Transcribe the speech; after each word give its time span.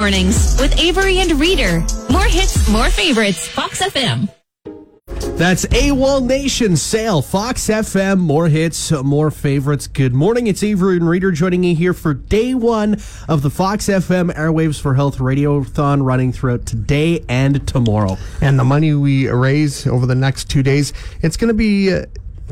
Mornings 0.00 0.58
with 0.58 0.80
Avery 0.80 1.18
and 1.18 1.38
Reader. 1.38 1.84
More 2.10 2.24
hits, 2.24 2.66
more 2.70 2.88
favorites. 2.88 3.46
Fox 3.46 3.82
FM. 3.82 4.34
That's 5.36 5.66
AWOL 5.66 6.26
Nation 6.26 6.78
Sail, 6.78 7.20
Fox 7.20 7.66
FM, 7.66 8.18
more 8.18 8.48
hits, 8.48 8.90
more 8.90 9.30
favorites. 9.30 9.86
Good 9.86 10.14
morning, 10.14 10.46
it's 10.46 10.62
Avery 10.62 10.96
and 10.96 11.06
Reader 11.06 11.32
joining 11.32 11.64
you 11.64 11.74
here 11.76 11.92
for 11.92 12.14
day 12.14 12.54
one 12.54 12.94
of 13.28 13.42
the 13.42 13.50
Fox 13.50 13.88
FM 13.88 14.34
Airwaves 14.34 14.80
for 14.80 14.94
Health 14.94 15.18
Radiothon 15.18 16.02
running 16.02 16.32
throughout 16.32 16.64
today 16.64 17.22
and 17.28 17.68
tomorrow. 17.68 18.16
And 18.40 18.58
the 18.58 18.64
money 18.64 18.94
we 18.94 19.28
raise 19.28 19.86
over 19.86 20.06
the 20.06 20.14
next 20.14 20.48
two 20.48 20.62
days, 20.62 20.94
it's 21.20 21.36
going 21.36 21.48
to 21.48 21.54
be 21.54 21.92
uh, 21.92 22.06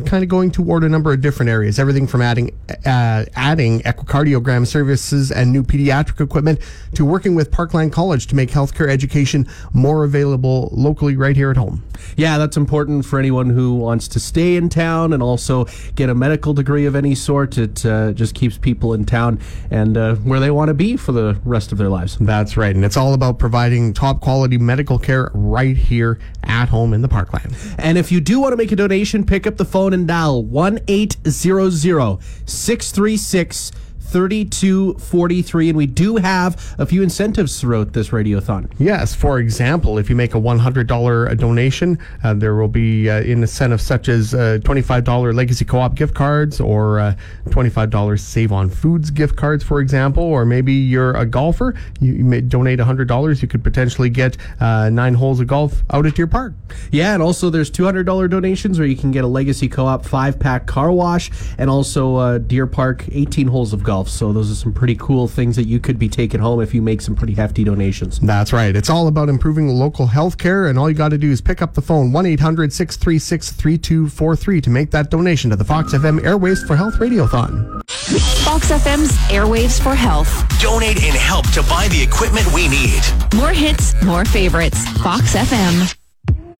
kind 0.07 0.23
of 0.23 0.29
going 0.29 0.51
toward 0.51 0.85
a 0.85 0.89
number 0.89 1.13
of 1.13 1.21
different 1.21 1.51
areas. 1.51 1.79
Everything 1.79 2.07
from 2.07 2.23
adding 2.23 2.51
uh, 2.87 3.25
adding 3.35 3.81
echocardiogram 3.81 4.67
services 4.67 5.31
and 5.31 5.53
new 5.53 5.63
pediatric 5.63 6.21
equipment 6.21 6.61
to 6.95 7.05
working 7.05 7.35
with 7.35 7.51
Parkland 7.51 7.93
College 7.93 8.27
to 8.29 8.37
make 8.37 8.51
healthcare 8.51 8.89
education 8.89 9.47
more 9.73 10.05
available 10.05 10.69
locally 10.73 11.17
right 11.17 11.37
here 11.37 11.51
at 11.51 11.57
home. 11.57 11.85
Yeah, 12.17 12.39
that's 12.39 12.57
important 12.57 13.05
for 13.05 13.19
anyone 13.19 13.51
who 13.51 13.75
wants 13.75 14.09
to 14.09 14.21
stay 14.21 14.57
in 14.57 14.69
town 14.69 15.13
and 15.13 15.23
also 15.23 15.67
get 15.95 16.09
a 16.09 16.15
medical 16.15 16.55
degree 16.55 16.87
of 16.87 16.95
any 16.95 17.15
sort. 17.15 17.59
It 17.59 17.85
uh, 17.85 18.13
just 18.13 18.35
keeps 18.35 18.59
people 18.59 18.95
in 18.95 19.05
town 19.05 19.41
and 19.71 19.97
uh, 19.97 20.15
where 20.17 20.41
they 20.41 20.51
want 20.51 20.69
to 20.69 20.75
be 20.75 20.97
for 20.97 21.13
the 21.13 21.39
rest 21.45 21.73
of 21.73 21.79
their 21.79 21.89
lives. 21.89 22.17
That's 22.21 22.57
right. 22.57 22.75
And 22.75 22.85
it's 22.85 22.97
all 22.97 23.15
about 23.15 23.39
providing 23.39 23.93
top 23.93 24.21
quality 24.21 24.59
medical 24.59 24.99
care 24.99 25.31
right 25.35 25.77
here 25.77 26.19
at 26.45 26.69
home 26.69 26.93
in 26.93 27.03
the 27.03 27.09
Parkland. 27.09 27.57
And 27.79 27.99
if 27.99 28.11
you 28.11 28.21
do 28.21 28.41
want 28.41 28.53
to 28.53 28.57
make 28.57 28.73
a 28.73 28.77
donation, 28.77 29.25
pick 29.25 29.47
up 29.47 29.57
the 29.57 29.65
phone 29.65 29.88
and 29.95 30.09
dial 30.09 30.43
1 30.43 30.81
800 30.89 32.19
636 32.47 33.73
3243 34.09 35.69
and 35.69 35.77
we 35.77 35.87
do 35.87 36.17
have 36.17 36.75
a 36.79 36.87
few 36.87 37.03
incentives 37.03 37.61
throughout 37.61 37.93
this 37.93 38.09
radiothon 38.09 38.71
Yes, 38.79 39.15
for 39.15 39.39
example, 39.39 39.99
if 39.99 40.09
you 40.09 40.17
make 40.17 40.35
a 40.35 40.41
$100 40.41 41.37
donation, 41.39 41.99
uh, 42.25 42.35
there 42.35 42.55
will 42.55 42.69
be 42.69 43.11
uh, 43.11 43.21
incentives 43.23 43.83
such 43.83 44.09
as 44.09 44.35
uh, 44.35 44.59
$25 44.63 45.35
Legacy 45.35 45.65
Co-op 45.65 45.95
gift 45.95 46.15
cards 46.15 46.61
or 46.61 47.01
uh, 47.01 47.15
$25 47.47 48.19
Save 48.21 48.53
on 48.53 48.71
Foods 48.71 49.11
gift 49.11 49.37
cards, 49.37 49.65
for 49.65 49.81
example, 49.81 50.23
or 50.23 50.45
maybe 50.45 50.73
you're 50.73 51.15
a 51.17 51.27
golfer, 51.27 51.75
you, 52.01 52.13
you 52.15 52.25
may 52.25 52.41
donate 52.41 52.79
$100, 52.79 53.43
you 53.43 53.49
could 53.49 53.65
potentially 53.65 54.09
get 54.11 54.37
uh, 54.61 54.89
nine 54.91 55.15
holes 55.15 55.41
of 55.41 55.47
golf 55.47 55.83
out 55.91 56.07
at 56.07 56.15
Deer 56.15 56.27
Park. 56.27 56.53
yeah 56.93 57.15
and 57.15 57.23
also 57.23 57.51
there's 57.51 57.71
$200 57.71 58.31
donations 58.31 58.79
where 58.79 58.89
you 58.89 58.97
can 58.97 59.11
get 59.11 59.25
a 59.25 59.29
legacy 59.29 59.69
co-op 59.69 60.05
five 60.05 60.39
pack 60.39 60.67
car 60.67 60.93
wash 60.93 61.31
and 61.59 61.69
also 61.69 62.17
uh, 62.17 62.39
deer 62.39 62.67
park 62.67 63.05
18 63.13 63.49
holes 63.49 63.73
of 63.73 63.83
golf 63.83 63.98
so 64.07 64.33
those 64.33 64.51
are 64.51 64.55
some 64.55 64.73
pretty 64.73 64.95
cool 64.97 65.27
things 65.27 65.57
that 65.57 65.65
you 65.65 65.81
could 65.81 65.99
be 65.99 66.09
taking 66.09 66.41
home 66.41 66.61
if 66.61 66.75
you 66.75 66.83
make 66.83 67.01
some 67.01 67.15
pretty 67.17 67.33
hefty 67.33 67.65
donations 67.65 68.21
That's 68.21 68.53
right. 68.53 68.77
It's 68.77 68.91
all 68.91 69.09
about 69.09 69.31
improving 69.31 69.69
local 69.69 70.07
health 70.07 70.37
care, 70.37 70.67
and 70.67 70.79
all 70.79 70.91
you 70.91 70.95
got 70.95 71.09
to 71.09 71.19
do 71.19 71.31
is 71.31 71.41
pick 71.41 71.63
up 71.63 71.75
the 71.75 71.83
phone 71.83 72.13
1 72.13 72.27
800 72.27 72.73
636 72.73 73.53
3243 73.53 74.61
to 74.61 74.71
make 74.71 74.91
that 74.91 75.11
donation 75.11 75.51
to 75.51 75.57
the 75.57 75.65
Fox 75.65 75.95
FM 75.95 76.21
Airwaves 76.21 76.67
for 76.67 76.77
Health 76.77 76.97
Radiothon. 76.97 77.83
Fox 78.45 78.71
FM's 78.71 79.13
Airwaves 79.31 79.83
for 79.83 79.95
Health. 79.95 80.29
Donate 80.61 81.03
and 81.03 81.17
help 81.17 81.49
to 81.53 81.63
buy 81.63 81.89
the 81.89 82.03
equipment 82.03 82.47
we 82.53 82.69
need. 82.69 83.01
More 83.35 83.53
hits, 83.53 84.01
more 84.03 84.25
favorites. 84.25 84.85
Fox 84.99 85.35
FM. 85.35 85.98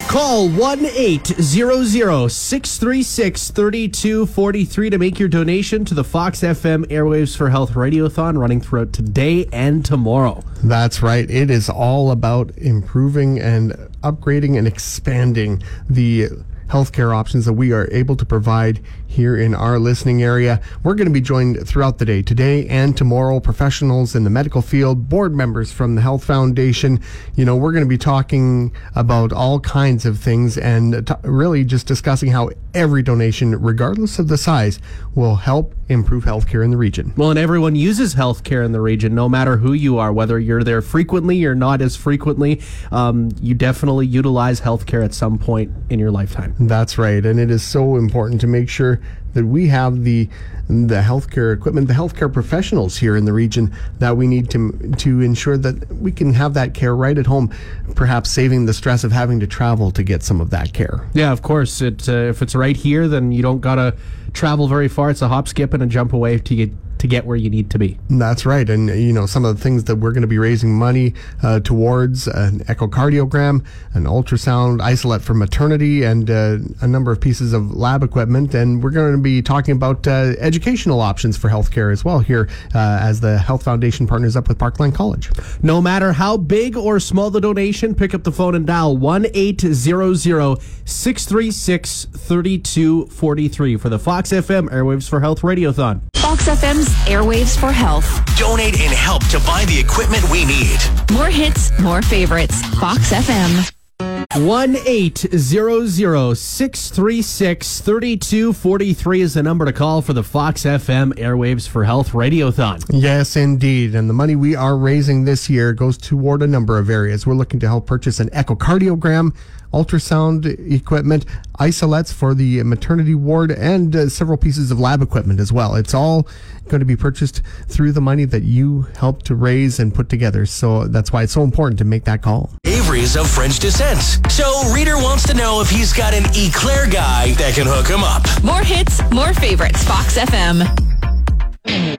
Call 0.09 0.49
1 0.49 0.87
800 0.87 2.31
636 2.31 3.51
3243 3.51 4.91
to 4.91 4.99
make 4.99 5.19
your 5.19 5.29
donation 5.29 5.85
to 5.85 5.93
the 5.93 6.03
Fox 6.03 6.41
FM 6.41 6.87
Airwaves 6.87 7.37
for 7.37 7.51
Health 7.51 7.73
Radiothon 7.73 8.39
running 8.39 8.63
throughout 8.63 8.95
today 8.95 9.47
and 9.53 9.85
tomorrow. 9.85 10.43
That's 10.65 11.03
right. 11.03 11.31
It 11.31 11.51
is 11.51 11.69
all 11.69 12.11
about 12.11 12.57
improving 12.57 13.39
and 13.39 13.73
upgrading 14.03 14.57
and 14.57 14.67
expanding 14.67 15.63
the 15.91 16.29
healthcare 16.69 17.15
options 17.15 17.45
that 17.45 17.53
we 17.53 17.73
are 17.73 17.87
able 17.93 18.17
to 18.17 18.25
provide 18.25 18.81
here 19.09 19.37
in 19.37 19.55
our 19.55 19.79
listening 19.79 20.23
area. 20.23 20.61
We're 20.85 20.95
going 20.95 21.09
to 21.09 21.13
be 21.13 21.21
joined 21.21 21.67
throughout 21.67 21.99
the 21.99 22.05
day, 22.05 22.23
today 22.23 22.69
and 22.69 22.97
tomorrow, 22.97 23.41
professionals 23.41 24.15
in 24.15 24.23
the 24.23 24.31
medical 24.31 24.63
field, 24.63 25.09
board 25.09 25.35
members 25.35 25.73
from 25.73 25.95
the 25.95 26.03
Health 26.03 26.23
Foundation. 26.25 27.01
You 27.35 27.45
know, 27.45 27.57
we're 27.57 27.73
going 27.73 27.85
to 27.85 27.89
be 27.89 27.99
talking 27.99 28.73
about 28.95 29.33
all 29.33 29.61
kinds 29.61 30.05
of 30.05 30.19
things 30.21 30.59
and 30.59 31.07
t- 31.07 31.15
really 31.25 31.65
just 31.65 31.87
discussing 31.87 32.31
how 32.31 32.51
every 32.75 33.03
donation, 33.03 33.61
regardless 33.61 34.19
of 34.19 34.29
the 34.29 34.37
size, 34.37 34.79
will 35.15 35.37
help 35.37 35.75
improve 35.89 36.25
healthcare 36.25 36.63
in 36.63 36.71
the 36.71 36.77
region. 36.77 37.15
Well, 37.17 37.31
and 37.31 37.39
everyone 37.39 37.75
uses 37.75 38.15
healthcare 38.15 38.65
in 38.65 38.73
the 38.73 38.81
region, 38.81 39.15
no 39.15 39.29
matter 39.29 39.57
who 39.57 39.73
you 39.73 39.99
are, 39.99 40.13
whether 40.13 40.39
you're 40.39 40.63
there 40.63 40.83
frequently 40.83 41.45
or 41.47 41.55
not 41.55 41.81
as 41.81 41.97
frequently. 41.97 42.61
Um, 42.93 43.31
you 43.41 43.55
definitely 43.55 44.07
utilize 44.07 44.61
healthcare 44.61 45.03
at 45.03 45.15
some 45.15 45.39
point 45.39 45.73
in 45.89 45.99
your 45.99 46.11
lifetime. 46.11 46.55
That's 46.61 46.99
right, 46.99 47.25
and 47.25 47.41
it 47.41 47.51
is 47.51 47.63
so 47.63 47.97
important 47.97 48.41
to 48.43 48.47
make 48.47 48.69
sure 48.69 49.01
that 49.35 49.45
we 49.45 49.69
have 49.69 50.05
the 50.05 50.29
the 50.69 51.01
healthcare 51.01 51.55
equipment, 51.55 51.89
the 51.89 51.95
healthcare 51.95 52.31
professionals 52.31 52.99
here 52.99 53.17
in 53.17 53.25
the 53.25 53.33
region 53.33 53.75
that 53.99 54.17
we 54.17 54.27
need 54.27 54.51
to 54.51 54.73
to 54.99 55.21
ensure 55.21 55.57
that 55.57 55.91
we 55.95 56.13
can 56.13 56.35
have 56.35 56.55
that 56.55 56.75
care 56.75 56.95
right 56.95 57.17
at 57.17 57.27
home, 57.27 57.53
perhaps 57.95 58.31
saving 58.31 58.67
the 58.67 58.75
stress 58.75 59.05
of 59.05 59.13
having 59.13 59.41
to 59.41 59.47
travel 59.47 59.91
to 59.91 60.03
get 60.03 60.23
some 60.23 60.41
of 60.41 60.51
that 60.51 60.73
care. 60.73 61.09
Yeah, 61.15 61.33
of 61.33 61.43
course. 61.43 61.81
It 61.81 62.09
uh, 62.09 62.13
if 62.13 62.43
it's 62.43 62.55
right 62.55 62.77
here, 62.77 63.09
then 63.09 63.33
you 63.33 63.43
don't 63.43 63.61
gotta 63.61 63.97
travel 64.39 64.69
very 64.69 64.89
far. 64.89 65.11
It's 65.11 65.21
a 65.21 65.29
hop, 65.29 65.49
skip, 65.49 65.75
and 65.75 65.83
a 65.83 65.87
jump 65.87 66.13
away 66.13 66.39
to 66.39 66.55
get 66.55 66.71
to 66.99 67.07
get 67.07 67.25
where 67.25 67.37
you 67.37 67.49
need 67.49 67.71
to 67.71 67.79
be. 67.79 67.99
That's 68.11 68.45
right, 68.45 68.69
and 68.69 68.89
you 68.89 69.13
know 69.13 69.27
some 69.27 69.45
of 69.45 69.57
the 69.57 69.63
things 69.63 69.85
that 69.85 69.97
we're 69.97 70.13
going 70.13 70.23
to 70.23 70.29
be 70.29 70.39
raising 70.39 70.75
money 70.75 71.15
uh, 71.43 71.61
towards 71.61 72.27
an 72.27 72.61
echocardiogram, 72.61 73.65
an 73.95 74.05
ultrasound 74.05 74.81
isolette 74.81 75.23
for 75.23 75.35
maternity, 75.35 76.03
and 76.03 76.31
uh, 76.31 76.59
a 76.81 76.89
number 76.89 77.11
of 77.13 77.21
pieces 77.21 77.53
of 77.53 77.73
lab 77.73 78.03
equipment. 78.03 78.55
And 78.55 78.83
we're 78.83 78.91
going 78.91 79.13
to 79.13 79.19
be 79.19 79.43
talking 79.43 79.75
about 79.77 80.07
uh, 80.07 80.35
educational 80.39 81.01
options 81.01 81.37
for 81.37 81.49
healthcare 81.49 81.93
as 81.93 82.05
well 82.05 82.21
here 82.21 82.49
uh, 82.75 82.99
as 83.01 83.21
the 83.21 83.39
Health 83.39 83.63
Foundation 83.63 84.07
partners 84.07 84.37
up 84.37 84.49
with 84.49 84.59
Parkland 84.59 84.95
College. 84.95 85.31
No 85.63 85.81
matter 85.81 86.13
how 86.13 86.37
big 86.37 86.77
or 86.77 87.01
small 87.01 87.31
the 87.31 87.41
donation, 87.41 87.95
pick 87.95 88.15
up 88.15 88.25
the 88.25 88.33
phone 88.33 88.55
and 88.55 88.67
dial 88.67 88.97
1 88.97 89.27
800 89.33 90.59
636 90.85 92.07
3243 92.07 93.77
for 93.77 93.89
the 93.89 93.99
Fox 93.99 94.28
FM 94.31 94.69
Airwaves 94.71 95.09
for 95.09 95.21
Health 95.21 95.43
Radiothon. 95.43 96.01
Fox 96.17 96.49
FM's 96.49 96.89
Airwaves 97.07 97.59
for 97.59 97.73
Health. 97.73 98.07
Donate 98.37 98.81
and 98.81 98.93
help 98.93 99.25
to 99.29 99.39
buy 99.41 99.65
the 99.67 99.79
equipment 99.79 100.29
we 100.31 100.45
need. 100.45 100.79
More 101.13 101.31
hits, 101.31 101.77
more 101.81 102.03
favorites. 102.03 102.61
Fox 102.79 103.13
FM. 103.13 103.78
1 104.01 104.77
800 104.87 106.37
636 106.37 107.81
3243 107.81 109.21
is 109.21 109.35
the 109.35 109.43
number 109.43 109.65
to 109.65 109.73
call 109.73 110.01
for 110.03 110.13
the 110.13 110.23
Fox 110.23 110.63
FM 110.63 111.15
Airwaves 111.15 111.67
for 111.67 111.83
Health 111.85 112.11
Radiothon. 112.13 112.85
Yes, 112.91 113.35
indeed. 113.35 113.97
And 113.97 114.09
the 114.09 114.15
money 114.15 114.37
we 114.37 114.55
are 114.55 114.77
raising 114.77 115.25
this 115.25 115.51
year 115.51 115.73
goes 115.73 115.99
toward 115.99 116.43
a 116.43 116.47
number 116.47 116.79
of 116.79 116.89
areas. 116.89 117.27
We're 117.27 117.35
looking 117.35 117.59
to 117.61 117.67
help 117.67 117.87
purchase 117.87 118.21
an 118.21 118.29
echocardiogram, 118.31 119.35
ultrasound 119.73 120.47
equipment, 120.73 121.27
isolettes 121.59 122.13
for 122.13 122.35
the 122.35 122.63
maternity 122.63 123.17
ward, 123.17 123.51
and 123.51 123.97
uh, 123.97 124.09
several 124.09 124.39
pieces 124.39 124.71
of 124.71 124.79
lab 124.79 125.03
equipment 125.03 125.41
as 125.41 125.53
well. 125.53 125.75
It's 125.75 125.95
all 125.95 126.29
going 126.69 126.81
to 126.81 126.87
be 126.87 126.97
purchased 126.97 127.43
through 127.67 127.93
the 127.93 128.01
money 128.01 128.27
that 128.27 128.45
you 128.45 128.83
helped 128.99 129.27
to 129.27 129.35
raise 129.35 129.81
and 129.81 129.93
put 129.93 130.09
together. 130.09 130.47
So 130.47 130.87
that's 130.87 131.13
why 131.13 131.25
it's 131.25 131.33
so 131.33 131.43
important 131.43 131.79
to 131.79 131.85
make 131.85 132.05
that 132.05 132.23
call. 132.23 132.51
Avery's 132.89 133.19
of 133.19 133.29
French 133.29 133.59
descent. 133.59 134.01
So 134.33 134.63
Reader 134.73 134.97
wants 134.97 135.27
to 135.27 135.35
know 135.35 135.61
if 135.61 135.69
he's 135.69 135.93
got 135.93 136.15
an 136.15 136.25
eclair 136.35 136.89
guy 136.89 137.33
that 137.33 137.53
can 137.55 137.67
hook 137.67 137.87
him 137.87 138.03
up. 138.03 138.25
More 138.43 138.63
hits, 138.63 139.03
more 139.11 139.35
favorites. 139.35 139.85
Fox 139.85 140.17
FM. 140.17 140.65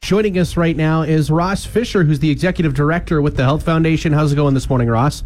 Joining 0.02 0.40
us 0.40 0.58
right 0.58 0.76
now 0.76 1.04
is 1.04 1.30
Ross 1.30 1.64
Fisher, 1.64 2.04
who's 2.04 2.18
the 2.18 2.32
executive 2.32 2.74
director 2.74 3.22
with 3.22 3.38
the 3.38 3.44
Health 3.44 3.62
Foundation. 3.62 4.14
How's 4.14 4.34
it 4.34 4.36
going 4.36 4.56
this 4.56 4.68
morning, 4.68 4.88
Ross? 4.88 5.24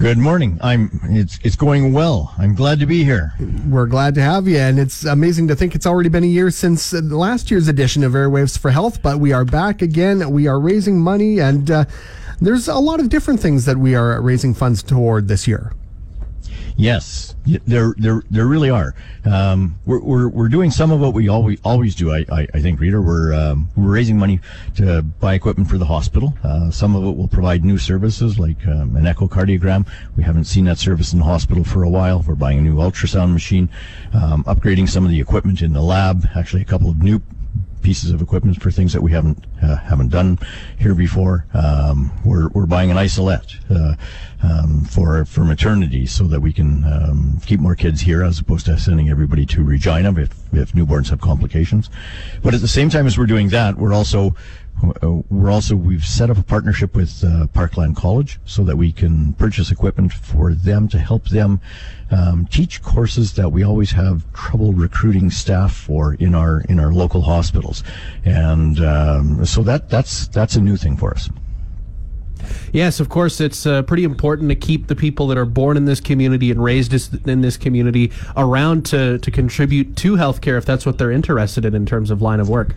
Good 0.00 0.18
morning. 0.18 0.58
I'm 0.60 0.90
it's 1.04 1.38
it's 1.44 1.54
going 1.54 1.92
well. 1.92 2.34
I'm 2.36 2.56
glad 2.56 2.80
to 2.80 2.86
be 2.86 3.04
here. 3.04 3.34
We're 3.68 3.86
glad 3.86 4.16
to 4.16 4.20
have 4.20 4.48
you, 4.48 4.58
and 4.58 4.80
it's 4.80 5.04
amazing 5.04 5.46
to 5.46 5.54
think 5.54 5.76
it's 5.76 5.86
already 5.86 6.08
been 6.08 6.24
a 6.24 6.26
year 6.26 6.50
since 6.50 6.92
uh, 6.92 7.02
last 7.02 7.52
year's 7.52 7.68
edition 7.68 8.02
of 8.02 8.14
Airwaves 8.14 8.58
for 8.58 8.72
Health. 8.72 9.00
But 9.00 9.20
we 9.20 9.32
are 9.32 9.44
back 9.44 9.80
again. 9.80 10.28
We 10.32 10.48
are 10.48 10.58
raising 10.58 11.00
money, 11.00 11.38
and 11.38 11.70
uh, 11.70 11.84
there's 12.40 12.68
a 12.68 12.78
lot 12.78 13.00
of 13.00 13.08
different 13.08 13.40
things 13.40 13.64
that 13.64 13.76
we 13.76 13.94
are 13.94 14.20
raising 14.20 14.54
funds 14.54 14.82
toward 14.82 15.28
this 15.28 15.46
year. 15.46 15.72
Yes, 16.78 17.34
there, 17.46 17.94
there, 17.96 18.22
there 18.30 18.46
really 18.46 18.68
are. 18.68 18.94
Um, 19.24 19.76
we're, 19.86 20.00
we're, 20.00 20.28
we're 20.28 20.48
doing 20.48 20.70
some 20.70 20.92
of 20.92 21.00
what 21.00 21.14
we 21.14 21.26
always, 21.26 21.58
always 21.64 21.94
do. 21.94 22.12
I, 22.12 22.26
I, 22.30 22.46
I 22.52 22.60
think, 22.60 22.80
Reader, 22.80 23.00
we're, 23.00 23.32
um, 23.32 23.70
we're 23.76 23.90
raising 23.90 24.18
money 24.18 24.40
to 24.74 25.00
buy 25.00 25.32
equipment 25.32 25.70
for 25.70 25.78
the 25.78 25.86
hospital. 25.86 26.34
Uh, 26.44 26.70
some 26.70 26.94
of 26.94 27.02
it 27.02 27.16
will 27.16 27.28
provide 27.28 27.64
new 27.64 27.78
services 27.78 28.38
like 28.38 28.66
um, 28.66 28.94
an 28.94 29.04
echocardiogram. 29.04 29.88
We 30.18 30.22
haven't 30.22 30.44
seen 30.44 30.66
that 30.66 30.76
service 30.76 31.14
in 31.14 31.20
the 31.20 31.24
hospital 31.24 31.64
for 31.64 31.82
a 31.82 31.88
while. 31.88 32.22
We're 32.28 32.34
buying 32.34 32.58
a 32.58 32.62
new 32.62 32.76
ultrasound 32.76 33.32
machine, 33.32 33.70
um, 34.12 34.44
upgrading 34.44 34.90
some 34.90 35.02
of 35.06 35.10
the 35.10 35.18
equipment 35.18 35.62
in 35.62 35.72
the 35.72 35.82
lab. 35.82 36.28
Actually, 36.36 36.60
a 36.60 36.66
couple 36.66 36.90
of 36.90 37.02
new 37.02 37.22
pieces 37.86 38.10
of 38.10 38.20
equipment 38.20 38.60
for 38.60 38.72
things 38.72 38.92
that 38.92 39.00
we 39.00 39.12
haven't 39.12 39.46
uh, 39.62 39.76
haven't 39.76 40.08
done 40.08 40.36
here 40.76 40.92
before. 40.92 41.46
Um, 41.54 42.10
we're 42.24 42.48
we're 42.48 42.66
buying 42.66 42.90
an 42.90 42.98
isolette 42.98 43.54
uh, 43.70 43.94
um, 44.42 44.84
for 44.86 45.24
for 45.24 45.44
maternity 45.44 46.04
so 46.04 46.24
that 46.24 46.40
we 46.40 46.52
can 46.52 46.82
um, 46.82 47.40
keep 47.46 47.60
more 47.60 47.76
kids 47.76 48.00
here 48.00 48.24
as 48.24 48.40
opposed 48.40 48.66
to 48.66 48.76
sending 48.76 49.08
everybody 49.08 49.46
to 49.46 49.62
Regina 49.62 50.12
if 50.20 50.32
if 50.52 50.72
newborns 50.72 51.10
have 51.10 51.20
complications. 51.20 51.88
But 52.42 52.54
at 52.54 52.60
the 52.60 52.74
same 52.78 52.90
time 52.90 53.06
as 53.06 53.16
we're 53.16 53.26
doing 53.26 53.50
that, 53.50 53.76
we're 53.76 53.94
also 53.94 54.34
uh, 54.82 55.22
we're 55.30 55.52
also 55.52 55.76
we've 55.76 56.04
set 56.04 56.28
up 56.28 56.38
a 56.38 56.42
partnership 56.42 56.96
with 56.96 57.22
uh, 57.22 57.46
Parkland 57.54 57.94
College 57.94 58.40
so 58.44 58.64
that 58.64 58.76
we 58.76 58.90
can 58.90 59.32
purchase 59.34 59.70
equipment 59.70 60.12
for 60.12 60.54
them 60.54 60.88
to 60.88 60.98
help 60.98 61.28
them 61.28 61.60
um, 62.10 62.46
teach 62.50 62.82
courses 62.82 63.34
that 63.34 63.50
we 63.50 63.62
always 63.62 63.90
have 63.92 64.30
trouble 64.32 64.72
recruiting 64.72 65.30
staff 65.30 65.74
for 65.74 66.14
in 66.14 66.34
our 66.34 66.60
in 66.62 66.78
our 66.78 66.92
local 66.92 67.22
hospitals, 67.22 67.82
and 68.24 68.80
um, 68.80 69.44
so 69.44 69.62
that 69.62 69.88
that's 69.90 70.28
that's 70.28 70.56
a 70.56 70.60
new 70.60 70.76
thing 70.76 70.96
for 70.96 71.12
us. 71.12 71.28
Yes, 72.72 73.00
of 73.00 73.08
course, 73.08 73.40
it's 73.40 73.66
uh, 73.66 73.82
pretty 73.82 74.04
important 74.04 74.48
to 74.50 74.54
keep 74.54 74.86
the 74.86 74.96
people 74.96 75.26
that 75.28 75.38
are 75.38 75.46
born 75.46 75.76
in 75.76 75.84
this 75.84 76.00
community 76.00 76.50
and 76.50 76.62
raised 76.62 76.92
in 77.26 77.40
this 77.40 77.56
community 77.56 78.12
around 78.36 78.86
to, 78.86 79.18
to 79.18 79.30
contribute 79.30 79.96
to 79.96 80.16
healthcare 80.16 80.58
if 80.58 80.64
that's 80.64 80.84
what 80.86 80.98
they're 80.98 81.10
interested 81.10 81.64
in 81.64 81.74
in 81.74 81.86
terms 81.86 82.10
of 82.10 82.22
line 82.22 82.40
of 82.40 82.48
work. 82.48 82.74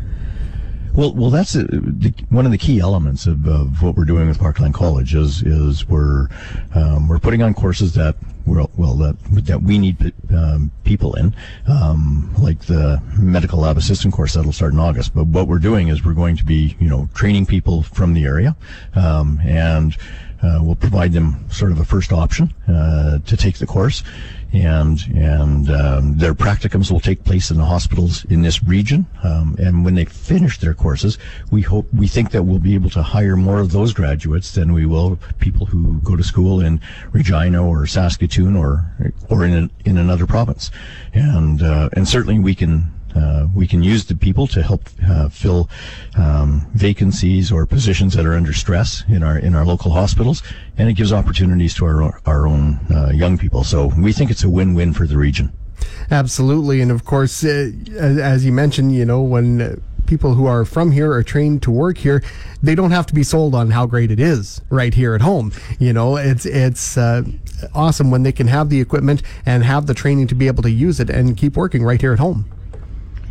Well, 0.95 1.13
well, 1.13 1.29
that's 1.29 1.55
uh 1.55 1.65
the, 1.69 2.13
one 2.29 2.45
of 2.45 2.51
the 2.51 2.57
key 2.57 2.79
elements 2.79 3.27
of, 3.27 3.47
of 3.47 3.83
what 3.83 3.95
we're 3.95 4.05
doing 4.05 4.27
with 4.27 4.39
Parkland 4.39 4.73
College 4.73 5.13
is 5.13 5.43
is 5.43 5.87
we're 5.87 6.27
um, 6.73 7.07
we're 7.07 7.19
putting 7.19 7.41
on 7.41 7.53
courses 7.53 7.93
that 7.93 8.15
well, 8.49 8.69
well 8.77 8.95
that 8.95 9.15
that 9.45 9.61
we 9.61 9.77
need 9.77 10.13
um, 10.33 10.71
people 10.83 11.15
in, 11.15 11.35
um, 11.67 12.33
like 12.37 12.65
the 12.65 13.01
medical 13.17 13.59
lab 13.59 13.77
assistant 13.77 14.13
course 14.13 14.33
that'll 14.33 14.51
start 14.51 14.73
in 14.73 14.79
August. 14.79 15.13
But 15.13 15.27
what 15.27 15.47
we're 15.47 15.59
doing 15.59 15.87
is 15.87 16.03
we're 16.03 16.13
going 16.13 16.37
to 16.37 16.45
be 16.45 16.75
you 16.79 16.89
know 16.89 17.09
training 17.13 17.45
people 17.45 17.83
from 17.83 18.13
the 18.13 18.25
area, 18.25 18.55
um, 18.95 19.39
and 19.43 19.95
uh, 20.41 20.59
we'll 20.61 20.75
provide 20.75 21.13
them 21.13 21.49
sort 21.51 21.71
of 21.71 21.79
a 21.79 21.85
first 21.85 22.11
option 22.11 22.53
uh, 22.67 23.19
to 23.19 23.37
take 23.37 23.57
the 23.57 23.67
course 23.67 24.03
and 24.53 24.99
and 25.15 25.69
um, 25.69 26.17
their 26.17 26.33
practicums 26.33 26.91
will 26.91 26.99
take 26.99 27.23
place 27.23 27.51
in 27.51 27.57
the 27.57 27.65
hospitals 27.65 28.25
in 28.25 28.41
this 28.41 28.63
region. 28.63 29.05
Um, 29.23 29.55
and 29.59 29.85
when 29.85 29.95
they 29.95 30.05
finish 30.05 30.57
their 30.57 30.73
courses, 30.73 31.17
we 31.51 31.61
hope 31.61 31.87
we 31.93 32.07
think 32.07 32.31
that 32.31 32.43
we'll 32.43 32.59
be 32.59 32.73
able 32.73 32.89
to 32.91 33.03
hire 33.03 33.35
more 33.35 33.59
of 33.59 33.71
those 33.71 33.93
graduates 33.93 34.51
than 34.53 34.73
we 34.73 34.85
will 34.85 35.19
people 35.39 35.65
who 35.65 35.99
go 36.01 36.15
to 36.15 36.23
school 36.23 36.61
in 36.61 36.81
Regina 37.11 37.65
or 37.65 37.85
Saskatoon 37.85 38.55
or 38.55 38.91
or 39.29 39.45
in 39.45 39.53
a, 39.53 39.87
in 39.87 39.97
another 39.97 40.25
province. 40.25 40.71
And 41.13 41.61
uh, 41.61 41.89
and 41.93 42.07
certainly 42.07 42.39
we 42.39 42.55
can 42.55 42.91
uh, 43.15 43.47
we 43.55 43.67
can 43.67 43.83
use 43.83 44.05
the 44.05 44.15
people 44.15 44.47
to 44.47 44.61
help 44.61 44.89
uh, 45.07 45.29
fill 45.29 45.69
um, 46.17 46.67
vacancies 46.73 47.51
or 47.51 47.65
positions 47.65 48.13
that 48.13 48.25
are 48.25 48.33
under 48.33 48.53
stress 48.53 49.03
in 49.07 49.23
our 49.23 49.37
in 49.37 49.55
our 49.55 49.65
local 49.65 49.91
hospitals, 49.91 50.43
and 50.77 50.89
it 50.89 50.93
gives 50.93 51.11
opportunities 51.11 51.73
to 51.75 51.85
our 51.85 52.19
our 52.25 52.47
own 52.47 52.79
uh, 52.93 53.09
young 53.09 53.37
people. 53.37 53.63
So 53.63 53.91
we 53.97 54.13
think 54.13 54.31
it's 54.31 54.43
a 54.43 54.49
win-win 54.49 54.93
for 54.93 55.07
the 55.07 55.17
region. 55.17 55.51
Absolutely, 56.11 56.81
and 56.81 56.91
of 56.91 57.05
course, 57.05 57.43
uh, 57.43 57.71
as, 57.97 58.45
you 58.45 58.51
mentioned, 58.51 58.93
you 58.93 59.05
know 59.05 59.21
when. 59.21 59.81
People 60.07 60.33
who 60.33 60.47
are 60.47 60.65
from 60.65 60.91
here 60.91 61.11
are 61.11 61.21
trained 61.21 61.61
to 61.61 61.69
work 61.69 61.99
here. 61.99 62.23
They 62.63 62.73
don't 62.73 62.89
have 62.89 63.05
to 63.07 63.13
be 63.13 63.21
sold 63.21 63.53
on 63.53 63.69
how 63.69 63.85
great 63.85 64.09
it 64.09 64.19
is 64.19 64.59
right 64.71 64.91
here 64.91 65.13
at 65.13 65.21
home. 65.21 65.51
You 65.77 65.93
know, 65.93 66.17
it's 66.17 66.47
it's 66.47 66.97
uh, 66.97 67.21
awesome 67.75 68.09
when 68.09 68.23
they 68.23 68.31
can 68.31 68.47
have 68.47 68.69
the 68.69 68.81
equipment 68.81 69.21
and 69.45 69.63
have 69.63 69.85
the 69.85 69.93
training 69.93 70.25
to 70.29 70.33
be 70.33 70.47
able 70.47 70.63
to 70.63 70.71
use 70.71 70.99
it 70.99 71.11
and 71.11 71.37
keep 71.37 71.55
working 71.55 71.83
right 71.83 72.01
here 72.01 72.11
at 72.11 72.17
home. 72.17 72.49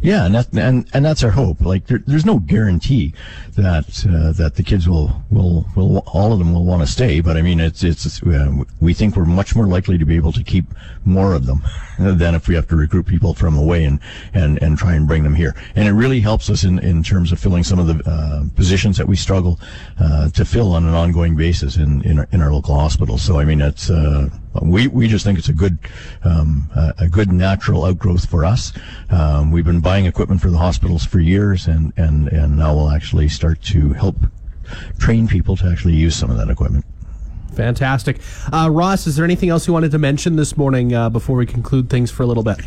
Yeah, 0.01 0.27
and 0.27 0.35
that, 0.35 0.53
and 0.53 0.89
and 0.95 1.05
that's 1.05 1.25
our 1.25 1.31
hope. 1.31 1.61
Like 1.61 1.87
there, 1.87 2.01
there's 2.07 2.25
no 2.25 2.39
guarantee 2.39 3.15
that 3.57 4.07
uh, 4.09 4.33
that 4.33 4.55
the 4.55 4.63
kids 4.63 4.89
will 4.89 5.23
will 5.31 5.67
will 5.75 5.99
all 6.07 6.33
of 6.33 6.39
them 6.39 6.53
will 6.53 6.65
want 6.65 6.83
to 6.83 6.87
stay, 6.87 7.21
but 7.21 7.37
I 7.37 7.43
mean 7.43 7.59
it's 7.59 7.83
it's 7.83 8.23
uh, 8.23 8.53
we 8.81 8.95
think 8.95 9.17
we're 9.17 9.25
much 9.25 9.57
more 9.57 9.67
likely 9.67 9.99
to 9.99 10.05
be 10.05 10.17
able 10.17 10.33
to 10.33 10.45
keep 10.45 10.67
more 11.05 11.35
of 11.35 11.47
them 11.47 11.63
than 11.99 12.35
if 12.35 12.47
we 12.47 12.55
have 12.55 12.69
to 12.69 12.77
recruit 12.77 13.07
people 13.07 13.35
from 13.35 13.57
away 13.57 13.85
and 13.85 13.99
and 14.33 14.63
and 14.63 14.79
try 14.79 14.95
and 14.95 15.09
bring 15.09 15.25
them 15.25 15.35
here. 15.35 15.57
And 15.75 15.89
it 15.89 15.93
really 15.93 16.21
helps 16.21 16.49
us 16.49 16.63
in 16.63 16.79
in 16.79 17.03
terms 17.03 17.33
of 17.33 17.41
filling 17.41 17.65
some 17.65 17.81
of 17.81 17.87
the 17.89 18.09
uh, 18.09 18.45
positions 18.55 18.97
that 18.99 19.09
we 19.09 19.17
struggle 19.17 19.59
uh, 19.99 20.29
to 20.31 20.45
fill 20.45 20.73
on 20.73 20.85
an 20.85 20.95
ongoing 20.95 21.35
basis 21.35 21.77
in 21.77 22.03
in 22.03 22.21
our, 22.21 22.29
in 22.31 22.41
our 22.41 22.53
local 22.53 22.77
hospitals. 22.79 23.23
So 23.23 23.41
I 23.41 23.45
mean 23.45 23.61
it's 23.61 23.91
uh, 23.91 24.29
we 24.63 24.87
we 24.87 25.09
just 25.09 25.25
think 25.25 25.39
it's 25.39 25.49
a 25.49 25.53
good 25.53 25.79
um, 26.25 26.71
a 26.99 27.09
good 27.09 27.33
natural 27.33 27.85
outgrowth 27.85 28.29
for 28.29 28.45
us. 28.45 28.73
Um, 29.11 29.51
we've 29.51 29.65
been 29.65 29.81
buying 29.89 30.05
equipment 30.05 30.39
for 30.39 30.51
the 30.51 30.59
hospitals 30.59 31.03
for 31.07 31.19
years, 31.19 31.67
and 31.67 31.95
and 31.97 32.29
and 32.29 32.59
now 32.59 32.75
we'll 32.75 32.91
actually 32.91 33.27
start 33.27 33.63
to 33.63 33.95
help 33.95 34.17
train 34.99 35.27
people 35.27 35.57
to 35.57 35.67
actually 35.67 35.95
use 35.95 36.15
some 36.15 36.31
of 36.31 36.37
that 36.37 36.51
equipment. 36.51 36.85
Fantastic. 37.55 38.21
Uh, 38.53 38.69
Ross, 38.71 39.07
is 39.07 39.17
there 39.17 39.25
anything 39.25 39.49
else 39.49 39.67
you 39.67 39.73
wanted 39.73 39.91
to 39.93 39.99
mention 39.99 40.37
this 40.37 40.59
morning 40.59 40.93
uh, 40.93 41.09
before 41.09 41.39
we 41.39 41.47
conclude 41.47 41.89
things 41.89 42.11
for 42.11 42.23
a 42.23 42.27
little 42.27 42.43
bit? 42.43 42.61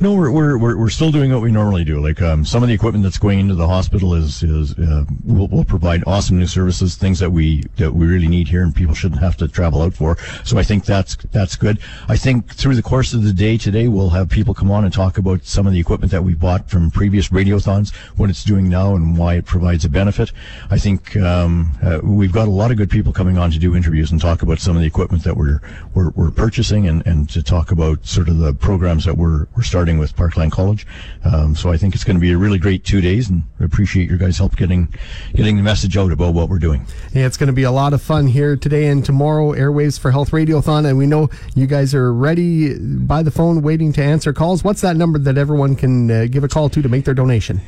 No, 0.00 0.14
we're, 0.14 0.30
we're, 0.30 0.56
we're, 0.56 0.76
we're 0.76 0.90
still 0.90 1.10
doing 1.10 1.32
what 1.32 1.42
we 1.42 1.50
normally 1.50 1.82
do. 1.82 2.00
Like, 2.00 2.22
um, 2.22 2.44
some 2.44 2.62
of 2.62 2.68
the 2.68 2.74
equipment 2.74 3.02
that's 3.02 3.18
going 3.18 3.40
into 3.40 3.56
the 3.56 3.66
hospital 3.66 4.14
is, 4.14 4.44
is, 4.44 4.78
uh, 4.78 5.04
will, 5.24 5.48
will 5.48 5.64
provide 5.64 6.04
awesome 6.06 6.38
new 6.38 6.46
services, 6.46 6.94
things 6.94 7.18
that 7.18 7.30
we, 7.30 7.64
that 7.78 7.92
we 7.92 8.06
really 8.06 8.28
need 8.28 8.46
here 8.46 8.62
and 8.62 8.72
people 8.72 8.94
shouldn't 8.94 9.20
have 9.20 9.36
to 9.38 9.48
travel 9.48 9.82
out 9.82 9.94
for. 9.94 10.16
So 10.44 10.56
I 10.56 10.62
think 10.62 10.84
that's, 10.84 11.16
that's 11.32 11.56
good. 11.56 11.80
I 12.06 12.16
think 12.16 12.54
through 12.54 12.76
the 12.76 12.82
course 12.82 13.12
of 13.12 13.24
the 13.24 13.32
day 13.32 13.58
today, 13.58 13.88
we'll 13.88 14.10
have 14.10 14.28
people 14.28 14.54
come 14.54 14.70
on 14.70 14.84
and 14.84 14.94
talk 14.94 15.18
about 15.18 15.44
some 15.44 15.66
of 15.66 15.72
the 15.72 15.80
equipment 15.80 16.12
that 16.12 16.22
we 16.22 16.34
bought 16.34 16.70
from 16.70 16.92
previous 16.92 17.30
radiothons, 17.30 17.92
what 18.16 18.30
it's 18.30 18.44
doing 18.44 18.68
now 18.68 18.94
and 18.94 19.18
why 19.18 19.34
it 19.34 19.46
provides 19.46 19.84
a 19.84 19.88
benefit. 19.88 20.30
I 20.70 20.78
think, 20.78 21.16
um, 21.16 21.72
uh, 21.82 21.98
we've 22.04 22.30
got 22.30 22.46
a 22.46 22.52
lot 22.52 22.70
of 22.70 22.76
good 22.76 22.90
people 22.90 23.12
coming 23.12 23.36
on 23.36 23.50
to 23.50 23.58
do 23.58 23.74
interviews 23.74 24.12
and 24.12 24.20
talk 24.20 24.42
about 24.42 24.60
some 24.60 24.76
of 24.76 24.80
the 24.80 24.86
equipment 24.86 25.24
that 25.24 25.36
we're, 25.36 25.60
we're, 25.92 26.10
we're 26.10 26.30
purchasing 26.30 26.86
and, 26.86 27.04
and 27.04 27.28
to 27.30 27.42
talk 27.42 27.72
about 27.72 28.06
sort 28.06 28.28
of 28.28 28.38
the 28.38 28.54
programs 28.54 29.04
that 29.04 29.16
we're, 29.16 29.48
we're 29.56 29.64
starting 29.64 29.87
with 29.96 30.14
Parkland 30.14 30.52
College. 30.52 30.86
Um, 31.24 31.56
so 31.56 31.72
I 31.72 31.78
think 31.78 31.94
it's 31.94 32.04
going 32.04 32.16
to 32.16 32.20
be 32.20 32.32
a 32.32 32.36
really 32.36 32.58
great 32.58 32.84
two 32.84 33.00
days, 33.00 33.30
and 33.30 33.44
I 33.60 33.64
appreciate 33.64 34.08
your 34.08 34.18
guys' 34.18 34.36
help 34.36 34.56
getting 34.56 34.92
getting 35.34 35.56
the 35.56 35.62
message 35.62 35.96
out 35.96 36.12
about 36.12 36.34
what 36.34 36.50
we're 36.50 36.58
doing. 36.58 36.84
Yeah, 37.14 37.26
it's 37.26 37.36
going 37.36 37.46
to 37.46 37.54
be 37.54 37.62
a 37.62 37.70
lot 37.70 37.94
of 37.94 38.02
fun 38.02 38.26
here 38.26 38.56
today 38.56 38.88
and 38.88 39.04
tomorrow. 39.04 39.52
Airwaves 39.52 39.98
for 39.98 40.10
Health 40.10 40.32
Radiothon, 40.32 40.84
and 40.84 40.98
we 40.98 41.06
know 41.06 41.30
you 41.54 41.66
guys 41.66 41.94
are 41.94 42.12
ready 42.12 42.76
by 42.78 43.22
the 43.22 43.30
phone, 43.30 43.62
waiting 43.62 43.92
to 43.94 44.02
answer 44.02 44.32
calls. 44.32 44.64
What's 44.64 44.80
that 44.80 44.96
number 44.96 45.18
that 45.20 45.38
everyone 45.38 45.76
can 45.76 46.10
uh, 46.10 46.26
give 46.28 46.42
a 46.44 46.48
call 46.48 46.68
to 46.70 46.82
to 46.82 46.88
make 46.88 47.04
their 47.04 47.14
donation? 47.14 47.60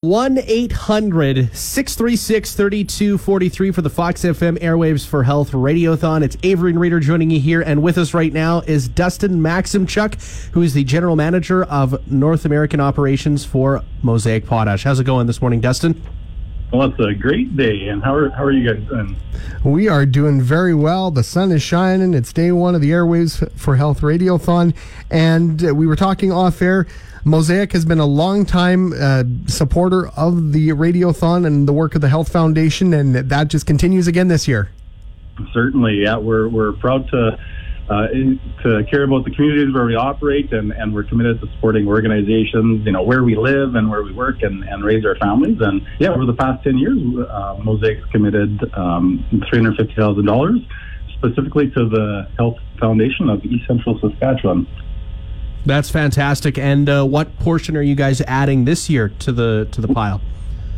1 0.01 0.39
800 0.46 1.55
636 1.55 2.55
3243 2.55 3.72
for 3.72 3.82
the 3.82 3.89
Fox 3.89 4.22
FM 4.22 4.60
Airwaves 4.60 5.05
for 5.05 5.24
Health 5.24 5.51
Radiothon. 5.51 6.24
It's 6.24 6.38
Avery 6.44 6.72
and 6.72 6.79
Reader 6.79 7.00
joining 7.00 7.32
you 7.32 7.39
here, 7.39 7.62
and 7.62 7.82
with 7.82 7.98
us 7.98 8.13
right 8.13 8.34
now 8.34 8.60
is 8.62 8.88
Dustin 8.88 9.41
Maximchuk, 9.41 10.51
who 10.51 10.62
is 10.62 10.74
the 10.74 10.84
general 10.84 11.15
manager 11.15 11.63
of 11.63 12.12
North 12.12 12.46
American 12.46 12.79
operations 12.79 13.46
for 13.46 13.84
Mosaic 14.03 14.46
Potash. 14.46 14.84
How's 14.84 15.00
it 15.00 15.05
going 15.05 15.27
this 15.27 15.41
morning, 15.41 15.62
Dustin? 15.62 16.00
Well, 16.72 16.89
it's 16.89 17.00
a 17.00 17.13
great 17.13 17.55
day, 17.55 17.88
and 17.88 18.03
how 18.03 18.13
are 18.15 18.29
how 18.29 18.43
are 18.43 18.51
you 18.51 18.74
guys 18.74 18.84
doing? 18.88 19.15
We 19.63 19.88
are 19.88 20.05
doing 20.05 20.41
very 20.41 20.74
well. 20.74 21.12
The 21.12 21.24
sun 21.24 21.51
is 21.51 21.62
shining. 21.62 22.13
It's 22.13 22.34
day 22.34 22.51
one 22.51 22.75
of 22.75 22.81
the 22.81 22.91
Airwaves 22.91 23.50
for 23.57 23.75
Health 23.75 24.01
Radiothon, 24.01 24.75
and 25.10 25.63
uh, 25.63 25.74
we 25.74 25.88
were 25.88 25.95
talking 25.95 26.31
off 26.31 26.62
air. 26.62 26.88
Mosaic 27.24 27.72
has 27.72 27.86
been 27.86 28.00
a 28.00 28.05
long-time 28.05 28.93
uh, 28.93 29.24
supporter 29.48 30.10
of 30.10 30.53
the 30.53 30.69
Radiothon 30.69 31.48
and 31.48 31.67
the 31.67 31.74
work 31.74 31.95
of 31.95 32.01
the 32.01 32.10
Health 32.10 32.31
Foundation, 32.31 32.93
and 32.93 33.15
that 33.15 33.48
just 33.48 33.65
continues 33.65 34.07
again 34.07 34.27
this 34.27 34.48
year. 34.48 34.69
Certainly, 35.53 36.01
yeah, 36.03 36.17
we're 36.17 36.48
we're 36.48 36.74
proud 36.74 37.07
to 37.10 37.39
uh, 37.89 38.08
to 38.63 38.84
care 38.89 39.04
about 39.04 39.25
the 39.25 39.32
communities 39.32 39.74
where 39.74 39.86
we 39.86 39.96
operate, 39.96 40.51
and, 40.51 40.72
and 40.72 40.94
we're 40.94 41.04
committed 41.04 41.39
to 41.42 41.48
supporting 41.54 41.88
organizations, 41.88 42.86
you 42.86 42.92
know, 42.92 43.04
where 43.04 43.24
we 43.24 43.36
live 43.36 43.75
and 43.75 43.89
where 43.89 44.04
we 44.04 44.12
work 44.12 44.42
and, 44.42 44.63
and 44.63 44.84
raise 44.84 45.06
our 45.06 45.15
families. 45.15 45.58
And 45.62 45.86
yeah, 46.00 46.10
over 46.10 46.25
the 46.25 46.34
past 46.34 46.63
10 46.63 46.77
years, 46.77 46.98
uh, 46.98 47.56
Mosaic's 47.60 48.06
committed 48.12 48.60
um, 48.75 49.24
$350,000 49.54 50.68
specifically 51.13 51.70
to 51.72 51.89
the 51.89 52.27
Health 52.38 52.58
Foundation 52.80 53.30
of 53.30 53.44
East 53.46 53.68
Central 53.68 54.00
Saskatchewan. 54.00 54.68
That's 55.65 55.89
fantastic. 55.89 56.58
And 56.58 56.88
uh, 56.88 57.06
what 57.06 57.38
portion 57.39 57.75
are 57.75 57.82
you 57.82 57.96
guys 57.96 58.22
adding 58.22 58.65
this 58.65 58.89
year 58.89 59.10
to 59.20 59.32
the 59.32 59.68
to 59.72 59.82
the 59.82 59.88
pile? 59.88 60.22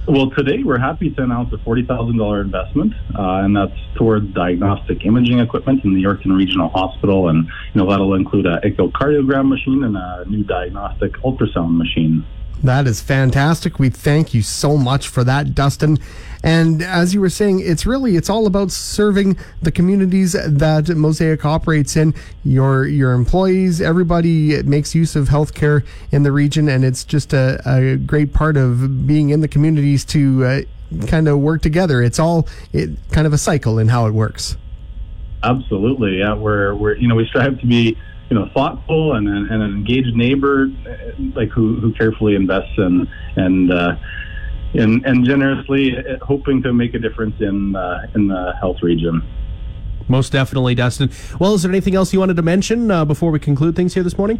Well, 0.07 0.29
today 0.31 0.63
we're 0.63 0.79
happy 0.79 1.09
to 1.09 1.23
announce 1.23 1.51
a 1.51 1.57
forty 1.57 1.85
thousand 1.85 2.17
dollar 2.17 2.39
investment, 2.39 2.93
uh, 3.13 3.43
and 3.43 3.53
that's 3.53 3.77
towards 3.97 4.33
diagnostic 4.33 5.05
imaging 5.05 5.39
equipment 5.39 5.83
in 5.83 5.93
the 5.93 6.01
Yorkton 6.01 6.33
Regional 6.33 6.69
Hospital, 6.69 7.27
and 7.27 7.45
you 7.73 7.81
know 7.81 7.89
that'll 7.89 8.13
include 8.13 8.45
a 8.45 8.61
echocardiogram 8.61 9.49
machine 9.49 9.83
and 9.83 9.97
a 9.97 10.23
new 10.29 10.45
diagnostic 10.45 11.11
ultrasound 11.25 11.75
machine. 11.75 12.25
That 12.63 12.87
is 12.87 13.01
fantastic. 13.01 13.77
We 13.77 13.89
thank 13.89 14.33
you 14.33 14.41
so 14.41 14.77
much 14.77 15.07
for 15.07 15.23
that, 15.23 15.53
Dustin. 15.53 15.99
And 16.43 16.81
as 16.81 17.13
you 17.13 17.21
were 17.21 17.29
saying, 17.29 17.59
it's 17.59 17.85
really 17.85 18.15
it's 18.15 18.29
all 18.29 18.47
about 18.47 18.71
serving 18.71 19.37
the 19.61 19.71
communities 19.71 20.33
that 20.33 20.89
Mosaic 20.89 21.45
operates 21.45 21.95
in. 21.95 22.13
Your 22.43 22.85
your 22.85 23.13
employees, 23.13 23.81
everybody 23.81 24.61
makes 24.63 24.95
use 24.95 25.15
of 25.15 25.29
healthcare 25.29 25.85
in 26.11 26.23
the 26.23 26.31
region, 26.31 26.69
and 26.69 26.83
it's 26.85 27.03
just 27.03 27.33
a, 27.33 27.61
a 27.65 27.97
great 27.97 28.33
part 28.33 28.57
of 28.57 29.05
being 29.05 29.29
in 29.29 29.41
the 29.41 29.47
communities 29.47 30.05
to 30.05 30.45
uh, 30.45 30.61
kind 31.07 31.27
of 31.27 31.39
work 31.39 31.61
together. 31.61 32.01
It's 32.01 32.19
all 32.19 32.47
it, 32.73 32.91
kind 33.11 33.27
of 33.27 33.33
a 33.33 33.37
cycle 33.37 33.77
in 33.79 33.87
how 33.87 34.05
it 34.07 34.11
works. 34.11 34.57
Absolutely, 35.43 36.19
yeah. 36.19 36.33
We're 36.33 36.73
we're 36.75 36.95
you 36.95 37.07
know 37.07 37.15
we 37.15 37.25
strive 37.27 37.59
to 37.59 37.65
be 37.65 37.97
you 38.29 38.35
know 38.37 38.49
thoughtful 38.53 39.13
and, 39.13 39.27
and 39.27 39.51
an 39.51 39.71
engaged 39.71 40.15
neighbor, 40.15 40.67
like 41.35 41.49
who 41.49 41.79
who 41.79 41.93
carefully 41.93 42.35
invests 42.35 42.77
in 42.77 43.07
and. 43.35 43.71
Uh, 43.71 43.95
and, 44.73 45.05
and 45.05 45.25
generously 45.25 45.95
hoping 46.21 46.61
to 46.61 46.73
make 46.73 46.93
a 46.93 46.99
difference 46.99 47.39
in 47.39 47.73
uh, 47.73 48.05
in 48.15 48.27
the 48.27 48.53
health 48.59 48.83
region. 48.83 49.23
Most 50.09 50.31
definitely, 50.31 50.75
Dustin. 50.75 51.09
Well, 51.39 51.53
is 51.53 51.63
there 51.63 51.71
anything 51.71 51.95
else 51.95 52.13
you 52.13 52.19
wanted 52.19 52.35
to 52.35 52.41
mention 52.41 52.91
uh, 52.91 53.05
before 53.05 53.31
we 53.31 53.39
conclude 53.39 53.75
things 53.75 53.93
here 53.93 54.03
this 54.03 54.17
morning? 54.17 54.39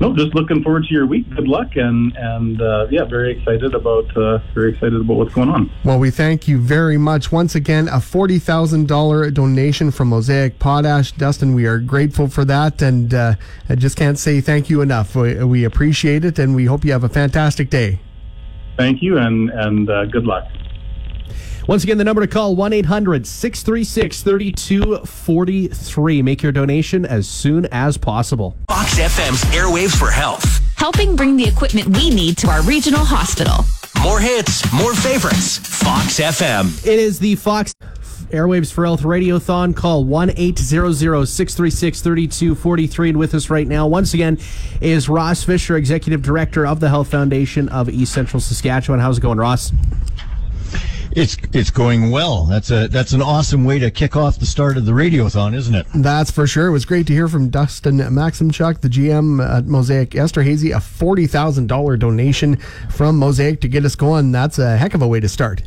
No, 0.00 0.14
just 0.16 0.34
looking 0.34 0.62
forward 0.62 0.84
to 0.84 0.92
your 0.92 1.06
week. 1.06 1.28
Good 1.30 1.46
luck, 1.46 1.76
and 1.76 2.16
and 2.16 2.60
uh, 2.60 2.86
yeah, 2.90 3.04
very 3.04 3.38
excited 3.38 3.74
about 3.74 4.16
uh, 4.16 4.38
very 4.52 4.72
excited 4.72 5.00
about 5.00 5.14
what's 5.14 5.34
going 5.34 5.48
on. 5.48 5.70
Well, 5.84 5.98
we 5.98 6.10
thank 6.10 6.48
you 6.48 6.58
very 6.58 6.98
much 6.98 7.30
once 7.30 7.54
again. 7.54 7.88
A 7.88 8.00
forty 8.00 8.38
thousand 8.38 8.88
dollar 8.88 9.30
donation 9.30 9.90
from 9.90 10.08
Mosaic 10.08 10.58
Potash, 10.58 11.12
Dustin. 11.12 11.54
We 11.54 11.66
are 11.66 11.78
grateful 11.78 12.28
for 12.28 12.44
that, 12.46 12.82
and 12.82 13.14
uh, 13.14 13.34
I 13.68 13.76
just 13.76 13.96
can't 13.96 14.18
say 14.18 14.40
thank 14.40 14.68
you 14.68 14.80
enough. 14.80 15.14
We, 15.14 15.42
we, 15.44 15.64
appreciate 15.64 16.24
it, 16.24 16.38
and 16.38 16.54
we 16.56 16.64
hope 16.64 16.84
you 16.84 16.92
have 16.92 17.04
a 17.04 17.08
fantastic 17.08 17.70
day. 17.70 18.00
Thank 18.76 19.02
you, 19.02 19.18
and 19.18 19.50
and 19.50 19.88
uh, 19.88 20.06
good 20.06 20.26
luck. 20.26 20.44
Once 21.68 21.84
again, 21.84 21.96
the 21.96 22.04
number 22.04 22.22
to 22.22 22.26
call 22.26 22.56
1 22.56 22.72
800 22.72 23.26
636 23.26 24.22
3243. 24.22 26.22
Make 26.22 26.42
your 26.42 26.52
donation 26.52 27.06
as 27.06 27.28
soon 27.28 27.66
as 27.66 27.96
possible. 27.96 28.56
Fox 28.68 28.98
FM's 28.98 29.42
Airwaves 29.54 29.96
for 29.96 30.10
Health. 30.10 30.60
Helping 30.76 31.14
bring 31.14 31.36
the 31.36 31.44
equipment 31.44 31.96
we 31.96 32.10
need 32.10 32.36
to 32.38 32.48
our 32.48 32.62
regional 32.62 33.04
hospital. 33.04 33.64
More 34.02 34.18
hits, 34.18 34.70
more 34.72 34.94
favorites. 34.94 35.58
Fox 35.58 36.18
FM. 36.18 36.84
It 36.84 36.98
is 36.98 37.20
the 37.20 37.36
Fox 37.36 37.72
Airwaves 38.30 38.72
for 38.72 38.84
Health 38.84 39.02
Radiothon. 39.02 39.76
Call 39.76 40.04
1 40.04 40.30
800 40.30 41.26
636 41.26 42.00
3243. 42.00 43.10
And 43.10 43.18
with 43.18 43.34
us 43.34 43.50
right 43.50 43.68
now, 43.68 43.86
once 43.86 44.14
again, 44.14 44.38
is 44.80 45.08
Ross 45.08 45.44
Fisher, 45.44 45.76
Executive 45.76 46.22
Director 46.22 46.66
of 46.66 46.80
the 46.80 46.88
Health 46.88 47.08
Foundation 47.08 47.68
of 47.68 47.88
East 47.88 48.12
Central 48.12 48.40
Saskatchewan. 48.40 48.98
How's 48.98 49.18
it 49.18 49.20
going, 49.20 49.38
Ross? 49.38 49.70
It's 51.14 51.36
it's 51.52 51.70
going 51.70 52.10
well. 52.10 52.46
That's 52.46 52.70
a 52.70 52.88
that's 52.88 53.12
an 53.12 53.20
awesome 53.20 53.64
way 53.64 53.78
to 53.78 53.90
kick 53.90 54.16
off 54.16 54.38
the 54.38 54.46
start 54.46 54.76
of 54.78 54.86
the 54.86 54.92
radiothon, 54.92 55.54
isn't 55.54 55.74
it? 55.74 55.86
That's 55.94 56.30
for 56.30 56.46
sure. 56.46 56.68
It 56.68 56.72
was 56.72 56.84
great 56.86 57.06
to 57.08 57.12
hear 57.12 57.28
from 57.28 57.50
Dustin 57.50 57.98
Maximchuk, 57.98 58.80
the 58.80 58.88
GM 58.88 59.46
at 59.46 59.66
Mosaic 59.66 60.10
Esterhazy, 60.10 60.74
a 60.74 60.80
forty 60.80 61.26
thousand 61.26 61.66
dollar 61.66 61.96
donation 61.96 62.56
from 62.90 63.18
Mosaic 63.18 63.60
to 63.60 63.68
get 63.68 63.84
us 63.84 63.94
going. 63.94 64.32
That's 64.32 64.58
a 64.58 64.76
heck 64.76 64.94
of 64.94 65.02
a 65.02 65.08
way 65.08 65.20
to 65.20 65.28
start 65.28 65.62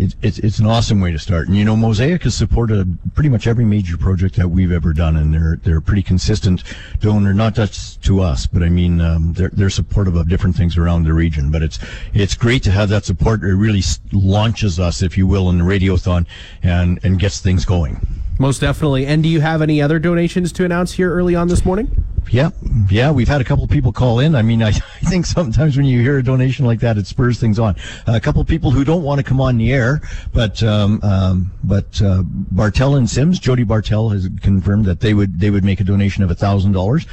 it's, 0.00 0.16
it's, 0.22 0.38
it's 0.38 0.58
an 0.58 0.66
awesome 0.66 1.00
way 1.00 1.12
to 1.12 1.18
start. 1.18 1.46
And 1.46 1.56
you 1.56 1.64
know, 1.64 1.76
Mosaic 1.76 2.22
has 2.22 2.34
supported 2.34 2.98
pretty 3.14 3.28
much 3.28 3.46
every 3.46 3.66
major 3.66 3.98
project 3.98 4.36
that 4.36 4.48
we've 4.48 4.72
ever 4.72 4.94
done, 4.94 5.16
and 5.16 5.34
they're 5.34 5.56
they're 5.62 5.78
a 5.78 5.82
pretty 5.82 6.02
consistent 6.02 6.64
donor, 7.00 7.34
not 7.34 7.54
just 7.54 8.02
to 8.04 8.20
us, 8.20 8.46
but 8.46 8.62
I 8.62 8.70
mean, 8.70 9.00
um, 9.02 9.34
they're 9.34 9.50
they're 9.52 9.68
supportive 9.70 10.16
of 10.16 10.28
different 10.28 10.56
things 10.56 10.78
around 10.78 11.04
the 11.04 11.12
region. 11.12 11.50
But 11.50 11.62
it's 11.62 11.78
it's 12.14 12.34
great 12.34 12.62
to 12.62 12.70
have 12.70 12.88
that 12.88 13.04
support. 13.04 13.42
It 13.42 13.54
really 13.54 13.82
launches 14.10 14.80
us, 14.80 15.02
if 15.02 15.18
you 15.18 15.26
will, 15.26 15.50
in 15.50 15.58
the 15.58 15.64
radiothon, 15.64 16.26
and 16.62 16.98
and 17.04 17.18
gets 17.18 17.40
things 17.40 17.66
going. 17.66 18.00
Most 18.40 18.62
definitely. 18.62 19.04
And 19.04 19.22
do 19.22 19.28
you 19.28 19.42
have 19.42 19.60
any 19.60 19.82
other 19.82 19.98
donations 19.98 20.50
to 20.52 20.64
announce 20.64 20.92
here 20.92 21.12
early 21.12 21.36
on 21.36 21.48
this 21.48 21.62
morning? 21.62 22.06
Yeah, 22.30 22.50
yeah, 22.88 23.10
we've 23.10 23.28
had 23.28 23.42
a 23.42 23.44
couple 23.44 23.66
people 23.66 23.92
call 23.92 24.18
in. 24.20 24.34
I 24.34 24.40
mean, 24.40 24.62
I, 24.62 24.68
I, 24.68 25.10
think 25.10 25.26
sometimes 25.26 25.76
when 25.76 25.84
you 25.84 26.00
hear 26.00 26.16
a 26.16 26.22
donation 26.22 26.64
like 26.64 26.80
that, 26.80 26.96
it 26.96 27.06
spurs 27.06 27.38
things 27.38 27.58
on. 27.58 27.76
Uh, 28.08 28.12
a 28.14 28.20
couple 28.20 28.42
people 28.46 28.70
who 28.70 28.82
don't 28.82 29.02
want 29.02 29.18
to 29.18 29.24
come 29.24 29.42
on 29.42 29.58
the 29.58 29.70
air, 29.72 30.00
but 30.32 30.62
um, 30.62 31.00
um, 31.02 31.50
but 31.64 32.00
uh, 32.00 32.22
Bartel 32.24 32.94
and 32.94 33.10
Sims, 33.10 33.38
Jody 33.38 33.64
Bartell 33.64 34.08
has 34.08 34.30
confirmed 34.40 34.86
that 34.86 35.00
they 35.00 35.12
would 35.12 35.38
they 35.38 35.50
would 35.50 35.64
make 35.64 35.80
a 35.80 35.84
donation 35.84 36.22
of 36.22 36.30
thousand 36.38 36.70
uh, 36.70 36.78
dollars 36.78 37.06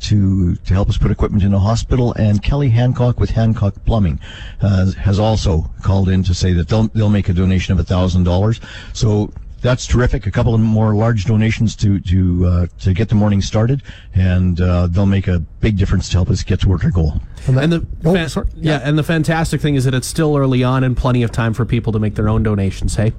to 0.00 0.56
to 0.56 0.74
help 0.74 0.88
us 0.88 0.98
put 0.98 1.12
equipment 1.12 1.44
in 1.44 1.54
a 1.54 1.60
hospital. 1.60 2.14
And 2.14 2.42
Kelly 2.42 2.70
Hancock 2.70 3.20
with 3.20 3.30
Hancock 3.30 3.74
Plumbing 3.84 4.18
uh, 4.60 4.90
has 4.92 5.20
also 5.20 5.70
called 5.82 6.08
in 6.08 6.24
to 6.24 6.34
say 6.34 6.52
that 6.54 6.68
they'll 6.68 6.88
they'll 6.88 7.10
make 7.10 7.28
a 7.28 7.34
donation 7.34 7.78
of 7.78 7.86
thousand 7.86 8.24
dollars. 8.24 8.60
So 8.92 9.30
that's 9.60 9.86
terrific. 9.86 10.26
A 10.26 10.30
couple 10.30 10.54
of 10.54 10.60
more 10.60 10.94
large 10.94 11.24
donations 11.24 11.74
to 11.76 12.00
to 12.00 12.46
uh, 12.46 12.66
to 12.80 12.92
get 12.92 13.08
the 13.08 13.14
morning 13.14 13.42
started, 13.42 13.82
and 14.14 14.60
uh, 14.60 14.86
they'll 14.86 15.06
make 15.06 15.28
a 15.28 15.40
big 15.60 15.76
difference 15.76 16.08
to 16.10 16.16
help 16.16 16.30
us 16.30 16.42
get 16.42 16.60
toward 16.60 16.84
our 16.84 16.90
goal. 16.90 17.20
And, 17.46 17.58
and 17.58 17.72
the 17.72 17.86
oh, 18.04 18.28
fa- 18.28 18.46
yeah. 18.56 18.78
yeah, 18.78 18.88
and 18.88 18.98
the 18.98 19.02
fantastic 19.02 19.60
thing 19.60 19.74
is 19.74 19.84
that 19.84 19.94
it's 19.94 20.06
still 20.06 20.36
early 20.36 20.62
on 20.62 20.84
and 20.84 20.96
plenty 20.96 21.22
of 21.22 21.32
time 21.32 21.54
for 21.54 21.64
people 21.64 21.92
to 21.92 21.98
make 21.98 22.14
their 22.14 22.28
own 22.28 22.42
donations. 22.42 22.94
Hey. 22.94 23.12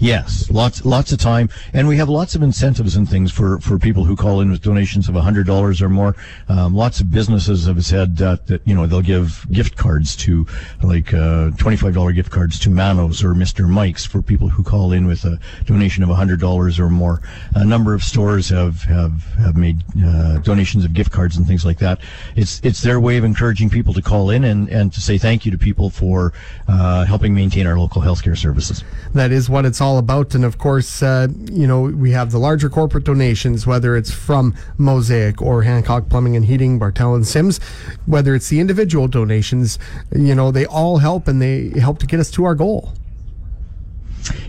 Yes, 0.00 0.50
lots 0.50 0.84
lots 0.84 1.12
of 1.12 1.18
time, 1.18 1.48
and 1.72 1.88
we 1.88 1.96
have 1.96 2.08
lots 2.08 2.34
of 2.34 2.42
incentives 2.42 2.96
and 2.96 3.08
things 3.08 3.30
for, 3.30 3.60
for 3.60 3.78
people 3.78 4.04
who 4.04 4.16
call 4.16 4.40
in 4.40 4.50
with 4.50 4.60
donations 4.60 5.08
of 5.08 5.14
hundred 5.14 5.46
dollars 5.46 5.80
or 5.80 5.88
more. 5.88 6.16
Um, 6.48 6.74
lots 6.74 7.00
of 7.00 7.10
businesses 7.10 7.66
have 7.66 7.84
said 7.84 8.16
that, 8.18 8.46
that 8.48 8.66
you 8.66 8.74
know 8.74 8.86
they'll 8.86 9.02
give 9.02 9.46
gift 9.52 9.76
cards 9.76 10.16
to 10.16 10.46
like 10.82 11.14
uh, 11.14 11.50
twenty 11.52 11.76
five 11.76 11.94
dollar 11.94 12.12
gift 12.12 12.30
cards 12.30 12.58
to 12.60 12.70
Mano's 12.70 13.22
or 13.22 13.34
Mister 13.34 13.66
Mike's 13.66 14.04
for 14.04 14.20
people 14.20 14.48
who 14.48 14.62
call 14.62 14.92
in 14.92 15.06
with 15.06 15.24
a 15.24 15.38
donation 15.64 16.02
of 16.02 16.10
hundred 16.10 16.40
dollars 16.40 16.78
or 16.80 16.90
more. 16.90 17.22
A 17.54 17.64
number 17.64 17.94
of 17.94 18.02
stores 18.02 18.48
have 18.48 18.82
have 18.82 19.22
have 19.38 19.56
made 19.56 19.84
uh, 20.04 20.38
donations 20.38 20.84
of 20.84 20.92
gift 20.92 21.12
cards 21.12 21.36
and 21.36 21.46
things 21.46 21.64
like 21.64 21.78
that. 21.78 22.00
It's 22.36 22.60
it's 22.64 22.82
their 22.82 23.00
way 23.00 23.16
of 23.16 23.24
encouraging 23.24 23.70
people 23.70 23.94
to 23.94 24.02
call 24.02 24.30
in 24.30 24.44
and, 24.44 24.68
and 24.68 24.92
to 24.92 25.00
say 25.00 25.18
thank 25.18 25.46
you 25.46 25.52
to 25.52 25.58
people 25.58 25.88
for 25.88 26.32
uh, 26.68 27.04
helping 27.04 27.32
maintain 27.32 27.66
our 27.66 27.78
local 27.78 28.02
healthcare 28.02 28.36
services. 28.36 28.84
That 29.14 29.30
is 29.30 29.48
what 29.48 29.64
it's 29.64 29.80
all 29.84 29.98
about. 29.98 30.34
And 30.34 30.44
of 30.44 30.58
course, 30.58 31.02
uh, 31.02 31.28
you 31.44 31.66
know, 31.66 31.82
we 31.82 32.10
have 32.12 32.32
the 32.32 32.38
larger 32.38 32.68
corporate 32.70 33.04
donations, 33.04 33.66
whether 33.66 33.96
it's 33.96 34.10
from 34.10 34.54
Mosaic 34.78 35.40
or 35.42 35.62
Hancock 35.62 36.08
Plumbing 36.08 36.34
and 36.34 36.46
Heating, 36.46 36.78
Bartell 36.78 37.14
and 37.14 37.26
Sims, 37.26 37.60
whether 38.06 38.34
it's 38.34 38.48
the 38.48 38.60
individual 38.60 39.06
donations, 39.06 39.78
you 40.16 40.34
know, 40.34 40.50
they 40.50 40.66
all 40.66 40.98
help 40.98 41.28
and 41.28 41.40
they 41.40 41.68
help 41.78 41.98
to 41.98 42.06
get 42.06 42.18
us 42.18 42.30
to 42.32 42.44
our 42.44 42.54
goal 42.54 42.94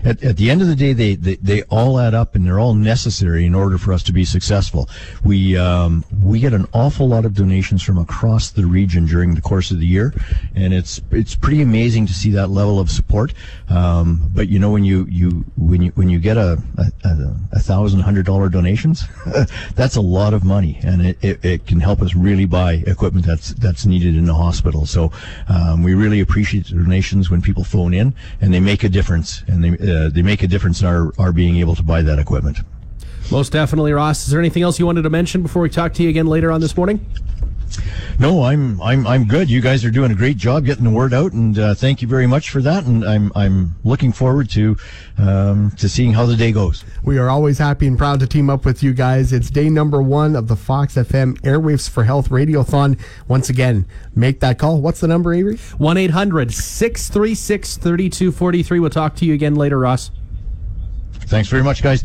at, 0.06 0.22
at 0.22 0.36
the 0.36 0.50
end 0.50 0.62
of 0.62 0.68
the 0.68 0.76
day, 0.76 0.92
they, 0.92 1.16
they, 1.16 1.34
they 1.36 1.62
all 1.64 1.98
add 1.98 2.14
up 2.14 2.36
and 2.36 2.46
they're 2.46 2.60
all 2.60 2.74
necessary 2.74 3.44
in 3.44 3.54
order 3.54 3.76
for 3.76 3.92
us 3.92 4.04
to 4.04 4.12
be 4.12 4.24
successful. 4.24 4.88
We, 5.24 5.56
um, 5.56 6.04
we 6.22 6.38
get 6.38 6.54
an 6.54 6.66
awful 6.72 7.08
lot 7.08 7.24
of 7.24 7.34
donations 7.34 7.82
from 7.82 7.98
across 7.98 8.50
the 8.50 8.66
region 8.66 9.06
during 9.06 9.34
the 9.34 9.40
course 9.40 9.72
of 9.72 9.80
the 9.80 9.86
year, 9.86 10.14
and 10.54 10.72
it's, 10.72 11.00
it's 11.10 11.34
pretty 11.34 11.60
amazing 11.60 12.06
to 12.06 12.12
see 12.12 12.30
that 12.30 12.48
level 12.48 12.78
of 12.78 12.88
support. 12.88 13.34
Um, 13.68 14.30
but 14.32 14.48
you 14.48 14.60
know, 14.60 14.70
when 14.70 14.84
you, 14.84 15.06
you, 15.10 15.44
when 15.56 15.82
you, 15.82 15.90
when 15.96 16.08
you 16.08 16.20
get 16.20 16.36
a, 16.36 16.62
a, 16.78 17.34
a 17.52 17.58
thousand 17.58 18.00
hundred 18.00 18.26
dollar 18.26 18.48
donations, 18.48 19.02
that's 19.74 19.96
a 19.96 20.00
lot 20.00 20.34
of 20.34 20.44
money 20.44 20.78
and 20.84 21.04
it, 21.04 21.18
it, 21.20 21.44
it, 21.44 21.66
can 21.66 21.80
help 21.80 22.00
us 22.00 22.14
really 22.14 22.44
buy 22.44 22.74
equipment 22.86 23.26
that's, 23.26 23.54
that's 23.54 23.84
needed 23.86 24.14
in 24.14 24.24
the 24.24 24.34
hospital. 24.34 24.86
So, 24.86 25.10
um, 25.48 25.82
we 25.82 25.94
really 25.94 26.20
appreciate 26.20 26.66
the 26.66 26.74
donations 26.74 27.28
when 27.28 27.42
people 27.42 27.64
phone 27.64 27.92
in 27.92 28.14
and 28.40 28.54
they 28.54 28.60
make 28.60 28.84
a 28.84 28.88
difference 28.88 29.42
and 29.48 29.64
they, 29.64 29.70
uh, 29.70 29.95
Uh, 29.96 30.08
they 30.10 30.22
make 30.22 30.42
a 30.42 30.46
difference 30.46 30.80
in 30.80 30.86
our, 30.86 31.12
our 31.18 31.32
being 31.32 31.56
able 31.56 31.74
to 31.74 31.82
buy 31.82 32.02
that 32.02 32.18
equipment. 32.18 32.58
Most 33.30 33.52
definitely, 33.52 33.92
Ross. 33.92 34.24
Is 34.24 34.30
there 34.30 34.40
anything 34.40 34.62
else 34.62 34.78
you 34.78 34.86
wanted 34.86 35.02
to 35.02 35.10
mention 35.10 35.42
before 35.42 35.62
we 35.62 35.70
talk 35.70 35.94
to 35.94 36.02
you 36.02 36.08
again 36.08 36.26
later 36.26 36.52
on 36.52 36.60
this 36.60 36.76
morning? 36.76 37.04
No, 38.18 38.44
I'm 38.44 38.80
I'm 38.80 39.06
I'm 39.06 39.26
good. 39.26 39.50
You 39.50 39.60
guys 39.60 39.84
are 39.84 39.90
doing 39.90 40.10
a 40.10 40.14
great 40.14 40.38
job 40.38 40.64
getting 40.64 40.84
the 40.84 40.90
word 40.90 41.12
out, 41.12 41.32
and 41.32 41.58
uh, 41.58 41.74
thank 41.74 42.00
you 42.00 42.08
very 42.08 42.26
much 42.26 42.50
for 42.50 42.62
that. 42.62 42.84
And 42.86 43.04
I'm 43.04 43.30
I'm 43.34 43.74
looking 43.84 44.12
forward 44.12 44.48
to 44.50 44.76
um, 45.18 45.70
to 45.72 45.88
seeing 45.88 46.14
how 46.14 46.24
the 46.24 46.36
day 46.36 46.50
goes. 46.50 46.82
We 47.04 47.18
are 47.18 47.28
always 47.28 47.58
happy 47.58 47.86
and 47.86 47.98
proud 47.98 48.20
to 48.20 48.26
team 48.26 48.48
up 48.48 48.64
with 48.64 48.82
you 48.82 48.94
guys. 48.94 49.32
It's 49.32 49.50
day 49.50 49.68
number 49.68 50.00
one 50.00 50.34
of 50.34 50.48
the 50.48 50.56
Fox 50.56 50.94
FM 50.94 51.38
Airwaves 51.42 51.90
for 51.90 52.04
Health 52.04 52.30
Radiothon. 52.30 52.98
Once 53.28 53.50
again, 53.50 53.86
make 54.14 54.40
that 54.40 54.58
call. 54.58 54.80
What's 54.80 55.00
the 55.00 55.08
number, 55.08 55.34
Avery? 55.34 55.56
1 55.56 55.96
800 55.96 56.52
636 56.52 57.76
3243. 57.76 58.80
We'll 58.80 58.90
talk 58.90 59.14
to 59.16 59.26
you 59.26 59.34
again 59.34 59.54
later, 59.54 59.78
Ross. 59.78 60.10
Thanks 61.26 61.48
very 61.48 61.62
much, 61.62 61.82
guys. 61.82 62.02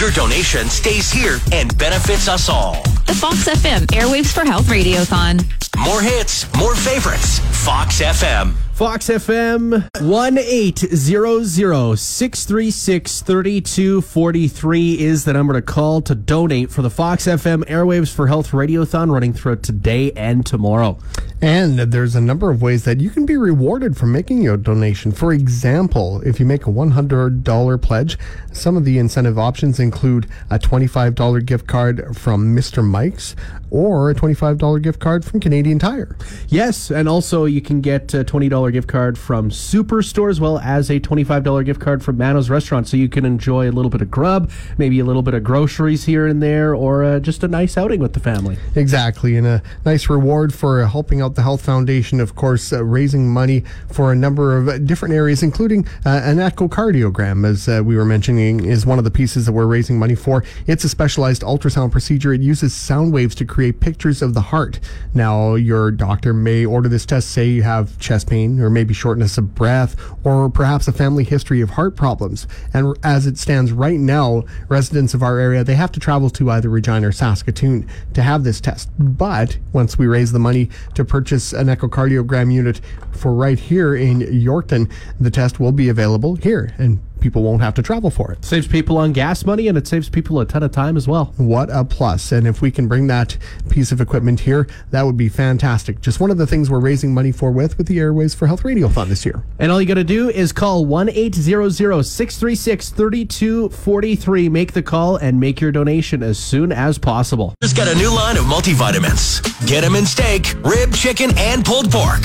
Your 0.00 0.10
donation 0.12 0.70
stays 0.70 1.12
here 1.12 1.38
and 1.52 1.76
benefits 1.76 2.26
us 2.26 2.48
all. 2.48 2.82
The 3.06 3.14
Fox 3.14 3.46
FM 3.46 3.84
Airwaves 3.88 4.32
for 4.32 4.46
Health 4.46 4.64
Radiothon. 4.68 5.44
More 5.78 6.00
hits, 6.00 6.46
more 6.56 6.74
favorites. 6.74 7.38
Fox 7.62 8.00
FM. 8.00 8.54
Fox 8.80 9.08
FM 9.08 9.90
1 10.00 10.38
800 10.38 11.98
636 11.98 13.20
3243 13.20 14.98
is 14.98 15.26
the 15.26 15.34
number 15.34 15.52
to 15.52 15.60
call 15.60 16.00
to 16.00 16.14
donate 16.14 16.70
for 16.70 16.80
the 16.80 16.88
Fox 16.88 17.26
FM 17.26 17.62
Airwaves 17.66 18.10
for 18.10 18.28
Health 18.28 18.52
Radiothon 18.52 19.12
running 19.12 19.34
throughout 19.34 19.62
today 19.62 20.12
and 20.12 20.46
tomorrow. 20.46 20.96
And 21.42 21.78
there's 21.78 22.14
a 22.14 22.22
number 22.22 22.50
of 22.50 22.62
ways 22.62 22.84
that 22.84 23.00
you 23.00 23.10
can 23.10 23.26
be 23.26 23.36
rewarded 23.36 23.98
for 23.98 24.06
making 24.06 24.42
your 24.42 24.56
donation. 24.56 25.12
For 25.12 25.34
example, 25.34 26.22
if 26.22 26.40
you 26.40 26.46
make 26.46 26.66
a 26.66 26.70
$100 26.70 27.82
pledge, 27.82 28.18
some 28.52 28.78
of 28.78 28.86
the 28.86 28.96
incentive 28.96 29.38
options 29.38 29.78
include 29.78 30.26
a 30.50 30.58
$25 30.58 31.44
gift 31.44 31.66
card 31.66 32.16
from 32.16 32.56
Mr. 32.56 32.82
Mike's 32.82 33.36
or 33.70 34.10
a 34.10 34.14
$25 34.14 34.82
gift 34.82 35.00
card 35.00 35.24
from 35.24 35.40
Canadian 35.40 35.78
Tire. 35.78 36.16
Yes, 36.48 36.90
and 36.90 37.08
also 37.08 37.44
you 37.44 37.60
can 37.60 37.80
get 37.80 38.12
a 38.14 38.24
$20 38.24 38.72
gift 38.72 38.88
card 38.88 39.16
from 39.16 39.50
Superstore 39.50 40.30
as 40.30 40.40
well 40.40 40.58
as 40.58 40.90
a 40.90 41.00
$25 41.00 41.64
gift 41.64 41.80
card 41.80 42.02
from 42.02 42.18
Mano's 42.18 42.50
Restaurant 42.50 42.88
so 42.88 42.96
you 42.96 43.08
can 43.08 43.24
enjoy 43.24 43.70
a 43.70 43.72
little 43.72 43.90
bit 43.90 44.02
of 44.02 44.10
grub, 44.10 44.50
maybe 44.78 44.98
a 45.00 45.04
little 45.04 45.22
bit 45.22 45.34
of 45.34 45.44
groceries 45.44 46.04
here 46.04 46.26
and 46.26 46.42
there, 46.42 46.74
or 46.74 47.04
uh, 47.04 47.20
just 47.20 47.44
a 47.44 47.48
nice 47.48 47.76
outing 47.76 48.00
with 48.00 48.12
the 48.12 48.20
family. 48.20 48.56
Exactly, 48.74 49.36
and 49.36 49.46
a 49.46 49.62
nice 49.84 50.08
reward 50.08 50.52
for 50.52 50.84
helping 50.86 51.20
out 51.20 51.34
the 51.34 51.42
Health 51.42 51.62
Foundation, 51.62 52.20
of 52.20 52.34
course, 52.34 52.72
uh, 52.72 52.84
raising 52.84 53.28
money 53.28 53.64
for 53.90 54.12
a 54.12 54.16
number 54.16 54.56
of 54.56 54.86
different 54.86 55.14
areas, 55.14 55.42
including 55.42 55.86
uh, 56.04 56.20
an 56.24 56.38
echocardiogram, 56.38 57.46
as 57.46 57.68
uh, 57.68 57.82
we 57.84 57.96
were 57.96 58.04
mentioning, 58.04 58.64
is 58.64 58.84
one 58.84 58.98
of 58.98 59.04
the 59.04 59.10
pieces 59.10 59.46
that 59.46 59.52
we're 59.52 59.66
raising 59.66 59.98
money 59.98 60.14
for. 60.14 60.44
It's 60.66 60.84
a 60.84 60.88
specialized 60.88 61.42
ultrasound 61.42 61.92
procedure. 61.92 62.32
It 62.32 62.40
uses 62.40 62.74
sound 62.74 63.12
waves 63.12 63.34
to 63.36 63.44
create 63.44 63.59
pictures 63.70 64.22
of 64.22 64.34
the 64.34 64.40
heart. 64.40 64.80
Now, 65.14 65.54
your 65.54 65.90
doctor 65.90 66.32
may 66.32 66.64
order 66.64 66.88
this 66.88 67.04
test, 67.04 67.30
say 67.30 67.46
you 67.46 67.62
have 67.62 67.98
chest 67.98 68.28
pain, 68.28 68.60
or 68.60 68.70
maybe 68.70 68.94
shortness 68.94 69.36
of 69.38 69.54
breath, 69.54 69.96
or 70.24 70.48
perhaps 70.48 70.88
a 70.88 70.92
family 70.92 71.24
history 71.24 71.60
of 71.60 71.70
heart 71.70 71.96
problems. 71.96 72.46
And 72.72 72.96
as 73.04 73.26
it 73.26 73.38
stands 73.38 73.72
right 73.72 74.00
now, 74.00 74.44
residents 74.68 75.14
of 75.14 75.22
our 75.22 75.38
area, 75.38 75.62
they 75.62 75.74
have 75.74 75.92
to 75.92 76.00
travel 76.00 76.30
to 76.30 76.50
either 76.50 76.68
Regina 76.68 77.08
or 77.08 77.12
Saskatoon 77.12 77.86
to 78.14 78.22
have 78.22 78.44
this 78.44 78.60
test. 78.60 78.88
But 78.98 79.58
once 79.72 79.98
we 79.98 80.06
raise 80.06 80.32
the 80.32 80.38
money 80.38 80.70
to 80.94 81.04
purchase 81.04 81.52
an 81.52 81.66
echocardiogram 81.66 82.52
unit 82.52 82.80
for 83.12 83.34
right 83.34 83.58
here 83.58 83.94
in 83.94 84.20
Yorkton, 84.20 84.90
the 85.20 85.30
test 85.30 85.60
will 85.60 85.72
be 85.72 85.88
available 85.88 86.36
here 86.36 86.74
and 86.78 87.00
people 87.20 87.42
won't 87.42 87.62
have 87.62 87.74
to 87.74 87.82
travel 87.82 88.10
for 88.10 88.32
it. 88.32 88.44
Saves 88.44 88.66
people 88.66 88.98
on 88.98 89.12
gas 89.12 89.44
money 89.44 89.68
and 89.68 89.76
it 89.76 89.86
saves 89.86 90.08
people 90.08 90.40
a 90.40 90.46
ton 90.46 90.62
of 90.62 90.72
time 90.72 90.96
as 90.96 91.06
well. 91.06 91.34
What 91.36 91.68
a 91.70 91.84
plus. 91.84 92.32
And 92.32 92.46
if 92.46 92.62
we 92.62 92.70
can 92.70 92.88
bring 92.88 93.06
that 93.08 93.36
piece 93.68 93.92
of 93.92 94.00
equipment 94.00 94.40
here, 94.40 94.66
that 94.90 95.02
would 95.02 95.16
be 95.16 95.28
fantastic. 95.28 96.00
Just 96.00 96.20
one 96.20 96.30
of 96.30 96.38
the 96.38 96.46
things 96.46 96.70
we're 96.70 96.80
raising 96.80 97.14
money 97.14 97.32
for 97.32 97.50
with 97.50 97.78
with 97.78 97.86
the 97.86 97.98
Airwaves 97.98 98.34
for 98.34 98.46
Health 98.46 98.62
Radiothon 98.62 99.08
this 99.08 99.24
year. 99.24 99.42
And 99.58 99.70
all 99.70 99.80
you 99.80 99.86
got 99.86 99.94
to 99.94 100.04
do 100.04 100.28
is 100.28 100.52
call 100.52 100.84
1 100.86 101.10
800 101.10 102.02
636 102.02 102.90
3243. 102.90 104.48
Make 104.48 104.72
the 104.72 104.82
call 104.82 105.16
and 105.16 105.38
make 105.38 105.60
your 105.60 105.72
donation 105.72 106.22
as 106.22 106.38
soon 106.38 106.72
as 106.72 106.98
possible. 106.98 107.54
Just 107.62 107.76
got 107.76 107.88
a 107.88 107.94
new 107.94 108.14
line 108.14 108.36
of 108.36 108.44
multivitamins. 108.44 109.66
Get 109.66 109.82
them 109.82 109.94
in 109.94 110.06
steak, 110.06 110.54
rib, 110.64 110.92
chicken, 110.92 111.30
and 111.36 111.64
pulled 111.64 111.90
pork. 111.90 112.22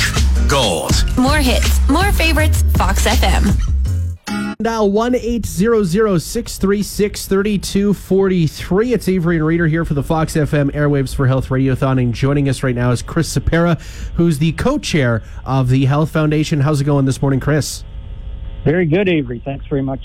Gold. 0.50 0.91
More 1.17 1.38
hits, 1.38 1.88
more 1.89 2.12
favorites. 2.12 2.63
Fox 2.78 3.06
FM. 3.06 3.75
Dial 4.62 4.89
1 4.89 5.15
800 5.15 6.20
636 6.20 7.28
3243. 7.28 8.94
It's 8.94 9.10
Avery 9.10 9.36
and 9.36 9.46
Reader 9.46 9.68
here 9.68 9.84
for 9.84 9.96
the 9.96 10.04
Fox 10.04 10.36
FM 10.36 10.72
Airwaves 10.72 11.13
for 11.13 11.28
Health 11.28 11.50
Radiothon. 11.50 12.02
And 12.02 12.13
joining 12.13 12.48
us 12.48 12.63
right 12.63 12.74
now 12.74 12.91
is 12.91 13.02
Chris 13.02 13.38
Sapera, 13.38 13.82
who's 14.13 14.39
the 14.39 14.54
co 14.54 14.78
chair 14.78 15.24
of 15.44 15.68
the 15.68 15.84
Health 15.86 16.12
Foundation. 16.12 16.62
How's 16.62 16.80
it 16.80 16.86
going 16.86 17.04
this 17.04 17.22
morning, 17.22 17.41
Chris? 17.41 17.84
Very 18.65 18.88
good, 18.88 19.08
Avery. 19.08 19.39
Thanks 19.45 19.67
very 19.67 19.84
much. 19.84 20.01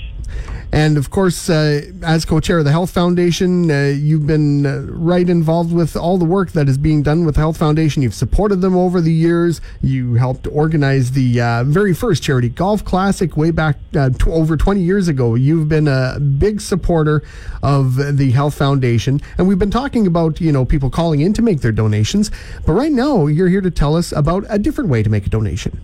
And 0.70 0.98
of 0.98 1.10
course, 1.10 1.48
uh, 1.48 1.80
as 2.02 2.26
co 2.26 2.40
chair 2.40 2.58
of 2.58 2.66
the 2.66 2.70
Health 2.70 2.90
Foundation, 2.90 3.70
uh, 3.70 3.86
you've 3.86 4.26
been 4.26 4.66
uh, 4.66 4.82
right 4.90 5.28
involved 5.28 5.72
with 5.72 5.96
all 5.96 6.18
the 6.18 6.26
work 6.26 6.52
that 6.52 6.68
is 6.68 6.76
being 6.76 7.02
done 7.02 7.24
with 7.24 7.36
the 7.36 7.40
Health 7.40 7.56
Foundation. 7.56 8.02
You've 8.02 8.14
supported 8.14 8.60
them 8.60 8.76
over 8.76 9.00
the 9.00 9.12
years. 9.12 9.62
You 9.80 10.14
helped 10.14 10.46
organize 10.46 11.12
the 11.12 11.40
uh, 11.40 11.64
very 11.64 11.94
first 11.94 12.22
charity 12.22 12.50
golf 12.50 12.84
classic 12.84 13.34
way 13.34 13.50
back 13.50 13.78
uh, 13.96 14.10
over 14.26 14.58
20 14.58 14.80
years 14.80 15.08
ago. 15.08 15.34
You've 15.34 15.68
been 15.68 15.88
a 15.88 16.20
big 16.20 16.60
supporter 16.60 17.22
of 17.62 17.96
the 18.18 18.30
Health 18.30 18.54
Foundation. 18.54 19.22
And 19.38 19.48
we've 19.48 19.58
been 19.58 19.70
talking 19.70 20.06
about, 20.06 20.38
you 20.38 20.52
know, 20.52 20.66
people 20.66 20.90
calling 20.90 21.20
in 21.22 21.32
to 21.32 21.42
make 21.42 21.62
their 21.62 21.72
donations. 21.72 22.30
But 22.66 22.74
right 22.74 22.92
now, 22.92 23.26
you're 23.26 23.48
here 23.48 23.62
to 23.62 23.70
tell 23.70 23.96
us 23.96 24.12
about 24.12 24.44
a 24.50 24.58
different 24.58 24.90
way 24.90 25.02
to 25.02 25.08
make 25.08 25.26
a 25.26 25.30
donation. 25.30 25.80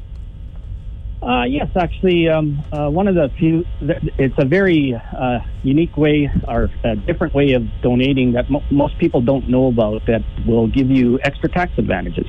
Uh, 1.27 1.43
yes, 1.43 1.69
actually, 1.75 2.29
um, 2.29 2.63
uh, 2.71 2.89
one 2.89 3.09
of 3.09 3.17
the 3.17 3.29
few. 3.37 3.65
It's 3.81 4.35
a 4.39 4.45
very 4.45 4.95
uh, 4.95 5.41
unique 5.65 5.97
way 5.97 6.31
or 6.47 6.71
a 6.85 6.95
different 6.95 7.35
way 7.35 7.55
of 7.55 7.65
donating 7.83 8.33
that 8.33 8.49
mo- 8.49 8.63
most 8.71 8.97
people 8.99 9.21
don't 9.21 9.49
know 9.49 9.67
about. 9.67 10.07
That 10.07 10.23
will 10.47 10.69
give 10.69 10.89
you 10.89 11.19
extra 11.25 11.49
tax 11.49 11.73
advantages. 11.79 12.29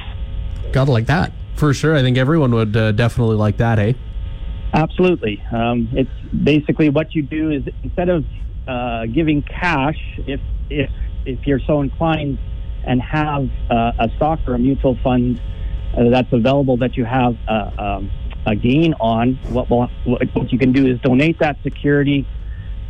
Gotta 0.71 0.91
like 0.91 1.05
that. 1.05 1.31
For 1.53 1.75
sure. 1.75 1.95
I 1.95 2.01
think 2.01 2.17
everyone 2.17 2.51
would 2.55 2.75
uh, 2.75 2.91
definitely 2.91 3.35
like 3.35 3.57
that, 3.57 3.77
eh? 3.77 3.93
Absolutely. 4.73 5.43
Um, 5.51 5.89
it's 5.91 6.09
basically 6.43 6.89
what 6.89 7.13
you 7.13 7.21
do 7.21 7.51
is 7.51 7.63
instead 7.83 8.09
of 8.09 8.25
uh, 8.67 9.05
giving 9.05 9.43
cash, 9.43 9.99
if 10.25 10.41
if 10.71 10.89
if 11.23 11.45
you're 11.45 11.61
so 11.67 11.81
inclined, 11.81 12.39
and 12.83 12.99
have 13.03 13.47
uh, 13.69 13.91
a 13.99 14.09
stock 14.15 14.39
or 14.47 14.55
a 14.55 14.59
mutual 14.59 14.97
fund 15.03 15.39
uh, 15.95 16.09
that's 16.09 16.33
available 16.33 16.77
that 16.77 16.97
you 16.97 17.05
have 17.05 17.37
uh, 17.47 17.69
um, 17.77 18.11
a 18.47 18.55
gain 18.55 18.93
on, 18.99 19.35
what, 19.49 19.69
will, 19.69 19.89
what 20.05 20.51
you 20.51 20.57
can 20.57 20.71
do 20.71 20.87
is 20.87 20.99
donate 21.01 21.37
that 21.39 21.57
security, 21.63 22.25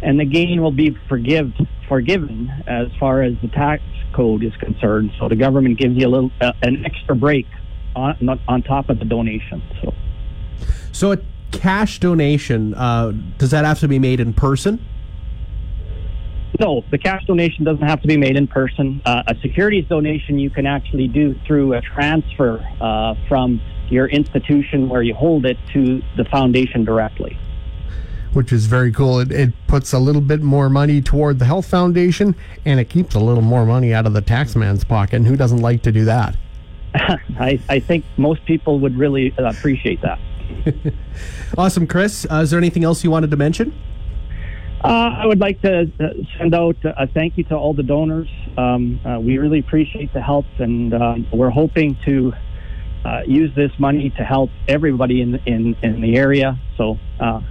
and 0.02 0.20
the 0.20 0.26
gain 0.26 0.62
will 0.62 0.72
be 0.72 0.96
forgive, 1.10 1.52
forgiven 1.90 2.50
as 2.68 2.88
far 3.00 3.24
as 3.24 3.34
the 3.42 3.48
tax 3.48 3.82
code 4.14 4.44
is 4.44 4.56
concerned. 4.58 5.12
So 5.20 5.28
the 5.28 5.36
government 5.36 5.80
gives 5.80 5.96
you 5.98 6.08
a 6.08 6.10
little 6.10 6.32
uh, 6.40 6.54
an 6.62 6.86
extra 6.86 7.16
break 7.16 7.48
on 7.96 8.40
on 8.48 8.62
top 8.62 8.90
of 8.90 9.00
the 9.00 9.06
donation. 9.06 9.64
So, 9.82 9.94
so 10.92 11.12
a 11.14 11.18
cash 11.52 12.00
donation 12.00 12.76
uh, 12.76 13.14
does 13.40 13.52
that 13.52 13.66
have 13.66 13.80
to 13.80 13.88
be 13.88 13.98
made 13.98 14.20
in 14.20 14.34
person? 14.34 14.86
No, 16.60 16.84
the 16.92 16.98
cash 16.98 17.26
donation 17.26 17.64
doesn't 17.64 17.86
have 17.86 18.02
to 18.02 18.08
be 18.08 18.18
made 18.18 18.36
in 18.36 18.48
person. 18.48 19.02
Uh, 19.06 19.24
a 19.28 19.36
securities 19.42 19.86
donation 19.88 20.40
you 20.40 20.50
can 20.50 20.66
actually 20.66 21.08
do 21.08 21.36
through 21.46 21.74
a 21.74 21.82
transfer 21.82 22.66
uh, 22.82 23.16
from 23.28 23.62
your 23.90 24.08
institution 24.08 24.90
where 24.90 25.02
you 25.02 25.14
hold 25.14 25.46
it 25.46 25.58
to 25.74 26.02
the 26.16 26.26
foundation 26.26 26.84
directly. 26.84 27.38
Which 28.34 28.52
is 28.52 28.66
very 28.66 28.92
cool. 28.92 29.20
It, 29.20 29.32
it 29.32 29.54
puts 29.68 29.94
a 29.94 30.00
little 30.00 30.22
bit 30.22 30.42
more 30.42 30.70
money 30.70 31.02
toward 31.02 31.40
the 31.40 31.46
health 31.46 31.68
foundation 31.68 32.36
and 32.66 32.80
it 32.80 32.90
keeps 32.90 33.16
a 33.16 33.20
little 33.20 33.44
more 33.44 33.66
money 33.66 33.94
out 33.94 34.06
of 34.06 34.14
the 34.14 34.22
taxman's 34.22 34.84
pocket. 34.84 35.18
And 35.18 35.28
who 35.28 35.36
doesn't 35.36 35.62
like 35.62 35.82
to 35.84 35.92
do 35.92 36.06
that? 36.06 36.36
I, 37.40 37.60
I 37.70 37.80
think 37.80 38.06
most 38.18 38.44
people 38.46 38.80
would 38.80 38.98
really 38.98 39.34
appreciate 39.38 40.02
that. 40.02 40.20
awesome, 41.58 41.88
Chris. 41.88 42.26
Uh, 42.30 42.36
is 42.36 42.52
there 42.52 42.58
anything 42.58 42.84
else 42.84 43.04
you 43.04 43.12
wanted 43.12 43.32
to 43.32 43.38
mention? 43.38 43.74
Uh, 44.88 45.14
I 45.18 45.26
would 45.26 45.42
like 45.42 45.62
to 45.64 45.82
uh, 46.00 46.08
send 46.38 46.56
out 46.56 46.78
a 46.86 47.08
thank 47.08 47.38
you 47.38 47.44
to 47.46 47.56
all 47.58 47.74
the 47.74 47.84
donors. 47.84 48.30
Um, 48.58 49.02
uh, 49.06 49.20
we 49.20 49.38
really 49.38 49.60
appreciate 49.60 50.14
the 50.14 50.22
help, 50.22 50.46
and 50.60 50.94
um, 50.94 51.28
we're 51.34 51.50
hoping 51.50 51.98
to 52.06 52.32
uh, 53.04 53.24
use 53.28 53.54
this 53.54 53.72
money 53.80 54.12
to 54.12 54.24
help 54.24 54.50
everybody 54.70 55.22
in 55.22 55.36
in, 55.46 55.76
in 55.84 56.00
the 56.00 56.16
area. 56.16 56.58
So, 56.78 56.98
uh, 57.20 57.42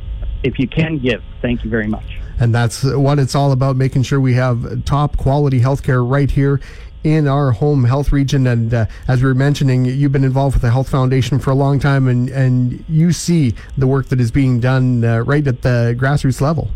if 0.44 0.58
you 0.58 0.66
can 0.66 0.96
give, 0.96 1.22
thank 1.42 1.62
you 1.62 1.68
very 1.68 1.86
much. 1.86 2.06
And 2.40 2.54
that's 2.54 2.82
what 2.82 3.18
it's 3.18 3.34
all 3.34 3.52
about: 3.52 3.76
making 3.76 4.04
sure 4.04 4.18
we 4.18 4.32
have 4.32 4.86
top 4.86 5.18
quality 5.18 5.60
healthcare 5.60 6.08
right 6.08 6.30
here 6.30 6.58
in 7.04 7.28
our 7.28 7.52
home 7.52 7.84
health 7.84 8.12
region. 8.12 8.46
And 8.46 8.72
uh, 8.72 8.86
as 9.08 9.20
we 9.20 9.28
were 9.28 9.34
mentioning, 9.34 9.84
you've 9.84 10.12
been 10.12 10.24
involved 10.24 10.54
with 10.54 10.62
the 10.62 10.70
Health 10.70 10.88
Foundation 10.88 11.38
for 11.38 11.50
a 11.50 11.54
long 11.54 11.80
time, 11.80 12.08
and, 12.08 12.30
and 12.30 12.82
you 12.88 13.12
see 13.12 13.54
the 13.76 13.86
work 13.86 14.06
that 14.06 14.22
is 14.22 14.30
being 14.30 14.58
done 14.58 15.04
uh, 15.04 15.18
right 15.18 15.46
at 15.46 15.60
the 15.60 15.94
grassroots 16.00 16.40
level. 16.40 16.70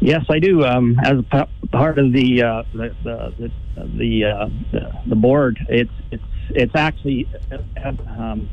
Yes, 0.00 0.24
I 0.28 0.38
do. 0.38 0.64
Um, 0.64 0.98
as 1.02 1.24
part 1.70 1.98
of 1.98 2.12
the 2.12 2.42
uh, 2.42 2.62
the 2.72 2.94
the 3.04 3.50
the, 3.76 4.24
uh, 4.24 4.48
the 4.72 4.92
the 5.06 5.16
board, 5.16 5.58
it's 5.68 5.90
it's 6.10 6.22
it's 6.50 6.74
actually 6.74 7.28
uh, 7.50 7.92
um, 8.18 8.48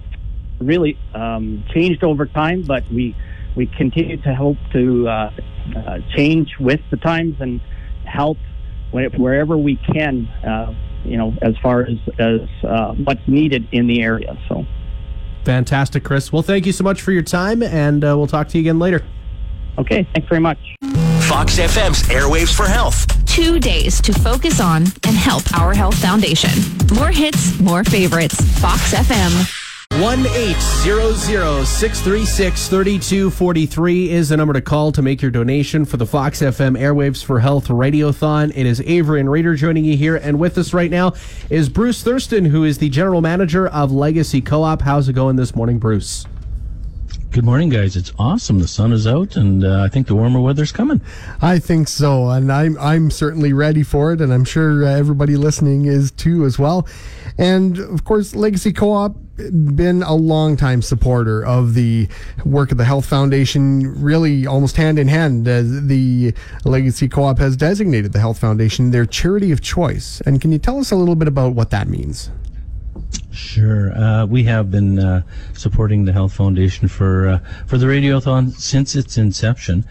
really 0.60 0.98
um, 1.14 1.64
changed 1.74 2.04
over 2.04 2.26
time, 2.26 2.64
but 2.64 2.84
we 2.90 3.16
we 3.56 3.68
continue 3.68 4.18
to 4.22 4.34
hope 4.34 4.58
to 4.72 5.08
uh, 5.08 5.32
uh, 5.76 5.98
change 6.16 6.56
with 6.60 6.80
the 6.90 6.98
times 6.98 7.36
and 7.40 7.60
help 8.06 8.38
wh- 8.92 9.14
wherever 9.20 9.58
we 9.58 9.76
can. 9.76 10.28
Uh, 10.28 10.74
you 11.04 11.18
know, 11.18 11.34
as 11.42 11.58
far 11.58 11.82
as 11.82 11.98
as 12.20 12.42
uh, 12.64 12.94
what's 12.94 13.28
needed 13.28 13.68
in 13.72 13.88
the 13.88 14.04
area. 14.04 14.38
So. 14.48 14.66
Fantastic, 15.44 16.04
Chris. 16.04 16.32
Well, 16.32 16.44
thank 16.44 16.68
you 16.68 16.72
so 16.72 16.84
much 16.84 17.02
for 17.02 17.12
your 17.12 17.24
time, 17.24 17.64
and 17.64 18.04
uh, 18.04 18.16
we'll 18.16 18.28
talk 18.28 18.48
to 18.50 18.58
you 18.58 18.62
again 18.62 18.78
later. 18.78 19.04
Okay, 19.80 20.08
thanks 20.14 20.30
very 20.30 20.42
much. 20.42 20.60
Fox 21.42 21.58
FM's 21.58 22.04
Airwaves 22.04 22.56
for 22.56 22.68
Health. 22.68 23.08
Two 23.26 23.60
days 23.60 24.00
to 24.02 24.14
focus 24.14 24.62
on 24.62 24.84
and 24.84 25.16
help 25.16 25.42
our 25.58 25.74
health 25.74 25.96
foundation. 25.96 26.52
More 26.94 27.10
hits, 27.10 27.60
more 27.60 27.84
favorites. 27.84 28.40
Fox 28.60 28.94
FM. 28.94 29.50
1 30.00 30.24
636 30.24 32.68
3243 32.68 34.12
is 34.12 34.30
the 34.30 34.38
number 34.38 34.54
to 34.54 34.62
call 34.62 34.92
to 34.92 35.02
make 35.02 35.24
your 35.24 35.32
donation 35.32 35.84
for 35.84 35.98
the 35.98 36.06
Fox 36.06 36.42
FM 36.42 36.80
Airwaves 36.80 37.26
for 37.26 37.40
Health 37.40 37.70
Radiothon. 37.70 38.52
It 38.56 38.68
is 38.68 38.80
Avery 38.82 39.20
and 39.20 39.32
Reader 39.32 39.56
joining 39.56 39.84
you 39.84 39.98
here, 39.98 40.18
and 40.18 40.38
with 40.38 40.60
us 40.60 40.76
right 40.76 40.92
now 40.92 41.14
is 41.50 41.70
Bruce 41.70 42.04
Thurston, 42.04 42.46
who 42.46 42.66
is 42.66 42.78
the 42.78 42.90
general 42.90 43.22
manager 43.22 43.68
of 43.68 43.92
Legacy 43.92 44.42
Co 44.42 44.62
op. 44.62 44.84
How's 44.84 45.10
it 45.10 45.14
going 45.14 45.38
this 45.38 45.56
morning, 45.56 45.80
Bruce? 45.80 46.28
Good 47.32 47.46
morning, 47.46 47.70
guys. 47.70 47.96
It's 47.96 48.12
awesome. 48.20 48.60
The 48.60 48.68
sun 48.68 48.92
is 48.92 49.08
out, 49.08 49.38
and 49.38 49.64
uh, 49.64 49.84
I 49.84 49.88
think 49.88 50.08
the 50.08 50.16
warmer 50.16 50.42
weather's 50.42 50.74
coming. 50.74 51.00
I 51.42 51.60
think 51.60 51.88
so, 51.88 52.30
and 52.30 52.52
I'm 52.52 52.78
I'm 52.78 53.10
certainly 53.10 53.54
ready 53.54 53.84
for 53.84 54.12
it, 54.12 54.20
and 54.20 54.34
I'm 54.34 54.44
sure 54.44 54.84
uh, 54.84 54.90
everybody 54.90 55.38
listening 55.38 55.86
is 55.86 56.12
too 56.12 56.44
as 56.44 56.60
well. 56.60 56.86
And 57.38 57.80
of 57.80 58.04
course, 58.04 58.36
Legacy 58.36 58.74
Co-op 58.74 59.16
been 59.38 60.04
a 60.04 60.14
long 60.14 60.58
time 60.58 60.82
supporter 60.82 61.46
of 61.46 61.74
the 61.74 62.10
work 62.44 62.74
of 62.74 62.78
the 62.78 62.84
Health 62.84 63.06
Foundation, 63.06 64.04
really 64.04 64.46
almost 64.46 64.76
hand 64.76 65.00
in 65.00 65.08
hand. 65.08 65.48
As 65.48 65.88
the 65.88 66.34
Legacy 66.66 67.08
Co-op 67.08 67.40
has 67.40 67.56
designated 67.56 68.12
the 68.12 68.20
Health 68.20 68.40
Foundation 68.40 68.92
their 68.92 69.06
charity 69.06 69.54
of 69.54 69.62
choice. 69.62 70.22
And 70.26 70.42
can 70.42 70.52
you 70.52 70.58
tell 70.58 70.80
us 70.80 70.92
a 70.92 70.98
little 70.98 71.16
bit 71.16 71.30
about 71.30 71.54
what 71.54 71.70
that 71.70 71.88
means? 71.88 72.30
Sure. 73.32 73.92
Uh, 73.98 74.26
we 74.26 74.44
have 74.44 74.70
been 74.70 75.00
uh, 75.00 75.24
supporting 75.54 76.06
the 76.06 76.12
Health 76.12 76.34
Foundation 76.34 76.88
for 76.88 77.28
uh, 77.28 77.40
for 77.66 77.78
the 77.78 77.86
Radiothon 77.86 78.52
since 78.52 78.96
its 78.96 79.18
inception, 79.18 79.86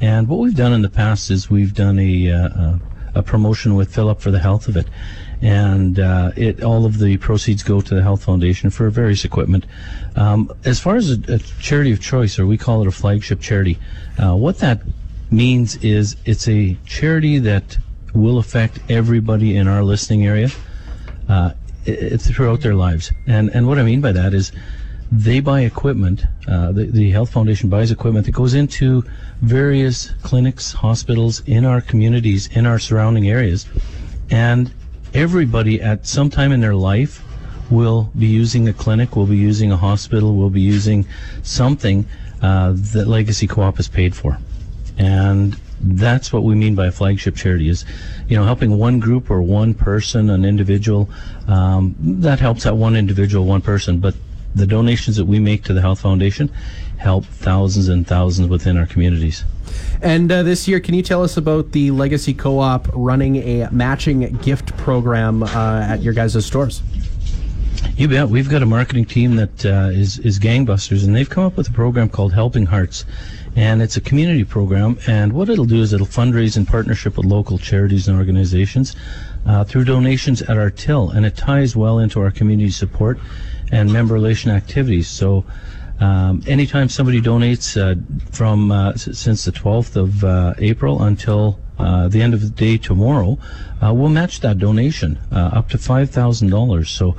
and 0.00 0.28
what 0.28 0.38
we've 0.38 0.54
done 0.54 0.72
in 0.72 0.82
the 0.82 0.88
past 0.88 1.30
is 1.30 1.50
we've 1.50 1.74
done 1.74 1.98
a 1.98 2.30
uh, 2.30 2.78
a 3.14 3.22
promotion 3.22 3.74
with 3.74 3.92
Fill 3.92 4.08
Up 4.08 4.20
for 4.20 4.30
the 4.30 4.38
Health 4.38 4.68
of 4.68 4.76
it, 4.76 4.86
and 5.42 5.98
uh, 5.98 6.30
it 6.36 6.62
all 6.62 6.86
of 6.86 6.98
the 6.98 7.16
proceeds 7.16 7.62
go 7.62 7.80
to 7.80 7.94
the 7.94 8.02
Health 8.02 8.24
Foundation 8.24 8.70
for 8.70 8.88
various 8.90 9.24
equipment. 9.24 9.66
Um, 10.14 10.52
as 10.64 10.78
far 10.78 10.96
as 10.96 11.10
a, 11.10 11.18
a, 11.28 11.38
charity 11.60 11.92
of 11.92 12.00
choice, 12.00 12.38
or 12.38 12.46
we 12.46 12.56
call 12.56 12.82
it 12.82 12.86
a 12.86 12.92
flagship 12.92 13.40
charity, 13.40 13.78
uh, 14.22 14.34
what 14.36 14.58
that 14.58 14.82
means 15.30 15.76
is 15.76 16.16
it's 16.24 16.46
a 16.48 16.76
charity 16.86 17.38
that 17.38 17.76
will 18.14 18.38
affect 18.38 18.78
everybody 18.88 19.56
in 19.56 19.66
our 19.66 19.82
listening 19.82 20.24
area 20.24 20.48
it's 21.28 21.63
throughout 21.84 22.60
their 22.60 22.74
lives. 22.74 23.12
And 23.26 23.50
and 23.50 23.66
what 23.66 23.78
I 23.78 23.82
mean 23.82 24.00
by 24.00 24.12
that 24.12 24.34
is 24.34 24.52
they 25.12 25.40
buy 25.40 25.60
equipment. 25.60 26.24
Uh, 26.48 26.72
the, 26.72 26.84
the 26.86 27.10
Health 27.10 27.30
Foundation 27.30 27.68
buys 27.68 27.90
equipment 27.90 28.26
that 28.26 28.32
goes 28.32 28.54
into 28.54 29.04
various 29.42 30.10
clinics, 30.22 30.72
hospitals 30.72 31.42
in 31.46 31.64
our 31.64 31.80
communities, 31.80 32.48
in 32.48 32.66
our 32.66 32.78
surrounding 32.78 33.28
areas, 33.28 33.66
and 34.30 34.72
everybody 35.12 35.80
at 35.80 36.06
some 36.06 36.30
time 36.30 36.52
in 36.52 36.60
their 36.60 36.74
life 36.74 37.22
will 37.70 38.10
be 38.18 38.26
using 38.26 38.68
a 38.68 38.72
clinic, 38.72 39.16
will 39.16 39.26
be 39.26 39.36
using 39.36 39.72
a 39.72 39.76
hospital, 39.76 40.34
will 40.34 40.50
be 40.50 40.60
using 40.60 41.06
something 41.42 42.06
uh, 42.42 42.72
that 42.74 43.06
Legacy 43.06 43.46
Co-op 43.46 43.78
is 43.78 43.88
paid 43.88 44.14
for, 44.14 44.38
and 44.98 45.56
that's 45.86 46.32
what 46.32 46.42
we 46.42 46.54
mean 46.54 46.74
by 46.74 46.86
a 46.86 46.92
flagship 46.92 47.36
charity 47.36 47.68
is 47.68 47.84
you 48.28 48.36
know 48.36 48.44
helping 48.44 48.78
one 48.78 48.98
group 48.98 49.30
or 49.30 49.42
one 49.42 49.74
person 49.74 50.30
an 50.30 50.44
individual 50.44 51.08
um, 51.46 51.94
that 52.00 52.40
helps 52.40 52.64
that 52.64 52.76
one 52.76 52.96
individual 52.96 53.44
one 53.44 53.60
person 53.60 53.98
but 53.98 54.14
the 54.54 54.66
donations 54.66 55.16
that 55.16 55.24
we 55.24 55.38
make 55.38 55.64
to 55.64 55.74
the 55.74 55.80
health 55.80 56.00
foundation 56.00 56.50
help 56.96 57.24
thousands 57.24 57.88
and 57.88 58.06
thousands 58.06 58.48
within 58.48 58.76
our 58.78 58.86
communities 58.86 59.44
and 60.02 60.30
uh, 60.30 60.42
this 60.42 60.68
year, 60.68 60.80
can 60.80 60.94
you 60.94 61.02
tell 61.02 61.22
us 61.22 61.36
about 61.36 61.72
the 61.72 61.90
Legacy 61.90 62.34
Co 62.34 62.58
op 62.58 62.88
running 62.92 63.36
a 63.36 63.68
matching 63.70 64.36
gift 64.36 64.76
program 64.76 65.42
uh, 65.42 65.80
at 65.80 66.02
your 66.02 66.12
guys' 66.12 66.44
stores? 66.44 66.82
You 67.96 68.08
bet. 68.08 68.28
We've 68.28 68.48
got 68.48 68.62
a 68.62 68.66
marketing 68.66 69.04
team 69.04 69.36
that 69.36 69.64
uh, 69.64 69.90
is 69.92 70.18
is 70.18 70.38
gangbusters, 70.38 71.04
and 71.04 71.14
they've 71.14 71.30
come 71.30 71.44
up 71.44 71.56
with 71.56 71.68
a 71.68 71.72
program 71.72 72.08
called 72.08 72.32
Helping 72.32 72.66
Hearts 72.66 73.04
and 73.56 73.82
it's 73.82 73.96
a 73.96 74.00
community 74.00 74.44
program. 74.44 74.98
And 75.06 75.32
what 75.32 75.48
it'll 75.48 75.64
do 75.64 75.80
is 75.80 75.92
it'll 75.92 76.06
fundraise 76.06 76.56
in 76.56 76.66
partnership 76.66 77.16
with 77.16 77.26
local 77.26 77.58
charities 77.58 78.08
and 78.08 78.18
organizations 78.18 78.96
uh, 79.46 79.64
through 79.64 79.84
donations 79.84 80.42
at 80.42 80.56
our 80.56 80.70
till, 80.70 81.10
and 81.10 81.24
it 81.24 81.36
ties 81.36 81.76
well 81.76 81.98
into 81.98 82.20
our 82.20 82.30
community 82.30 82.70
support 82.70 83.18
and 83.70 83.92
member 83.92 84.14
relation 84.14 84.50
activities. 84.50 85.08
So. 85.08 85.44
Um, 86.00 86.42
anytime 86.48 86.88
somebody 86.88 87.20
donates 87.20 87.80
uh, 87.80 87.94
from 88.32 88.72
uh, 88.72 88.94
since 88.96 89.44
the 89.44 89.52
12th 89.52 89.94
of 89.94 90.24
uh, 90.24 90.54
April 90.58 91.00
until 91.04 91.60
uh, 91.78 92.08
the 92.08 92.20
end 92.20 92.34
of 92.34 92.40
the 92.40 92.48
day 92.48 92.78
tomorrow, 92.78 93.38
uh, 93.80 93.94
we'll 93.94 94.08
match 94.08 94.40
that 94.40 94.58
donation 94.58 95.20
uh, 95.30 95.50
up 95.52 95.68
to 95.68 95.78
five 95.78 96.10
thousand 96.10 96.50
dollars. 96.50 96.90
So 96.90 97.16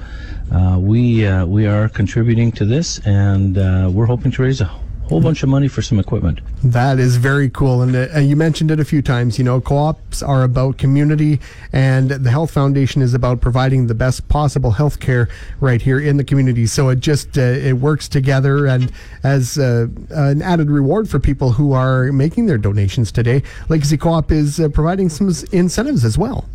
we 0.77 1.27
we 1.45 1.67
are 1.67 1.89
contributing 1.89 2.51
to 2.53 2.65
this, 2.65 2.99
and 3.05 3.55
we're 3.93 4.05
hoping 4.05 4.31
to 4.31 4.43
raise 4.43 4.61
a 4.61 4.71
whole 5.07 5.21
bunch 5.21 5.43
of 5.43 5.49
money 5.49 5.67
for 5.67 5.81
some 5.81 5.99
equipment. 5.99 6.39
That 6.63 6.99
is 6.99 7.17
very 7.17 7.49
cool. 7.49 7.81
And 7.81 7.95
uh, 7.95 8.19
you 8.19 8.35
mentioned 8.35 8.71
it 8.71 8.79
a 8.79 8.85
few 8.85 9.01
times. 9.01 9.37
You 9.37 9.43
know, 9.43 9.61
co 9.61 9.77
ops 9.77 10.23
are 10.23 10.43
about 10.43 10.77
community, 10.77 11.39
and 11.71 12.09
the 12.09 12.31
Health 12.31 12.51
Foundation 12.51 13.01
is 13.01 13.13
about 13.13 13.41
providing 13.41 13.87
the 13.87 13.93
best 13.93 14.27
possible 14.27 14.71
health 14.71 14.99
care 14.99 15.29
right 15.59 15.81
here 15.81 15.99
in 15.99 16.17
the 16.17 16.23
community. 16.23 16.65
So 16.65 16.89
it 16.89 16.99
just 16.99 17.37
uh, 17.37 17.41
it 17.41 17.73
works 17.73 18.07
together. 18.07 18.65
And 18.65 18.91
as 19.23 19.57
uh, 19.57 19.87
an 20.09 20.41
added 20.41 20.69
reward 20.69 21.09
for 21.09 21.19
people 21.19 21.51
who 21.51 21.73
are 21.73 22.11
making 22.11 22.47
their 22.47 22.57
donations 22.57 23.11
today, 23.11 23.43
Legacy 23.69 23.97
Co 23.97 24.13
op 24.13 24.31
is 24.31 24.59
uh, 24.59 24.69
providing 24.69 25.09
some 25.09 25.31
incentives 25.51 26.03
as 26.03 26.17
well. 26.17 26.45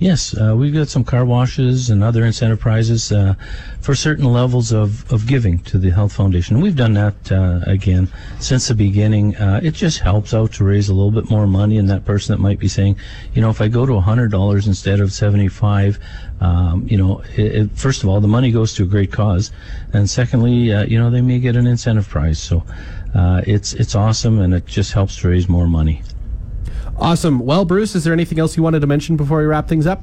Yes, 0.00 0.32
uh, 0.36 0.54
we've 0.56 0.72
got 0.72 0.88
some 0.88 1.02
car 1.02 1.24
washes 1.24 1.90
and 1.90 2.04
other 2.04 2.24
incentive 2.24 2.60
prizes 2.60 3.10
uh, 3.10 3.34
for 3.80 3.96
certain 3.96 4.26
levels 4.26 4.70
of, 4.72 5.10
of 5.12 5.26
giving 5.26 5.58
to 5.60 5.76
the 5.76 5.90
Health 5.90 6.12
Foundation. 6.12 6.60
We've 6.60 6.76
done 6.76 6.92
that 6.94 7.32
uh, 7.32 7.60
again 7.66 8.08
since 8.38 8.68
the 8.68 8.74
beginning. 8.74 9.36
Uh, 9.36 9.60
it 9.60 9.72
just 9.72 9.98
helps 9.98 10.32
out 10.32 10.52
to 10.52 10.64
raise 10.64 10.88
a 10.88 10.94
little 10.94 11.10
bit 11.10 11.28
more 11.30 11.48
money, 11.48 11.78
and 11.78 11.90
that 11.90 12.04
person 12.04 12.32
that 12.32 12.40
might 12.40 12.60
be 12.60 12.68
saying, 12.68 12.96
you 13.34 13.42
know, 13.42 13.50
if 13.50 13.60
I 13.60 13.66
go 13.66 13.86
to 13.86 13.92
$100 13.92 14.66
instead 14.68 15.00
of 15.00 15.12
75 15.12 15.98
um, 16.40 16.86
you 16.88 16.96
know, 16.96 17.20
it, 17.36 17.54
it, 17.54 17.70
first 17.72 18.02
of 18.02 18.08
all, 18.08 18.20
the 18.20 18.28
money 18.28 18.50
goes 18.52 18.72
to 18.74 18.84
a 18.84 18.86
great 18.86 19.10
cause, 19.10 19.50
and 19.92 20.08
secondly, 20.08 20.72
uh, 20.72 20.84
you 20.84 20.98
know, 20.98 21.10
they 21.10 21.20
may 21.20 21.40
get 21.40 21.56
an 21.56 21.66
incentive 21.66 22.08
prize. 22.08 22.38
So 22.38 22.64
uh, 23.14 23.42
it's 23.46 23.72
it's 23.72 23.94
awesome, 23.94 24.38
and 24.38 24.54
it 24.54 24.66
just 24.66 24.92
helps 24.92 25.16
to 25.20 25.28
raise 25.28 25.48
more 25.48 25.66
money. 25.66 26.02
Awesome. 26.98 27.40
Well, 27.40 27.64
Bruce, 27.64 27.94
is 27.94 28.04
there 28.04 28.12
anything 28.12 28.38
else 28.38 28.56
you 28.56 28.62
wanted 28.62 28.80
to 28.80 28.86
mention 28.86 29.16
before 29.16 29.38
we 29.38 29.44
wrap 29.44 29.68
things 29.68 29.86
up? 29.86 30.02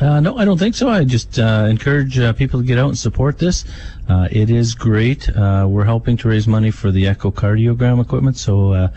Uh, 0.00 0.18
no, 0.18 0.36
I 0.36 0.44
don't 0.44 0.58
think 0.58 0.74
so. 0.74 0.88
I 0.88 1.04
just 1.04 1.38
uh, 1.38 1.66
encourage 1.70 2.18
uh, 2.18 2.32
people 2.32 2.60
to 2.60 2.66
get 2.66 2.76
out 2.76 2.88
and 2.88 2.98
support 2.98 3.38
this. 3.38 3.64
Uh, 4.08 4.26
it 4.32 4.50
is 4.50 4.74
great. 4.74 5.28
Uh, 5.28 5.66
we're 5.68 5.84
helping 5.84 6.16
to 6.18 6.28
raise 6.28 6.48
money 6.48 6.72
for 6.72 6.90
the 6.90 7.04
echocardiogram 7.04 8.00
equipment, 8.00 8.36
so 8.36 8.72
uh, 8.72 8.88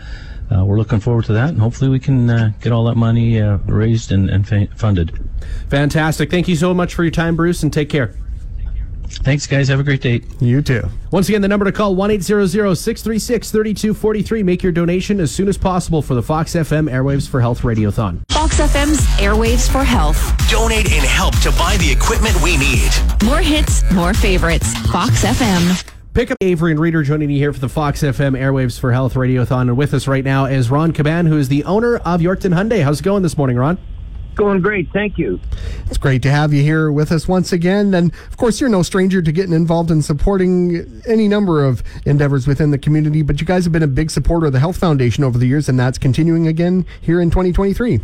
we're 0.64 0.76
looking 0.76 0.98
forward 0.98 1.24
to 1.26 1.32
that, 1.34 1.50
and 1.50 1.60
hopefully 1.60 1.90
we 1.90 2.00
can 2.00 2.26
get 2.60 2.72
all 2.72 2.84
that 2.84 2.96
money 2.96 3.40
raised 3.66 4.10
and, 4.10 4.28
and 4.28 4.48
fa- 4.48 4.68
funded. 4.74 5.12
Fantastic. 5.68 6.28
Thank 6.30 6.48
you 6.48 6.56
so 6.56 6.74
much 6.74 6.94
for 6.94 7.04
your 7.04 7.12
time, 7.12 7.36
Bruce, 7.36 7.62
and 7.62 7.72
take 7.72 7.88
care. 7.88 8.14
Thanks, 9.08 9.46
guys. 9.46 9.68
Have 9.68 9.80
a 9.80 9.84
great 9.84 10.00
day. 10.00 10.22
You 10.40 10.62
too. 10.62 10.82
Once 11.10 11.28
again, 11.28 11.42
the 11.42 11.48
number 11.48 11.64
to 11.64 11.72
call 11.72 11.94
1 11.94 12.20
636 12.20 13.50
3243. 13.50 14.42
Make 14.42 14.62
your 14.62 14.72
donation 14.72 15.20
as 15.20 15.30
soon 15.30 15.48
as 15.48 15.56
possible 15.56 16.02
for 16.02 16.14
the 16.14 16.22
Fox 16.22 16.54
FM 16.54 16.90
Airwaves 16.90 17.28
for 17.28 17.40
Health 17.40 17.62
Radiothon. 17.62 18.20
Fox 18.30 18.58
FM's 18.60 19.00
Airwaves 19.18 19.70
for 19.70 19.84
Health. 19.84 20.16
Donate 20.48 20.92
and 20.92 21.04
help 21.04 21.38
to 21.40 21.50
buy 21.52 21.76
the 21.78 21.90
equipment 21.90 22.40
we 22.42 22.56
need. 22.56 22.90
More 23.24 23.40
hits, 23.40 23.82
more 23.92 24.14
favorites. 24.14 24.72
Fox 24.88 25.24
FM. 25.24 25.92
Pick 26.14 26.30
up 26.30 26.38
Avery 26.40 26.70
and 26.70 26.80
Reader 26.80 27.02
joining 27.02 27.28
you 27.28 27.36
here 27.36 27.52
for 27.52 27.60
the 27.60 27.68
Fox 27.68 28.02
FM 28.02 28.38
Airwaves 28.38 28.80
for 28.80 28.90
Health 28.90 29.14
Radiothon. 29.14 29.62
And 29.62 29.76
with 29.76 29.92
us 29.92 30.06
right 30.08 30.24
now 30.24 30.46
is 30.46 30.70
Ron 30.70 30.92
Caban, 30.92 31.28
who 31.28 31.36
is 31.36 31.48
the 31.48 31.62
owner 31.64 31.96
of 31.96 32.22
Yorkton 32.22 32.54
Hyundai. 32.54 32.82
How's 32.82 33.00
it 33.00 33.02
going 33.02 33.22
this 33.22 33.36
morning, 33.36 33.58
Ron? 33.58 33.76
Going 34.36 34.60
great, 34.60 34.92
thank 34.92 35.16
you. 35.16 35.40
It's 35.86 35.96
great 35.96 36.22
to 36.22 36.30
have 36.30 36.52
you 36.52 36.62
here 36.62 36.92
with 36.92 37.10
us 37.10 37.26
once 37.26 37.52
again. 37.54 37.94
And 37.94 38.12
of 38.12 38.36
course, 38.36 38.60
you're 38.60 38.68
no 38.68 38.82
stranger 38.82 39.22
to 39.22 39.32
getting 39.32 39.54
involved 39.54 39.90
in 39.90 40.02
supporting 40.02 41.02
any 41.08 41.26
number 41.26 41.64
of 41.64 41.82
endeavors 42.04 42.46
within 42.46 42.70
the 42.70 42.76
community, 42.76 43.22
but 43.22 43.40
you 43.40 43.46
guys 43.46 43.64
have 43.64 43.72
been 43.72 43.82
a 43.82 43.88
big 43.88 44.10
supporter 44.10 44.46
of 44.46 44.52
the 44.52 44.60
Health 44.60 44.76
Foundation 44.76 45.24
over 45.24 45.38
the 45.38 45.46
years, 45.46 45.70
and 45.70 45.80
that's 45.80 45.96
continuing 45.96 46.46
again 46.46 46.84
here 47.00 47.18
in 47.22 47.30
2023. 47.30 48.00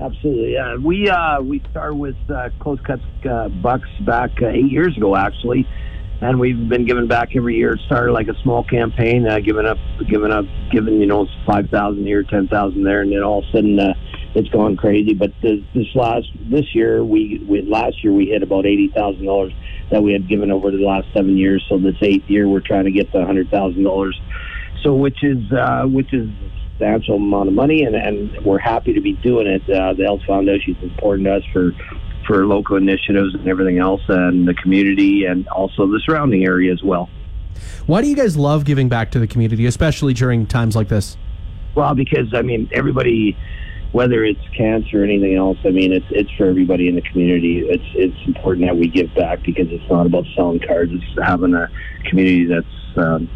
Absolutely. 0.00 0.54
Yeah, 0.54 0.76
we 0.76 1.08
uh, 1.08 1.40
we 1.40 1.62
started 1.70 1.94
with 1.94 2.16
uh, 2.28 2.48
close 2.58 2.80
cuts 2.80 3.02
uh, 3.30 3.48
bucks 3.48 3.88
back 4.04 4.30
uh, 4.42 4.48
eight 4.48 4.72
years 4.72 4.96
ago, 4.96 5.14
actually, 5.14 5.68
and 6.20 6.40
we've 6.40 6.68
been 6.68 6.84
giving 6.84 7.06
back 7.06 7.36
every 7.36 7.56
year. 7.56 7.74
It 7.74 7.80
started 7.86 8.12
like 8.12 8.26
a 8.26 8.34
small 8.42 8.64
campaign, 8.64 9.28
uh, 9.28 9.38
giving 9.38 9.66
up, 9.66 9.78
giving 10.08 10.32
up, 10.32 10.46
giving 10.72 11.00
you 11.00 11.06
know 11.06 11.28
five 11.46 11.68
thousand 11.68 12.06
here, 12.06 12.24
ten 12.24 12.48
thousand 12.48 12.82
there, 12.82 13.02
and 13.02 13.12
then 13.12 13.22
all 13.22 13.40
of 13.40 13.44
a 13.44 13.52
sudden 13.52 13.78
uh, 13.78 13.94
it's 14.34 14.48
gone 14.48 14.76
crazy. 14.76 15.14
But 15.14 15.32
this, 15.42 15.60
this 15.74 15.86
last 15.94 16.28
this 16.50 16.74
year, 16.74 17.04
we, 17.04 17.44
we 17.48 17.62
last 17.62 18.02
year 18.02 18.12
we 18.12 18.26
hit 18.26 18.42
about 18.42 18.66
eighty 18.66 18.88
thousand 18.88 19.24
dollars 19.24 19.52
that 19.90 20.02
we 20.02 20.12
had 20.12 20.28
given 20.28 20.50
over 20.50 20.70
the 20.70 20.78
last 20.78 21.08
seven 21.12 21.36
years. 21.36 21.64
So 21.68 21.78
this 21.78 21.96
eighth 22.02 22.28
year, 22.28 22.48
we're 22.48 22.60
trying 22.60 22.84
to 22.84 22.92
get 22.92 23.10
to 23.12 23.24
hundred 23.24 23.50
thousand 23.50 23.84
dollars. 23.84 24.20
So 24.82 24.94
which 24.94 25.22
is 25.22 25.52
uh, 25.52 25.84
which 25.86 26.12
is 26.12 26.28
substantial 26.80 27.16
amount 27.16 27.48
of 27.48 27.54
money, 27.54 27.82
and, 27.82 27.94
and 27.94 28.44
we're 28.44 28.58
happy 28.58 28.94
to 28.94 29.00
be 29.00 29.12
doing 29.14 29.46
it. 29.46 29.62
Uh, 29.62 29.92
the 29.92 30.04
Health 30.04 30.22
Foundation 30.26 30.76
is 30.76 30.82
important 30.82 31.26
to 31.26 31.36
us 31.36 31.42
for 31.52 31.72
for 32.26 32.46
local 32.46 32.76
initiatives 32.76 33.34
and 33.34 33.48
everything 33.48 33.78
else, 33.78 34.02
and 34.08 34.46
the 34.46 34.54
community, 34.54 35.24
and 35.24 35.48
also 35.48 35.86
the 35.86 36.00
surrounding 36.04 36.44
area 36.44 36.72
as 36.72 36.82
well. 36.82 37.08
Why 37.86 38.02
do 38.02 38.08
you 38.08 38.16
guys 38.16 38.36
love 38.36 38.64
giving 38.64 38.88
back 38.88 39.10
to 39.12 39.18
the 39.18 39.26
community, 39.26 39.66
especially 39.66 40.14
during 40.14 40.46
times 40.46 40.76
like 40.76 40.88
this? 40.88 41.16
Well, 41.74 41.94
because 41.94 42.32
I 42.34 42.42
mean, 42.42 42.68
everybody, 42.72 43.36
whether 43.92 44.24
it's 44.24 44.40
cancer 44.56 45.02
or 45.02 45.04
anything 45.04 45.34
else, 45.34 45.58
I 45.64 45.70
mean, 45.70 45.92
it's 45.92 46.06
it's 46.10 46.30
for 46.32 46.46
everybody 46.46 46.88
in 46.88 46.94
the 46.94 47.02
community. 47.02 47.60
It's 47.60 47.84
it's 47.94 48.26
important 48.26 48.66
that 48.66 48.76
we 48.76 48.88
give 48.88 49.12
back 49.14 49.42
because 49.42 49.66
it's 49.70 49.88
not 49.90 50.06
about 50.06 50.26
selling 50.36 50.60
cards. 50.60 50.92
It's 50.92 51.24
having 51.24 51.54
a 51.54 51.68
community 52.04 52.46
that's 52.46 52.96
um, 52.96 53.28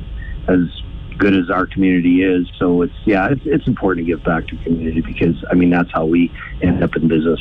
as 0.48 0.60
good 1.18 1.34
as 1.34 1.50
our 1.50 1.66
community 1.66 2.22
is. 2.22 2.46
So 2.58 2.82
it's 2.82 2.94
yeah, 3.04 3.28
it's 3.30 3.42
it's 3.44 3.66
important 3.66 4.06
to 4.06 4.12
give 4.12 4.24
back 4.24 4.46
to 4.48 4.56
community 4.58 5.00
because 5.00 5.34
I 5.50 5.54
mean 5.54 5.70
that's 5.70 5.90
how 5.92 6.06
we 6.06 6.32
end 6.62 6.82
up 6.82 6.94
in 6.96 7.08
business. 7.08 7.40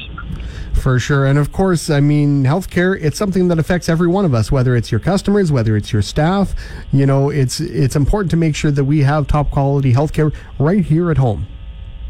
For 0.74 1.00
sure. 1.00 1.26
And 1.26 1.38
of 1.38 1.52
course, 1.52 1.90
I 1.90 2.00
mean, 2.00 2.44
healthcare, 2.44 2.98
it's 3.00 3.18
something 3.18 3.48
that 3.50 3.60
affects 3.60 3.88
every 3.88 4.08
one 4.08 4.26
of 4.26 4.34
us, 4.34 4.52
whether 4.52 4.76
it's 4.76 4.92
your 4.92 5.00
customers, 5.00 5.52
whether 5.52 5.78
it's 5.78 5.94
your 5.94 6.02
staff. 6.02 6.56
You 6.92 7.06
know, 7.06 7.30
it's 7.30 7.60
it's 7.60 7.96
important 7.96 8.32
to 8.32 8.38
make 8.38 8.56
sure 8.56 8.72
that 8.72 8.84
we 8.84 9.02
have 9.02 9.28
top 9.28 9.52
quality 9.52 9.94
healthcare 9.94 10.34
right 10.60 10.84
here 10.84 11.12
at 11.12 11.18
home. 11.18 11.46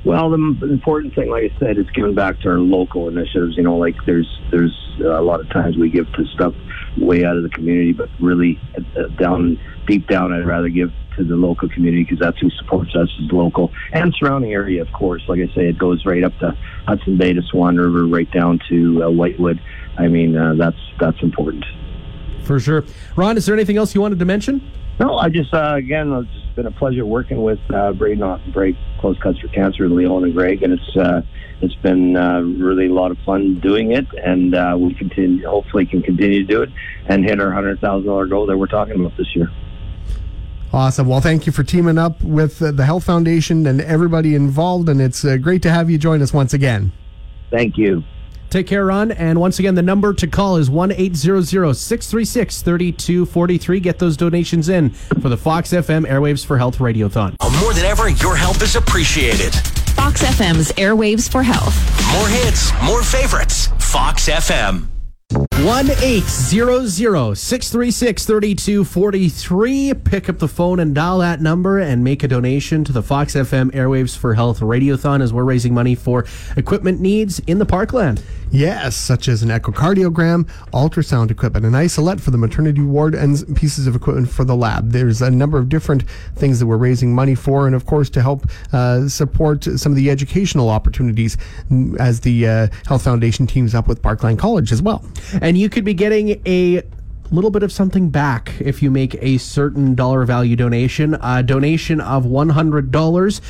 Well, 0.06 0.30
the 0.30 0.36
important 0.36 1.16
thing, 1.16 1.30
like 1.30 1.52
I 1.56 1.60
said, 1.60 1.78
is 1.78 1.90
giving 1.92 2.14
back 2.14 2.42
to 2.42 2.50
our 2.50 2.60
local 2.60 3.08
initiatives. 3.08 3.56
You 3.56 3.64
know, 3.64 3.78
like 3.78 3.96
there's 4.06 4.28
there's 4.52 4.78
uh, 5.00 5.20
a 5.20 5.24
lot 5.24 5.40
of 5.40 5.50
times 5.50 5.78
we 5.78 5.90
give 5.90 6.12
to 6.14 6.26
stuff 6.34 6.54
way 6.98 7.24
out 7.24 7.38
of 7.38 7.44
the 7.44 7.50
community, 7.50 7.94
but 7.94 8.10
really 8.20 8.60
uh, 8.98 9.08
down 9.18 9.58
deep 9.88 10.08
down, 10.08 10.34
I'd 10.34 10.46
rather 10.46 10.70
give 10.70 10.92
to 11.16 11.24
the 11.24 11.36
local 11.36 11.70
community 11.70 12.04
because 12.04 12.20
that's 12.20 12.38
who 12.40 12.50
supports 12.50 12.96
us 12.96 13.10
as 13.24 13.32
local 13.32 13.72
and 13.94 14.14
surrounding 14.18 14.52
area. 14.52 14.82
Of 14.82 14.92
course, 14.92 15.24
like 15.28 15.40
I 15.40 15.54
say, 15.54 15.68
it 15.70 15.78
goes 15.78 16.06
right 16.06 16.24
up 16.24 16.38
to 16.40 16.58
Hudson 16.86 17.18
Bay 17.18 17.34
to 17.34 17.42
Swan 17.44 17.78
River, 17.78 18.06
right 18.06 18.30
down 18.32 18.60
to 18.70 19.04
uh, 19.04 19.10
Whitewood. 19.10 19.62
I 19.98 20.08
mean, 20.08 20.36
uh, 20.36 20.56
that's 20.56 20.80
that's 21.00 21.22
important. 21.22 21.66
For 22.44 22.60
sure. 22.60 22.84
Ron, 23.16 23.38
is 23.38 23.46
there 23.46 23.56
anything 23.56 23.78
else 23.78 23.96
you 23.96 24.02
wanted 24.02 24.20
to 24.20 24.26
mention? 24.26 24.70
No, 25.00 25.18
I 25.18 25.30
just 25.30 25.54
uh, 25.54 25.76
again, 25.76 26.28
been 26.56 26.66
a 26.68 26.72
pleasure 26.72 27.06
working 27.06 27.44
with 27.44 27.60
uh, 27.74 27.94
Braden 27.94 28.52
Break 28.54 28.76
Close 29.00 29.18
Cuts 29.20 29.40
for 29.40 29.48
Cancer, 29.50 29.90
Leon 29.90 30.24
and 30.24 30.34
Greg, 30.34 30.64
and 30.64 30.74
it's 30.74 30.98
uh, 30.98 31.22
it's 31.62 31.76
been 31.76 32.16
uh, 32.16 32.42
really 32.42 32.88
a 32.88 32.94
lot 32.94 33.12
of 33.12 33.18
fun 33.20 33.60
doing 33.60 33.92
it, 33.92 34.06
and 34.14 34.54
uh, 34.54 34.76
we 34.78 34.94
continue, 34.94 35.48
hopefully, 35.48 35.86
can 35.86 36.02
continue 36.02 36.46
to 36.46 36.54
do 36.54 36.62
it 36.62 36.70
and 37.08 37.24
hit 37.24 37.40
our 37.40 37.52
hundred 37.52 37.80
thousand 37.80 38.08
dollar 38.08 38.28
goal 38.28 38.46
that 38.46 38.58
we're 38.58 38.68
talking 38.68 39.00
about 39.00 39.16
this 39.18 39.36
year. 39.36 39.52
Awesome. 40.74 41.08
Well, 41.08 41.22
thank 41.22 41.46
you 41.46 41.52
for 41.52 41.64
teaming 41.64 42.00
up 42.00 42.24
with 42.24 42.60
uh, 42.62 42.72
the 42.72 42.84
Health 42.84 43.04
Foundation 43.04 43.68
and 43.68 43.80
everybody 43.82 44.34
involved, 44.34 44.90
and 44.90 45.00
it's 45.00 45.24
uh, 45.24 45.38
great 45.38 45.62
to 45.62 45.70
have 45.70 45.90
you 45.90 46.00
join 46.00 46.22
us 46.22 46.34
once 46.34 46.54
again. 46.54 46.92
Thank 47.52 47.78
you. 47.78 48.04
Take 48.54 48.68
care, 48.68 48.86
Ron. 48.86 49.12
And 49.12 49.40
once 49.40 49.58
again, 49.58 49.74
the 49.74 49.82
number 49.82 50.14
to 50.14 50.28
call 50.28 50.58
is 50.58 50.70
1 50.70 50.92
800 50.92 51.74
636 51.74 52.62
3243. 52.62 53.80
Get 53.80 53.98
those 53.98 54.16
donations 54.16 54.70
in 54.70 54.92
for 54.92 55.30
the 55.30 55.38
Fox 55.38 55.72
FM 55.72 56.06
Airwaves 56.06 56.46
for 56.46 56.60
Health 56.60 56.78
Radiothon. 56.78 57.36
Uh, 57.40 57.50
more 57.64 57.74
than 57.74 57.86
ever, 57.86 58.10
your 58.10 58.36
help 58.36 58.62
is 58.62 58.76
appreciated. 58.76 59.56
Fox 59.96 60.22
FM's 60.22 60.72
Airwaves 60.74 61.28
for 61.28 61.42
Health. 61.42 61.76
More 62.14 62.28
hits, 62.28 62.72
more 62.84 63.02
favorites. 63.02 63.70
Fox 63.80 64.30
FM. 64.30 64.88
1 65.64 65.90
800 65.90 67.36
636 67.36 68.26
3243. 68.26 69.94
Pick 69.96 70.30
up 70.30 70.38
the 70.38 70.48
phone 70.48 70.80
and 70.80 70.94
dial 70.94 71.18
that 71.20 71.42
number 71.42 71.80
and 71.80 72.04
make 72.04 72.22
a 72.22 72.28
donation 72.28 72.84
to 72.84 72.92
the 72.92 73.02
Fox 73.02 73.34
FM 73.34 73.72
Airwaves 73.72 74.16
for 74.16 74.36
Health 74.36 74.60
Radiothon 74.60 75.22
as 75.24 75.34
we're 75.34 75.44
raising 75.44 75.74
money 75.74 75.96
for 75.96 76.26
equipment 76.56 77.02
needs 77.02 77.40
in 77.48 77.58
the 77.58 77.66
parkland. 77.66 78.22
Yes, 78.54 78.96
such 78.96 79.28
as 79.30 79.42
an 79.42 79.50
echocardiogram, 79.50 80.48
ultrasound 80.74 81.32
equipment, 81.32 81.66
an 81.66 81.74
isolette 81.74 82.22
for 82.22 82.30
the 82.30 82.38
maternity 82.38 82.82
ward, 82.82 83.16
and 83.16 83.56
pieces 83.56 83.88
of 83.88 83.96
equipment 83.96 84.30
for 84.30 84.46
the 84.46 84.56
lab. 84.56 84.92
There's 84.92 85.24
a 85.24 85.32
number 85.32 85.58
of 85.58 85.70
different 85.70 86.08
things 86.36 86.60
that 86.60 86.68
we're 86.68 86.78
raising 86.78 87.16
money 87.16 87.34
for, 87.34 87.66
and 87.66 87.76
of 87.76 87.88
course 87.88 88.12
to 88.12 88.22
help 88.22 88.46
uh, 88.72 89.08
support 89.08 89.64
some 89.64 89.92
of 89.92 89.96
the 89.96 90.12
educational 90.12 90.70
opportunities 90.70 91.36
as 91.98 92.20
the 92.20 92.48
uh, 92.48 92.68
Health 92.86 93.04
Foundation 93.04 93.48
teams 93.48 93.74
up 93.74 93.88
with 93.88 94.04
Parkland 94.04 94.38
College 94.38 94.72
as 94.72 94.84
well. 94.84 95.04
And 95.42 95.58
you 95.58 95.68
could 95.68 95.84
be 95.84 95.96
getting 95.96 96.40
a 96.46 96.84
little 97.32 97.50
bit 97.50 97.64
of 97.64 97.72
something 97.72 98.12
back 98.12 98.54
if 98.60 98.84
you 98.84 98.92
make 98.92 99.16
a 99.24 99.40
certain 99.40 99.96
dollar 99.96 100.26
value 100.26 100.56
donation. 100.56 101.18
A 101.24 101.42
donation 101.42 102.00
of 102.00 102.26
$100 102.26 103.42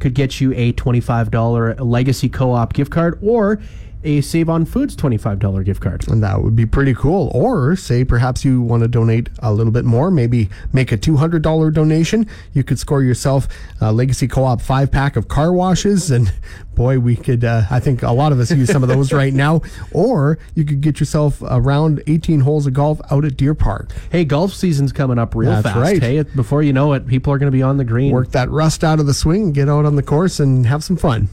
could 0.00 0.12
get 0.12 0.38
you 0.38 0.52
a 0.52 0.74
$25 0.74 1.80
Legacy 1.80 2.28
Co 2.28 2.52
op 2.52 2.74
gift 2.74 2.90
card 2.90 3.18
or 3.22 3.58
a 4.02 4.20
Save 4.20 4.48
on 4.48 4.64
Foods 4.64 4.96
$25 4.96 5.64
gift 5.64 5.80
card. 5.80 6.08
And 6.08 6.22
that 6.22 6.42
would 6.42 6.56
be 6.56 6.66
pretty 6.66 6.94
cool. 6.94 7.30
Or 7.34 7.76
say 7.76 8.04
perhaps 8.04 8.44
you 8.44 8.62
want 8.62 8.82
to 8.82 8.88
donate 8.88 9.28
a 9.40 9.52
little 9.52 9.72
bit 9.72 9.84
more, 9.84 10.10
maybe 10.10 10.48
make 10.72 10.92
a 10.92 10.98
$200 10.98 11.72
donation. 11.72 12.26
You 12.52 12.64
could 12.64 12.78
score 12.78 13.02
yourself 13.02 13.48
a 13.80 13.92
Legacy 13.92 14.26
Co-op 14.26 14.60
five 14.60 14.90
pack 14.90 15.16
of 15.16 15.28
car 15.28 15.52
washes. 15.52 16.10
And 16.10 16.32
boy, 16.74 16.98
we 16.98 17.16
could, 17.16 17.44
uh, 17.44 17.62
I 17.70 17.80
think 17.80 18.02
a 18.02 18.12
lot 18.12 18.32
of 18.32 18.40
us 18.40 18.50
use 18.50 18.70
some 18.70 18.82
of 18.82 18.88
those 18.88 19.12
right 19.12 19.34
now. 19.34 19.60
Or 19.92 20.38
you 20.54 20.64
could 20.64 20.80
get 20.80 20.98
yourself 20.98 21.42
around 21.42 22.02
18 22.06 22.40
holes 22.40 22.66
of 22.66 22.72
golf 22.72 23.00
out 23.10 23.24
at 23.24 23.36
Deer 23.36 23.54
Park. 23.54 23.92
Hey, 24.10 24.24
golf 24.24 24.54
season's 24.54 24.92
coming 24.92 25.18
up 25.18 25.34
real 25.34 25.50
That's 25.50 25.64
fast. 25.64 25.78
right. 25.78 26.02
Hey, 26.02 26.22
before 26.22 26.62
you 26.62 26.72
know 26.72 26.94
it, 26.94 27.06
people 27.06 27.32
are 27.32 27.38
going 27.38 27.52
to 27.52 27.56
be 27.56 27.62
on 27.62 27.76
the 27.76 27.84
green. 27.84 28.12
Work 28.12 28.30
that 28.30 28.50
rust 28.50 28.82
out 28.82 28.98
of 28.98 29.06
the 29.06 29.14
swing, 29.14 29.52
get 29.52 29.68
out 29.68 29.84
on 29.84 29.96
the 29.96 30.02
course 30.02 30.40
and 30.40 30.66
have 30.66 30.82
some 30.82 30.96
fun. 30.96 31.28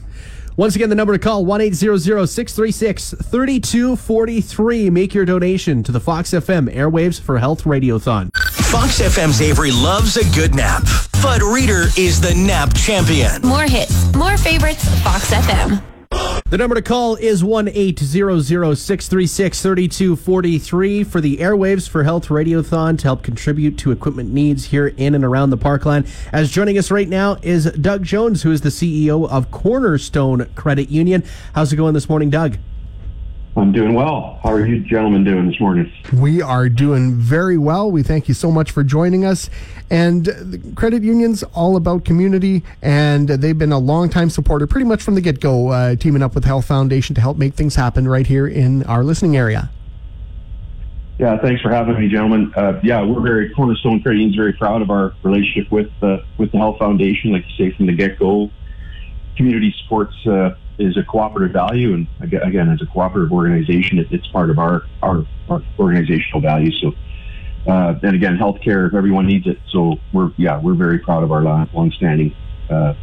Once 0.58 0.74
again, 0.74 0.88
the 0.88 0.94
number 0.96 1.12
to 1.12 1.20
call 1.20 1.44
1 1.44 1.60
800 1.60 2.26
636 2.26 3.14
3243. 3.22 4.90
Make 4.90 5.14
your 5.14 5.24
donation 5.24 5.84
to 5.84 5.92
the 5.92 6.00
Fox 6.00 6.32
FM 6.32 6.68
Airwaves 6.74 7.20
for 7.20 7.38
Health 7.38 7.62
Radiothon. 7.62 8.30
Fox 8.34 9.00
FM's 9.00 9.40
Avery 9.40 9.70
loves 9.70 10.16
a 10.16 10.28
good 10.34 10.56
nap, 10.56 10.82
but 11.22 11.42
Reader 11.42 11.86
is 11.96 12.20
the 12.20 12.34
nap 12.34 12.74
champion. 12.74 13.40
More 13.42 13.68
hits, 13.68 14.12
more 14.16 14.36
favorites. 14.36 14.84
Fox 15.04 15.30
FM. 15.30 15.97
The 16.50 16.56
number 16.56 16.76
to 16.76 16.80
call 16.80 17.16
is 17.16 17.44
1 17.44 17.68
800 17.68 18.74
636 18.74 19.60
3243 19.60 21.04
for 21.04 21.20
the 21.20 21.36
Airwaves 21.36 21.86
for 21.86 22.04
Health 22.04 22.28
Radiothon 22.28 22.96
to 22.96 23.04
help 23.04 23.22
contribute 23.22 23.76
to 23.76 23.90
equipment 23.90 24.32
needs 24.32 24.64
here 24.64 24.86
in 24.86 25.14
and 25.14 25.24
around 25.24 25.50
the 25.50 25.58
parkland. 25.58 26.06
As 26.32 26.50
joining 26.50 26.78
us 26.78 26.90
right 26.90 27.06
now 27.06 27.36
is 27.42 27.66
Doug 27.72 28.02
Jones, 28.02 28.44
who 28.44 28.50
is 28.50 28.62
the 28.62 28.70
CEO 28.70 29.28
of 29.28 29.50
Cornerstone 29.50 30.46
Credit 30.54 30.88
Union. 30.88 31.22
How's 31.54 31.70
it 31.70 31.76
going 31.76 31.92
this 31.92 32.08
morning, 32.08 32.30
Doug? 32.30 32.56
I'm 33.58 33.72
doing 33.72 33.94
well. 33.94 34.38
How 34.42 34.52
are 34.52 34.64
you 34.64 34.80
gentlemen 34.80 35.24
doing 35.24 35.48
this 35.48 35.58
morning? 35.60 35.92
We 36.12 36.40
are 36.40 36.68
doing 36.68 37.14
very 37.14 37.58
well. 37.58 37.90
We 37.90 38.02
thank 38.02 38.28
you 38.28 38.34
so 38.34 38.50
much 38.50 38.70
for 38.70 38.84
joining 38.84 39.24
us. 39.24 39.50
And 39.90 40.26
the 40.26 40.60
credit 40.76 41.02
union's 41.02 41.42
all 41.42 41.76
about 41.76 42.04
community, 42.04 42.62
and 42.82 43.28
they've 43.28 43.58
been 43.58 43.72
a 43.72 43.78
longtime 43.78 44.30
supporter, 44.30 44.66
pretty 44.66 44.86
much 44.86 45.02
from 45.02 45.14
the 45.14 45.20
get 45.20 45.40
go, 45.40 45.68
uh, 45.68 45.96
teaming 45.96 46.22
up 46.22 46.34
with 46.34 46.44
Health 46.44 46.66
Foundation 46.66 47.14
to 47.16 47.20
help 47.20 47.36
make 47.36 47.54
things 47.54 47.74
happen 47.74 48.06
right 48.06 48.26
here 48.26 48.46
in 48.46 48.84
our 48.84 49.02
listening 49.02 49.36
area. 49.36 49.70
Yeah, 51.18 51.36
thanks 51.38 51.60
for 51.60 51.70
having 51.70 51.98
me, 51.98 52.08
gentlemen. 52.08 52.52
Uh, 52.54 52.78
yeah, 52.84 53.02
we're 53.02 53.20
very 53.20 53.50
Cornerstone 53.50 54.00
Credit 54.02 54.18
Union's 54.18 54.36
very 54.36 54.52
proud 54.52 54.82
of 54.82 54.90
our 54.90 55.14
relationship 55.24 55.72
with 55.72 55.90
uh, 56.00 56.18
with 56.36 56.52
the 56.52 56.58
Health 56.58 56.78
Foundation. 56.78 57.32
Like 57.32 57.44
you 57.48 57.70
say 57.70 57.76
from 57.76 57.86
the 57.86 57.92
get 57.92 58.20
go, 58.20 58.50
community 59.36 59.74
supports 59.82 60.14
uh, 60.28 60.54
is 60.78 60.96
a 60.96 61.02
cooperative 61.02 61.52
value, 61.52 61.94
and 61.94 62.06
again, 62.20 62.70
as 62.70 62.80
a 62.82 62.86
cooperative 62.86 63.32
organization, 63.32 63.98
it, 63.98 64.08
it's 64.10 64.26
part 64.28 64.50
of 64.50 64.58
our 64.58 64.82
our, 65.02 65.24
our 65.48 65.62
organizational 65.78 66.40
values. 66.40 66.78
So. 66.82 66.92
Uh, 67.66 67.98
and 68.02 68.14
again, 68.14 68.38
healthcare, 68.38 68.94
everyone 68.94 69.26
needs 69.26 69.46
it. 69.46 69.58
So 69.70 69.96
we're, 70.14 70.30
yeah, 70.38 70.58
we're 70.58 70.72
very 70.74 70.98
proud 71.00 71.22
of 71.22 71.30
our 71.32 71.42
long, 71.42 71.68
long-standing 71.74 72.34
uh, 72.70 72.94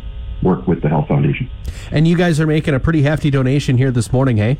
work 0.42 0.66
with 0.66 0.82
the 0.82 0.90
Health 0.90 1.08
Foundation. 1.08 1.52
And 1.92 2.08
you 2.08 2.18
guys 2.18 2.40
are 2.40 2.48
making 2.48 2.74
a 2.74 2.80
pretty 2.80 3.04
hefty 3.04 3.30
donation 3.30 3.78
here 3.78 3.92
this 3.92 4.12
morning, 4.12 4.38
hey? 4.38 4.58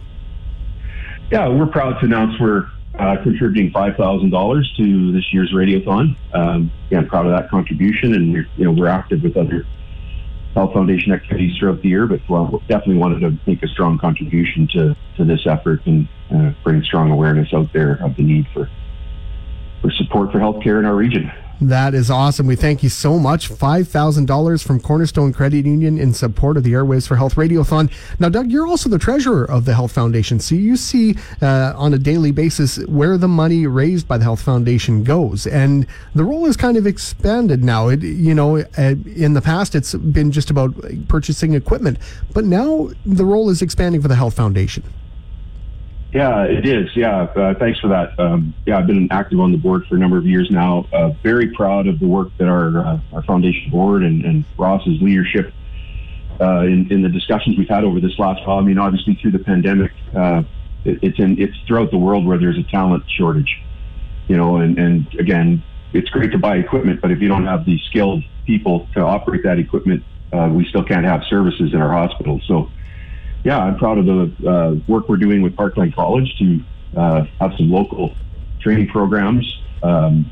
Yeah, 1.32 1.48
we're 1.48 1.66
proud 1.66 2.00
to 2.02 2.06
announce 2.06 2.40
we're 2.40 2.68
uh, 3.00 3.16
contributing 3.24 3.72
five 3.72 3.96
thousand 3.96 4.30
dollars 4.30 4.72
to 4.78 5.12
this 5.12 5.34
year's 5.34 5.52
radiothon. 5.52 6.16
Um, 6.36 6.72
again, 6.88 7.08
proud 7.08 7.26
of 7.26 7.32
that 7.32 7.50
contribution, 7.50 8.14
and 8.14 8.32
we're, 8.32 8.48
you 8.58 8.66
know 8.66 8.74
we're 8.74 8.88
active 8.88 9.24
with 9.24 9.36
other 9.38 9.66
Health 10.56 10.74
Foundation 10.74 11.12
activities 11.12 11.58
throughout 11.58 11.82
the 11.82 11.90
year, 11.90 12.08
but 12.08 12.22
well, 12.30 12.62
definitely 12.70 12.96
wanted 12.96 13.20
to 13.20 13.38
make 13.46 13.62
a 13.62 13.68
strong 13.68 13.98
contribution 13.98 14.68
to 14.70 14.96
to 15.18 15.26
this 15.26 15.46
effort 15.46 15.82
and 15.86 16.08
uh, 16.34 16.52
bring 16.64 16.82
strong 16.82 17.12
awareness 17.12 17.54
out 17.54 17.72
there 17.74 17.96
of 18.02 18.16
the 18.16 18.24
need 18.24 18.48
for 18.54 18.70
for 19.82 19.92
support 19.92 20.32
for 20.32 20.40
healthcare 20.40 20.80
in 20.80 20.86
our 20.86 20.96
region. 20.96 21.30
That 21.62 21.94
is 21.94 22.12
awesome. 22.12 22.48
We 22.48 22.58
thank 22.58 22.84
you 22.84 22.90
so 22.90 23.18
much. 23.18 23.50
$5,000 23.50 24.66
from 24.66 24.80
Cornerstone 24.82 25.32
Credit 25.32 25.66
Union 25.66 25.98
in 25.98 26.14
support 26.14 26.58
of 26.58 26.64
the 26.64 26.74
Airwaves 26.74 27.08
for 27.08 27.16
Health 27.16 27.36
Radiothon. 27.36 27.90
Now, 28.20 28.28
Doug, 28.28 28.52
you're 28.52 28.68
also 28.68 28.90
the 28.90 29.00
treasurer 29.00 29.50
of 29.50 29.64
the 29.64 29.74
Health 29.74 29.94
Foundation. 29.94 30.40
So 30.40 30.54
you 30.56 30.76
see 30.76 31.16
uh, 31.42 31.74
on 31.78 31.94
a 31.94 31.98
daily 31.98 32.32
basis 32.32 32.78
where 32.88 33.18
the 33.18 33.30
money 33.30 33.68
raised 33.68 34.06
by 34.06 34.18
the 34.18 34.26
Health 34.26 34.42
Foundation 34.42 35.04
goes. 35.06 35.48
And 35.48 35.88
the 36.14 36.26
role 36.26 36.46
is 36.46 36.58
kind 36.58 36.76
of 36.76 36.86
expanded 36.86 37.64
now. 37.64 37.88
It, 37.88 38.04
you 38.04 38.36
know, 38.36 38.58
in 38.58 39.34
the 39.34 39.42
past, 39.42 39.76
it's 39.76 39.94
been 39.94 40.32
just 40.32 40.50
about 40.50 40.76
purchasing 41.08 41.54
equipment. 41.54 42.00
But 42.34 42.44
now 42.44 42.90
the 43.06 43.26
role 43.26 43.50
is 43.50 43.62
expanding 43.62 44.02
for 44.02 44.10
the 44.10 44.16
Health 44.16 44.34
Foundation. 44.34 44.84
Yeah, 46.16 46.46
it 46.46 46.66
is. 46.66 46.96
Yeah, 46.96 47.24
uh, 47.24 47.56
thanks 47.56 47.78
for 47.82 47.90
that. 47.90 48.18
Um, 48.18 48.54
yeah, 48.66 48.78
I've 48.78 48.88
been 48.88 49.10
active 49.12 49.38
on 49.42 49.52
the 49.52 49.58
board 49.58 49.86
for 49.86 49.98
a 49.98 50.00
number 50.00 50.18
of 50.18 50.26
years 50.26 50.48
now. 50.50 50.88
Uh, 50.94 51.10
very 51.22 51.54
proud 51.54 51.88
of 51.88 52.00
the 52.00 52.08
work 52.08 52.30
that 52.38 52.48
our 52.48 52.80
uh, 52.80 53.00
our 53.12 53.22
foundation 53.24 53.70
board 53.70 54.02
and, 54.02 54.24
and 54.24 54.46
Ross's 54.58 55.02
leadership 55.02 55.54
uh, 56.40 56.60
in, 56.62 56.90
in 56.90 57.02
the 57.02 57.10
discussions 57.10 57.58
we've 57.58 57.68
had 57.68 57.84
over 57.84 58.00
this 58.00 58.18
last 58.18 58.48
while. 58.48 58.60
I 58.60 58.62
mean, 58.62 58.78
obviously 58.78 59.16
through 59.16 59.32
the 59.32 59.40
pandemic, 59.40 59.92
uh, 60.16 60.44
it, 60.86 61.00
it's 61.02 61.20
in 61.20 61.38
it's 61.38 61.58
throughout 61.68 61.92
the 61.92 61.98
world 61.98 62.26
where 62.26 62.38
there's 62.38 62.58
a 62.58 62.72
talent 62.72 63.04
shortage. 63.12 63.62
You 64.30 64.38
know, 64.38 64.56
and 64.56 64.80
and 64.80 65.14
again, 65.20 65.64
it's 65.92 66.10
great 66.12 66.32
to 66.32 66.38
buy 66.38 66.56
equipment, 66.56 67.02
but 67.02 67.12
if 67.12 67.20
you 67.20 67.28
don't 67.28 67.46
have 67.46 67.66
the 67.66 67.78
skilled 67.90 68.24
people 68.46 68.88
to 68.94 69.02
operate 69.02 69.44
that 69.44 69.60
equipment, 69.60 70.02
uh, 70.32 70.48
we 70.50 70.66
still 70.70 70.86
can't 70.86 71.06
have 71.06 71.24
services 71.30 71.74
in 71.74 71.82
our 71.82 71.92
hospitals. 71.92 72.42
So 72.48 72.72
yeah, 73.46 73.60
I'm 73.60 73.78
proud 73.78 74.00
of 74.00 74.06
the 74.08 74.50
uh, 74.50 74.76
work 74.88 75.08
we're 75.08 75.18
doing 75.18 75.44
with 75.44 75.56
Parkland 75.56 75.94
College 75.94 76.36
to 76.40 76.60
uh, 76.98 77.26
have 77.40 77.54
some 77.56 77.70
local 77.70 78.16
training 78.60 78.88
programs. 78.88 79.46
Um, 79.84 80.32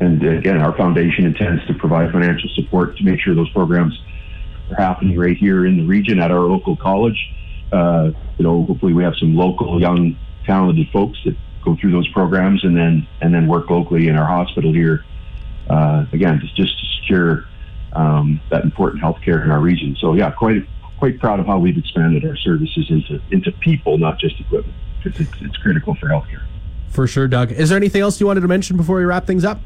and 0.00 0.20
again, 0.24 0.58
our 0.58 0.76
foundation 0.76 1.24
intends 1.24 1.64
to 1.68 1.74
provide 1.74 2.10
financial 2.10 2.50
support 2.56 2.96
to 2.96 3.04
make 3.04 3.20
sure 3.20 3.36
those 3.36 3.50
programs 3.50 3.96
are 4.70 4.74
happening 4.74 5.16
right 5.16 5.36
here 5.36 5.66
in 5.66 5.76
the 5.76 5.86
region 5.86 6.18
at 6.18 6.32
our 6.32 6.40
local 6.40 6.76
college. 6.76 7.30
Uh, 7.70 8.10
you 8.38 8.44
know, 8.44 8.64
hopefully 8.64 8.92
we 8.92 9.04
have 9.04 9.14
some 9.14 9.36
local, 9.36 9.80
young, 9.80 10.16
talented 10.44 10.88
folks 10.90 11.16
that 11.24 11.36
go 11.64 11.76
through 11.80 11.92
those 11.92 12.08
programs 12.08 12.64
and 12.64 12.76
then 12.76 13.06
and 13.20 13.32
then 13.32 13.46
work 13.46 13.70
locally 13.70 14.08
in 14.08 14.16
our 14.16 14.26
hospital 14.26 14.72
here. 14.72 15.04
Uh, 15.70 16.06
again, 16.12 16.40
just 16.40 16.56
just 16.56 16.76
to 16.80 16.86
secure 17.00 17.44
um, 17.92 18.40
that 18.50 18.64
important 18.64 19.00
healthcare 19.00 19.44
in 19.44 19.52
our 19.52 19.60
region. 19.60 19.96
So 20.00 20.14
yeah, 20.14 20.32
quite 20.32 20.66
quite 20.98 21.18
proud 21.18 21.40
of 21.40 21.46
how 21.46 21.58
we've 21.58 21.78
expanded 21.78 22.24
our 22.24 22.36
services 22.36 22.86
into 22.90 23.20
into 23.30 23.52
people, 23.52 23.98
not 23.98 24.18
just 24.18 24.38
equipment, 24.40 24.76
because 25.02 25.20
it's, 25.20 25.40
it's 25.40 25.56
critical 25.56 25.94
for 25.94 26.08
healthcare. 26.08 26.44
For 26.88 27.06
sure, 27.06 27.28
Doug. 27.28 27.52
Is 27.52 27.68
there 27.68 27.76
anything 27.76 28.02
else 28.02 28.20
you 28.20 28.26
wanted 28.26 28.40
to 28.40 28.48
mention 28.48 28.76
before 28.76 28.96
we 28.96 29.04
wrap 29.04 29.26
things 29.26 29.44
up? 29.44 29.60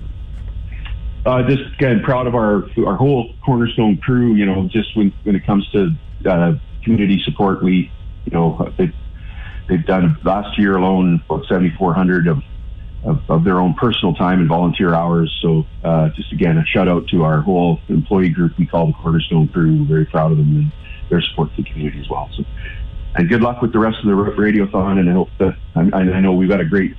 Uh, 1.25 1.43
just 1.45 1.63
again, 1.75 2.03
proud 2.03 2.27
of 2.27 2.35
our 2.35 2.65
our 2.85 2.97
whole 2.97 3.35
Cornerstone 3.45 3.97
crew. 3.99 4.35
You 4.35 4.47
know, 4.47 4.69
just 4.69 4.97
when 4.97 5.13
when 5.23 5.37
it 5.37 5.47
comes 5.47 5.69
to 5.71 5.91
uh, 6.29 6.55
community 6.83 7.23
support, 7.25 7.63
we 7.63 7.91
you 8.25 8.33
know 8.33 8.73
they 8.77 8.93
they've 9.69 9.87
done 9.87 10.19
last 10.25 10.59
year 10.59 10.77
alone 10.77 11.23
about 11.29 11.47
seventy 11.47 11.71
four 11.79 11.95
hundred 11.95 12.27
of, 12.27 12.43
of, 13.05 13.21
of 13.31 13.45
their 13.45 13.61
own 13.61 13.75
personal 13.75 14.15
time 14.15 14.41
and 14.41 14.49
volunteer 14.49 14.95
hours. 14.95 15.33
So 15.41 15.65
uh, 15.85 16.09
just 16.11 16.33
again, 16.33 16.59
a 16.59 16.67
shout 16.67 16.89
out 16.89 17.07
to 17.09 17.23
our 17.23 17.41
whole 17.41 17.79
employee 17.89 18.31
group 18.31 18.59
we 18.59 18.67
call 18.67 18.89
the 18.89 18.93
Cornerstone 18.95 19.47
crew. 19.49 19.79
We're 19.83 19.89
Very 19.89 20.07
proud 20.07 20.33
of 20.33 20.39
them 20.39 20.57
and 20.57 20.73
their 21.11 21.21
support 21.21 21.51
to 21.57 21.63
the 21.63 21.69
community 21.71 22.01
as 22.01 22.09
well. 22.09 22.31
So, 22.37 22.45
and 23.15 23.29
good 23.29 23.43
luck 23.43 23.61
with 23.61 23.73
the 23.73 23.79
rest 23.79 23.99
of 23.99 24.07
the 24.07 24.13
radiothon. 24.13 24.99
And 24.99 25.09
I 25.09 25.13
hope 25.13 25.29
that 25.39 25.57
I, 25.75 25.81
I 25.99 26.21
know 26.21 26.33
we've 26.33 26.49
got 26.49 26.61
a 26.61 26.65
great 26.65 26.97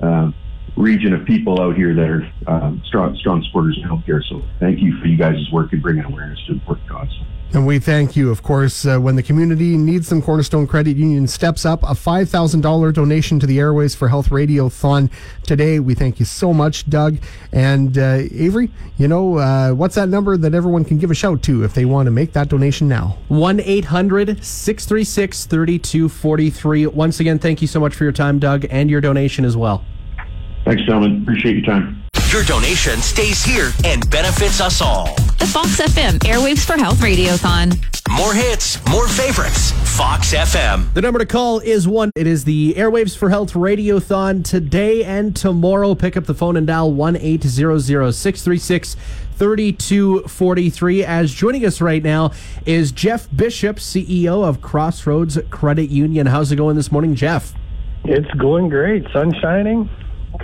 uh, 0.00 0.30
region 0.76 1.12
of 1.12 1.24
people 1.24 1.60
out 1.60 1.76
here 1.76 1.94
that 1.94 2.08
are 2.08 2.32
um, 2.46 2.82
strong, 2.86 3.16
strong 3.16 3.42
supporters 3.44 3.78
of 3.78 3.90
healthcare. 3.90 4.22
So, 4.28 4.42
thank 4.58 4.80
you 4.80 4.98
for 5.00 5.06
you 5.06 5.16
guys' 5.16 5.50
work 5.52 5.72
in 5.72 5.80
bringing 5.80 6.04
awareness 6.04 6.44
to 6.46 6.52
important 6.52 6.88
cause. 6.88 7.20
And 7.54 7.68
we 7.68 7.78
thank 7.78 8.16
you, 8.16 8.32
of 8.32 8.42
course, 8.42 8.84
uh, 8.84 8.98
when 8.98 9.14
the 9.14 9.22
community 9.22 9.76
needs 9.76 10.08
some 10.08 10.20
Cornerstone 10.20 10.66
Credit 10.66 10.96
Union 10.96 11.28
steps 11.28 11.64
up, 11.64 11.84
a 11.84 11.94
$5,000 11.94 12.92
donation 12.92 13.38
to 13.38 13.46
the 13.46 13.58
Airwaves 13.58 13.94
for 13.94 14.08
Health 14.08 14.30
Radiothon 14.30 15.08
today. 15.44 15.78
We 15.78 15.94
thank 15.94 16.18
you 16.18 16.24
so 16.24 16.52
much, 16.52 16.90
Doug. 16.90 17.18
And 17.52 17.96
uh, 17.96 18.22
Avery, 18.32 18.72
you 18.98 19.06
know, 19.06 19.38
uh, 19.38 19.70
what's 19.70 19.94
that 19.94 20.08
number 20.08 20.36
that 20.36 20.52
everyone 20.52 20.84
can 20.84 20.98
give 20.98 21.12
a 21.12 21.14
shout 21.14 21.44
to 21.44 21.62
if 21.62 21.74
they 21.74 21.84
want 21.84 22.08
to 22.08 22.10
make 22.10 22.32
that 22.32 22.48
donation 22.48 22.88
now? 22.88 23.18
1 23.28 23.60
800 23.60 24.44
636 24.44 25.46
3243. 25.46 26.88
Once 26.88 27.20
again, 27.20 27.38
thank 27.38 27.62
you 27.62 27.68
so 27.68 27.78
much 27.78 27.94
for 27.94 28.02
your 28.02 28.12
time, 28.12 28.40
Doug, 28.40 28.66
and 28.68 28.90
your 28.90 29.00
donation 29.00 29.44
as 29.44 29.56
well. 29.56 29.84
Thanks, 30.64 30.82
gentlemen. 30.82 31.22
Appreciate 31.22 31.54
your 31.58 31.66
time. 31.66 32.03
Your 32.34 32.42
donation 32.42 33.00
stays 33.00 33.44
here 33.44 33.70
and 33.84 34.10
benefits 34.10 34.60
us 34.60 34.80
all. 34.80 35.14
The 35.38 35.46
Fox 35.46 35.80
FM 35.80 36.18
Airwaves 36.24 36.64
for 36.64 36.76
Health 36.76 36.98
Radiothon. 36.98 37.80
More 38.10 38.34
hits, 38.34 38.84
more 38.88 39.06
favorites. 39.06 39.70
Fox 39.96 40.34
FM. 40.34 40.92
The 40.94 41.00
number 41.00 41.20
to 41.20 41.26
call 41.26 41.60
is 41.60 41.86
one. 41.86 42.10
It 42.16 42.26
is 42.26 42.42
the 42.42 42.74
Airwaves 42.74 43.16
for 43.16 43.30
Health 43.30 43.52
Radiothon 43.52 44.42
today 44.42 45.04
and 45.04 45.36
tomorrow. 45.36 45.94
Pick 45.94 46.16
up 46.16 46.24
the 46.24 46.34
phone 46.34 46.56
and 46.56 46.66
dial 46.66 46.92
1 46.92 47.14
800 47.14 48.12
636 48.12 48.96
3243. 49.36 51.04
As 51.04 51.32
joining 51.32 51.64
us 51.64 51.80
right 51.80 52.02
now 52.02 52.32
is 52.66 52.90
Jeff 52.90 53.28
Bishop, 53.30 53.76
CEO 53.76 54.44
of 54.44 54.60
Crossroads 54.60 55.38
Credit 55.50 55.88
Union. 55.88 56.26
How's 56.26 56.50
it 56.50 56.56
going 56.56 56.74
this 56.74 56.90
morning, 56.90 57.14
Jeff? 57.14 57.54
It's 58.02 58.28
going 58.32 58.70
great. 58.70 59.06
Sun 59.12 59.34
shining. 59.40 59.88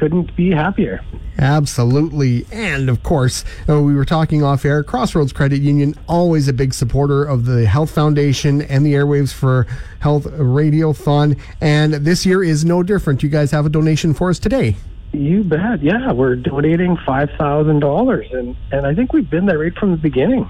Couldn't 0.00 0.34
be 0.34 0.50
happier. 0.50 1.04
Absolutely. 1.38 2.46
And 2.50 2.88
of 2.88 3.02
course, 3.02 3.44
uh, 3.68 3.82
we 3.82 3.94
were 3.94 4.06
talking 4.06 4.42
off 4.42 4.64
air. 4.64 4.82
Crossroads 4.82 5.30
Credit 5.30 5.60
Union, 5.60 5.94
always 6.08 6.48
a 6.48 6.54
big 6.54 6.72
supporter 6.72 7.22
of 7.22 7.44
the 7.44 7.66
Health 7.66 7.90
Foundation 7.90 8.62
and 8.62 8.86
the 8.86 8.94
Airwaves 8.94 9.30
for 9.30 9.66
Health 9.98 10.24
Radiothon. 10.24 11.38
And 11.60 11.92
this 11.92 12.24
year 12.24 12.42
is 12.42 12.64
no 12.64 12.82
different. 12.82 13.22
You 13.22 13.28
guys 13.28 13.50
have 13.50 13.66
a 13.66 13.68
donation 13.68 14.14
for 14.14 14.30
us 14.30 14.38
today. 14.38 14.76
You 15.12 15.44
bet. 15.44 15.82
Yeah, 15.82 16.12
we're 16.12 16.36
donating 16.36 16.96
five 17.04 17.28
thousand 17.36 17.80
dollars, 17.80 18.26
and 18.32 18.56
and 18.72 18.86
I 18.86 18.94
think 18.94 19.12
we've 19.12 19.28
been 19.28 19.44
there 19.44 19.58
right 19.58 19.76
from 19.76 19.90
the 19.90 19.98
beginning. 19.98 20.48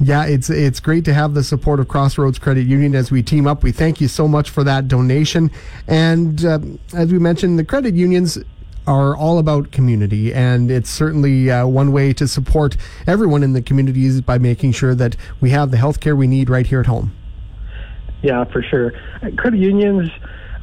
Yeah, 0.00 0.24
it's 0.24 0.48
it's 0.48 0.80
great 0.80 1.04
to 1.04 1.12
have 1.12 1.34
the 1.34 1.44
support 1.44 1.80
of 1.80 1.88
Crossroads 1.88 2.38
Credit 2.38 2.66
Union 2.66 2.94
as 2.94 3.10
we 3.10 3.22
team 3.22 3.46
up. 3.46 3.62
We 3.62 3.72
thank 3.72 4.00
you 4.00 4.08
so 4.08 4.26
much 4.26 4.48
for 4.48 4.64
that 4.64 4.88
donation. 4.88 5.50
And 5.86 6.42
uh, 6.42 6.60
as 6.94 7.12
we 7.12 7.18
mentioned, 7.18 7.58
the 7.58 7.64
credit 7.64 7.94
unions 7.94 8.38
are 8.86 9.16
all 9.16 9.38
about 9.38 9.70
community, 9.70 10.32
and 10.32 10.70
it's 10.70 10.90
certainly 10.90 11.50
uh, 11.50 11.66
one 11.66 11.92
way 11.92 12.12
to 12.14 12.26
support 12.26 12.76
everyone 13.06 13.42
in 13.42 13.52
the 13.52 13.62
communities 13.62 14.20
by 14.20 14.38
making 14.38 14.72
sure 14.72 14.94
that 14.94 15.16
we 15.40 15.50
have 15.50 15.70
the 15.70 15.76
healthcare 15.76 16.16
we 16.16 16.26
need 16.26 16.48
right 16.50 16.66
here 16.66 16.80
at 16.80 16.86
home. 16.86 17.12
Yeah, 18.22 18.44
for 18.44 18.62
sure. 18.62 18.92
Credit 19.36 19.58
unions 19.58 20.10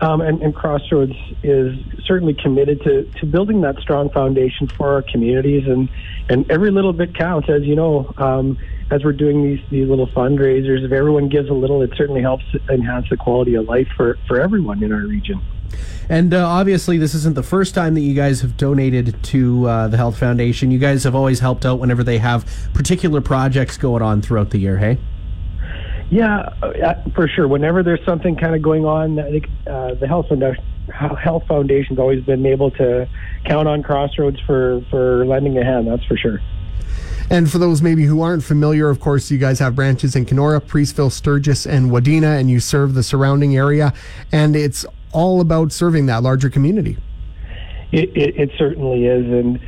um, 0.02 0.22
and, 0.22 0.42
and, 0.44 0.54
Crossroads 0.54 1.16
is 1.42 1.76
certainly 2.06 2.36
committed 2.36 2.82
to, 2.84 3.04
to 3.20 3.26
building 3.26 3.62
that 3.62 3.80
strong 3.80 4.12
foundation 4.12 4.68
for 4.68 4.94
our 4.94 5.02
communities, 5.02 5.68
and, 5.68 5.90
and 6.30 6.50
every 6.52 6.70
little 6.70 6.94
bit 6.94 7.16
counts. 7.16 7.50
As 7.50 7.64
you 7.64 7.76
know, 7.76 8.14
um, 8.18 8.60
as 8.90 9.04
we're 9.04 9.14
doing 9.14 9.44
these 9.44 9.60
these 9.70 9.88
little 9.88 10.08
fundraisers, 10.08 10.84
if 10.84 10.92
everyone 10.92 11.30
gives 11.30 11.50
a 11.50 11.54
little, 11.54 11.82
it 11.82 11.92
certainly 11.96 12.22
helps 12.22 12.46
enhance 12.70 13.10
the 13.10 13.18
quality 13.18 13.56
of 13.56 13.66
life 13.66 13.88
for, 13.96 14.18
for 14.28 14.40
everyone 14.40 14.84
in 14.84 14.92
our 14.92 15.06
region. 15.06 15.42
And 16.10 16.34
uh, 16.34 16.48
obviously, 16.48 16.98
this 16.98 17.14
isn't 17.14 17.36
the 17.36 17.44
first 17.44 17.76
time 17.76 17.94
that 17.96 18.02
you 18.02 18.14
guys 18.14 18.40
have 18.42 18.56
donated 18.56 19.22
to 19.24 19.68
uh, 19.68 19.88
the 19.90 19.98
Health 19.98 20.18
Foundation. 20.18 20.72
You 20.72 20.80
guys 20.80 21.04
have 21.04 21.16
always 21.16 21.42
helped 21.42 21.66
out 21.66 21.80
whenever 21.80 22.04
they 22.04 22.18
have 22.20 22.46
particular 22.74 23.20
projects 23.20 23.78
going 23.78 24.02
on 24.02 24.22
throughout 24.22 24.52
the 24.52 24.58
year, 24.58 24.78
hey? 24.78 24.98
Yeah, 26.10 26.54
uh, 26.62 27.04
for 27.14 27.28
sure. 27.28 27.50
Whenever 27.50 27.84
there's 27.84 28.04
something 28.06 28.38
kind 28.38 28.56
of 28.56 28.62
going 28.62 28.86
on, 28.86 29.20
I 29.20 29.30
think 29.30 29.48
uh, 29.68 29.96
the 29.96 30.08
Health 30.08 30.30
Foundation, 30.30 30.64
Health 30.94 31.44
Foundation's 31.48 32.00
always 32.00 32.24
been 32.24 32.46
able 32.46 32.72
to 32.72 33.10
count 33.44 33.68
on 33.68 33.84
Crossroads 33.84 34.40
for, 34.46 34.82
for 34.90 35.26
lending 35.26 35.58
a 35.58 35.66
hand, 35.66 35.88
that's 35.88 36.06
for 36.06 36.16
sure. 36.16 36.40
And 37.30 37.52
for 37.52 37.58
those 37.58 37.82
maybe 37.82 38.06
who 38.06 38.22
aren't 38.22 38.44
familiar, 38.44 38.90
of 38.90 39.00
course, 39.00 39.30
you 39.30 39.38
guys 39.38 39.60
have 39.60 39.76
branches 39.76 40.16
in 40.16 40.26
Canora, 40.26 40.62
Preeceville, 40.62 41.12
Sturgis, 41.12 41.66
and 41.66 41.92
Wadena, 41.92 42.40
and 42.40 42.50
you 42.50 42.60
serve 42.60 42.94
the 42.94 43.04
surrounding 43.04 43.58
area. 43.58 43.94
And 44.32 44.56
it's 44.56 44.86
all 45.12 45.42
about 45.42 45.72
serving 45.72 46.06
that 46.06 46.24
larger 46.24 46.50
community. 46.50 46.98
It, 47.92 48.16
it, 48.16 48.38
it 48.38 48.52
certainly 48.58 49.06
is, 49.06 49.26
and 49.26 49.60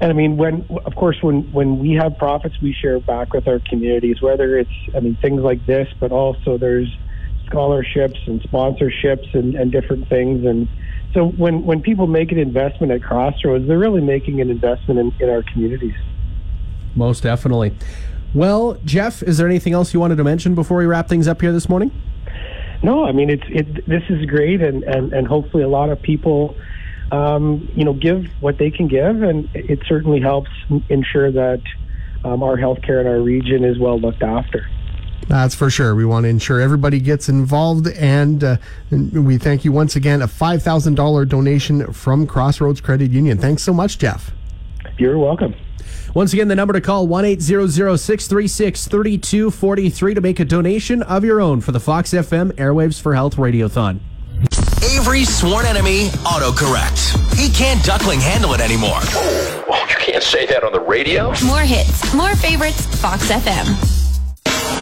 and 0.00 0.10
I 0.10 0.14
mean, 0.14 0.36
when 0.36 0.66
of 0.84 0.96
course, 0.96 1.22
when 1.22 1.42
when 1.52 1.78
we 1.78 1.92
have 1.92 2.18
profits, 2.18 2.60
we 2.60 2.72
share 2.72 2.98
back 2.98 3.32
with 3.32 3.46
our 3.46 3.60
communities. 3.60 4.20
Whether 4.20 4.58
it's, 4.58 4.70
I 4.96 5.00
mean, 5.00 5.16
things 5.22 5.42
like 5.42 5.64
this, 5.64 5.88
but 6.00 6.10
also 6.10 6.58
there's 6.58 6.88
scholarships 7.46 8.18
and 8.26 8.40
sponsorships 8.42 9.32
and, 9.34 9.54
and 9.54 9.70
different 9.70 10.08
things. 10.08 10.44
And 10.44 10.68
so 11.14 11.28
when 11.28 11.64
when 11.64 11.82
people 11.82 12.08
make 12.08 12.32
an 12.32 12.38
investment 12.38 12.90
at 12.92 13.02
Crossroads, 13.02 13.68
they're 13.68 13.78
really 13.78 14.00
making 14.00 14.40
an 14.40 14.50
investment 14.50 14.98
in, 14.98 15.12
in 15.20 15.30
our 15.30 15.44
communities. 15.44 15.94
Most 16.94 17.22
definitely. 17.22 17.74
Well, 18.34 18.78
Jeff, 18.84 19.22
is 19.22 19.38
there 19.38 19.46
anything 19.46 19.72
else 19.72 19.92
you 19.92 20.00
wanted 20.00 20.16
to 20.16 20.24
mention 20.24 20.54
before 20.54 20.78
we 20.78 20.86
wrap 20.86 21.08
things 21.08 21.28
up 21.28 21.40
here 21.40 21.52
this 21.52 21.68
morning? 21.68 21.90
No, 22.82 23.04
I 23.04 23.12
mean 23.12 23.30
it's 23.30 23.44
it. 23.48 23.86
This 23.86 24.02
is 24.08 24.24
great, 24.26 24.60
and 24.60 24.82
and 24.82 25.12
and 25.12 25.26
hopefully 25.26 25.62
a 25.62 25.68
lot 25.68 25.90
of 25.90 26.02
people, 26.02 26.56
um, 27.12 27.68
you 27.76 27.84
know, 27.84 27.92
give 27.92 28.26
what 28.40 28.58
they 28.58 28.70
can 28.70 28.88
give, 28.88 29.22
and 29.22 29.48
it 29.54 29.80
certainly 29.86 30.20
helps 30.20 30.50
ensure 30.88 31.30
that 31.30 31.62
um, 32.24 32.42
our 32.42 32.56
healthcare 32.56 33.00
in 33.00 33.06
our 33.06 33.20
region 33.20 33.64
is 33.64 33.78
well 33.78 34.00
looked 34.00 34.22
after. 34.22 34.68
That's 35.28 35.54
for 35.54 35.70
sure. 35.70 35.94
We 35.94 36.04
want 36.04 36.24
to 36.24 36.28
ensure 36.28 36.60
everybody 36.60 36.98
gets 36.98 37.28
involved, 37.28 37.86
and, 37.88 38.42
uh, 38.42 38.56
and 38.90 39.24
we 39.24 39.38
thank 39.38 39.64
you 39.64 39.70
once 39.70 39.94
again. 39.94 40.20
A 40.20 40.28
five 40.28 40.62
thousand 40.62 40.96
dollar 40.96 41.24
donation 41.24 41.92
from 41.92 42.26
Crossroads 42.26 42.80
Credit 42.80 43.10
Union. 43.10 43.38
Thanks 43.38 43.62
so 43.62 43.72
much, 43.72 43.98
Jeff. 43.98 44.32
You're 44.98 45.18
welcome. 45.18 45.54
Once 46.14 46.34
again, 46.34 46.48
the 46.48 46.54
number 46.54 46.74
to 46.74 46.80
call 46.80 47.06
1 47.06 47.40
636 47.40 48.86
3243 48.86 50.14
to 50.14 50.20
make 50.20 50.40
a 50.40 50.44
donation 50.44 51.02
of 51.04 51.24
your 51.24 51.40
own 51.40 51.58
for 51.62 51.72
the 51.72 51.80
Fox 51.80 52.10
FM 52.10 52.52
Airwaves 52.52 53.00
for 53.00 53.14
Health 53.14 53.36
Radiothon. 53.36 53.98
Avery's 54.82 55.34
sworn 55.34 55.64
enemy, 55.64 56.08
autocorrect. 56.26 57.16
He 57.34 57.48
can't 57.48 57.82
duckling 57.82 58.20
handle 58.20 58.52
it 58.52 58.60
anymore. 58.60 59.00
Well, 59.66 59.88
you 59.88 59.96
can't 59.96 60.22
say 60.22 60.44
that 60.46 60.62
on 60.64 60.72
the 60.72 60.80
radio. 60.80 61.32
More 61.46 61.60
hits, 61.60 62.12
more 62.12 62.36
favorites, 62.36 62.84
Fox 63.00 63.30
FM. 63.30 63.66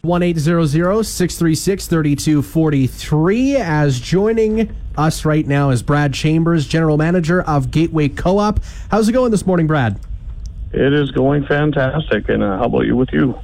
1 0.03 0.35
636 0.35 1.87
3243. 1.87 3.57
As 3.57 4.01
joining 4.01 4.75
us 4.97 5.25
right 5.25 5.47
now 5.47 5.71
is 5.71 5.83
Brad 5.83 6.13
Chambers, 6.13 6.67
General 6.67 6.97
Manager 6.97 7.43
of 7.43 7.71
Gateway 7.71 8.09
Co 8.09 8.39
op. 8.39 8.59
How's 8.91 9.09
it 9.09 9.13
going 9.13 9.31
this 9.31 9.47
morning, 9.47 9.69
Brad? 9.69 10.01
It 10.73 10.93
is 10.93 11.11
going 11.11 11.47
fantastic. 11.47 12.29
And 12.29 12.43
uh, 12.43 12.59
how 12.59 12.65
about 12.65 12.87
you 12.87 12.97
with 12.97 13.13
you? 13.13 13.39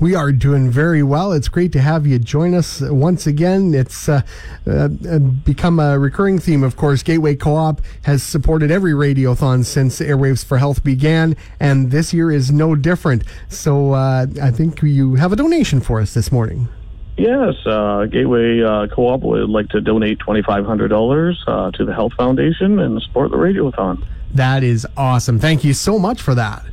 We 0.00 0.16
are 0.16 0.32
doing 0.32 0.68
very 0.68 1.02
well. 1.04 1.32
It's 1.32 1.48
great 1.48 1.70
to 1.72 1.80
have 1.80 2.08
you 2.08 2.18
join 2.18 2.54
us 2.54 2.80
once 2.80 3.24
again. 3.26 3.72
It's 3.72 4.08
uh, 4.08 4.22
uh, 4.66 4.88
become 4.88 5.78
a 5.78 5.96
recurring 5.96 6.40
theme, 6.40 6.64
of 6.64 6.76
course. 6.76 7.04
Gateway 7.04 7.36
Co 7.36 7.54
op 7.54 7.80
has 8.02 8.22
supported 8.22 8.72
every 8.72 8.92
radiothon 8.92 9.64
since 9.64 10.00
Airwaves 10.00 10.44
for 10.44 10.58
Health 10.58 10.82
began, 10.82 11.36
and 11.60 11.92
this 11.92 12.12
year 12.12 12.32
is 12.32 12.50
no 12.50 12.74
different. 12.74 13.22
So 13.48 13.92
uh, 13.92 14.26
I 14.42 14.50
think 14.50 14.82
you 14.82 15.14
have 15.16 15.32
a 15.32 15.36
donation 15.36 15.80
for 15.80 16.00
us 16.00 16.14
this 16.14 16.32
morning. 16.32 16.68
Yes, 17.16 17.54
uh, 17.66 18.06
Gateway 18.06 18.62
uh, 18.62 18.88
Co-op 18.88 19.20
would 19.20 19.50
like 19.50 19.68
to 19.68 19.80
donate 19.80 20.18
twenty 20.18 20.42
five 20.42 20.64
hundred 20.64 20.88
dollars 20.88 21.44
uh, 21.46 21.70
to 21.72 21.84
the 21.84 21.94
Health 21.94 22.14
Foundation 22.14 22.80
and 22.80 23.00
support 23.02 23.30
the 23.30 23.36
Radiothon. 23.36 24.02
That 24.34 24.62
is 24.62 24.86
awesome. 24.96 25.38
Thank 25.38 25.64
you 25.64 25.74
so 25.74 25.98
much 25.98 26.22
for 26.22 26.34
that. 26.34 26.64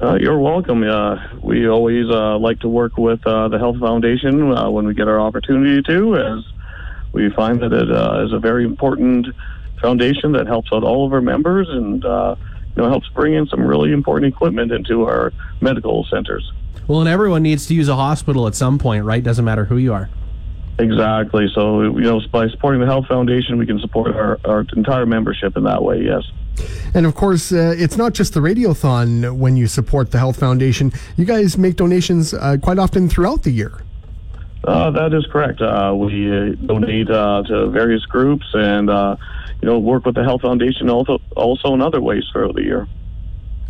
Uh, 0.00 0.18
you're 0.20 0.38
welcome. 0.38 0.82
Uh, 0.82 1.16
we 1.42 1.68
always 1.68 2.10
uh, 2.10 2.36
like 2.38 2.58
to 2.60 2.68
work 2.68 2.96
with 2.96 3.24
uh, 3.26 3.48
the 3.48 3.58
Health 3.58 3.78
Foundation 3.78 4.52
uh, 4.52 4.68
when 4.68 4.86
we 4.86 4.94
get 4.94 5.06
our 5.06 5.20
opportunity 5.20 5.82
to, 5.82 6.16
as 6.16 6.44
we 7.12 7.30
find 7.30 7.60
that 7.60 7.72
it 7.72 7.90
uh, 7.90 8.24
is 8.24 8.32
a 8.32 8.38
very 8.38 8.64
important 8.64 9.28
foundation 9.80 10.32
that 10.32 10.46
helps 10.46 10.72
out 10.72 10.82
all 10.82 11.06
of 11.06 11.12
our 11.12 11.20
members 11.20 11.68
and 11.68 12.04
uh, 12.04 12.34
you 12.76 12.82
know 12.82 12.88
helps 12.88 13.08
bring 13.10 13.34
in 13.34 13.46
some 13.46 13.60
really 13.60 13.92
important 13.92 14.32
equipment 14.32 14.72
into 14.72 15.04
our 15.04 15.32
medical 15.60 16.04
centers. 16.10 16.52
Well, 16.88 17.00
and 17.00 17.08
everyone 17.08 17.42
needs 17.42 17.66
to 17.66 17.74
use 17.74 17.88
a 17.88 17.96
hospital 17.96 18.46
at 18.46 18.54
some 18.54 18.78
point, 18.78 19.04
right? 19.04 19.22
Doesn't 19.22 19.44
matter 19.44 19.64
who 19.64 19.76
you 19.76 19.92
are. 19.92 20.08
Exactly. 20.78 21.46
So, 21.54 21.82
you 21.82 22.00
know, 22.00 22.20
by 22.32 22.48
supporting 22.48 22.80
the 22.80 22.86
Health 22.86 23.06
Foundation, 23.06 23.58
we 23.58 23.66
can 23.66 23.78
support 23.78 24.16
our, 24.16 24.40
our 24.44 24.66
entire 24.74 25.06
membership 25.06 25.56
in 25.56 25.64
that 25.64 25.82
way, 25.82 26.02
yes. 26.02 26.22
And 26.94 27.06
of 27.06 27.14
course, 27.14 27.52
uh, 27.52 27.74
it's 27.76 27.96
not 27.96 28.12
just 28.12 28.34
the 28.34 28.40
Radiothon 28.40 29.36
when 29.36 29.56
you 29.56 29.66
support 29.66 30.10
the 30.10 30.18
Health 30.18 30.38
Foundation. 30.38 30.92
You 31.16 31.24
guys 31.24 31.56
make 31.56 31.76
donations 31.76 32.34
uh, 32.34 32.58
quite 32.62 32.78
often 32.78 33.08
throughout 33.08 33.42
the 33.42 33.50
year. 33.50 33.82
Uh, 34.64 34.90
that 34.90 35.12
is 35.12 35.26
correct. 35.26 35.60
Uh, 35.60 35.92
we 35.96 36.30
uh, 36.30 36.54
donate 36.66 37.10
uh, 37.10 37.42
to 37.48 37.68
various 37.70 38.04
groups 38.06 38.46
and, 38.54 38.88
you 38.88 39.68
know, 39.68 39.78
work 39.78 40.06
with 40.06 40.14
the 40.14 40.22
Health 40.22 40.42
Foundation 40.42 40.88
also, 40.88 41.18
also 41.36 41.74
in 41.74 41.80
other 41.80 42.00
ways 42.00 42.24
throughout 42.32 42.54
the 42.54 42.62
year. 42.62 42.86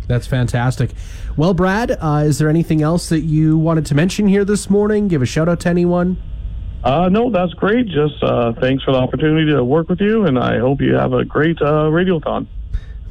That's 0.07 0.27
fantastic. 0.27 0.91
Well, 1.37 1.53
Brad, 1.53 1.97
is 2.25 2.37
there 2.37 2.49
anything 2.49 2.81
else 2.81 3.09
that 3.09 3.21
you 3.21 3.57
wanted 3.57 3.85
to 3.87 3.95
mention 3.95 4.27
here 4.27 4.45
this 4.45 4.69
morning? 4.69 5.07
Give 5.07 5.21
a 5.21 5.25
shout 5.25 5.47
out 5.47 5.61
to 5.61 5.69
anyone? 5.69 6.21
Uh, 6.83 7.07
no, 7.09 7.31
that's 7.31 7.53
great. 7.53 7.87
Just 7.87 8.21
uh, 8.21 8.51
thanks 8.59 8.83
for 8.83 8.91
the 8.91 8.97
opportunity 8.97 9.49
to 9.51 9.63
work 9.63 9.87
with 9.87 10.01
you, 10.01 10.25
and 10.25 10.37
I 10.37 10.59
hope 10.59 10.81
you 10.81 10.93
have 10.95 11.13
a 11.13 11.23
great 11.23 11.61
uh, 11.61 11.89
radiothon. 11.89 12.45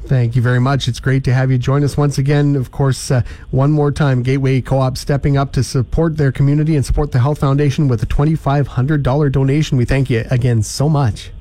Thank 0.05 0.35
you 0.35 0.41
very 0.41 0.59
much. 0.59 0.87
It's 0.87 0.99
great 0.99 1.23
to 1.23 1.33
have 1.33 1.49
you 1.49 1.57
join 1.57 1.83
us 1.83 1.95
once 1.95 2.17
again. 2.17 2.55
Of 2.55 2.71
course, 2.71 3.09
uh, 3.09 3.21
one 3.51 3.71
more 3.71 3.91
time, 3.91 4.21
Gateway 4.21 4.59
Co 4.59 4.79
op 4.79 4.97
stepping 4.97 5.37
up 5.37 5.53
to 5.53 5.63
support 5.63 6.17
their 6.17 6.31
community 6.31 6.75
and 6.75 6.85
support 6.85 7.13
the 7.13 7.19
Health 7.19 7.39
Foundation 7.39 7.87
with 7.87 8.03
a 8.03 8.05
$2,500 8.05 9.31
donation. 9.31 9.77
We 9.77 9.85
thank 9.85 10.09
you 10.09 10.25
again 10.29 10.61
so 10.61 10.89
much. 10.89 11.31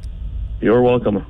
You're 0.61 0.81
welcome. 0.81 1.27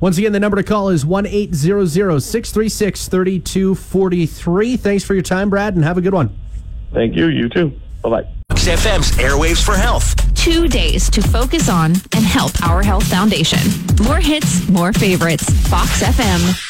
Once 0.00 0.18
again, 0.18 0.32
the 0.32 0.40
number 0.40 0.56
to 0.56 0.62
call 0.62 0.88
is 0.88 1.04
1 1.04 1.24
636 1.26 3.08
3243. 3.08 4.76
Thanks 4.76 5.04
for 5.04 5.14
your 5.14 5.22
time, 5.22 5.50
Brad, 5.50 5.74
and 5.74 5.84
have 5.84 5.98
a 5.98 6.00
good 6.00 6.14
one. 6.14 6.36
Thank 6.92 7.16
you. 7.16 7.26
You 7.26 7.48
too. 7.48 7.72
Bye 8.02 8.10
bye. 8.10 8.28
FM's 8.50 9.12
Airwaves 9.12 9.64
for 9.64 9.74
Health. 9.74 10.14
Two 10.34 10.68
days 10.68 11.10
to 11.10 11.20
focus 11.22 11.68
on 11.68 11.92
and 12.14 12.24
help 12.24 12.52
our 12.62 12.82
health 12.82 13.06
foundation. 13.06 13.58
More 14.04 14.20
hits, 14.20 14.68
more 14.68 14.92
favorites. 14.92 15.48
Fox 15.68 16.02
FM. 16.02 16.67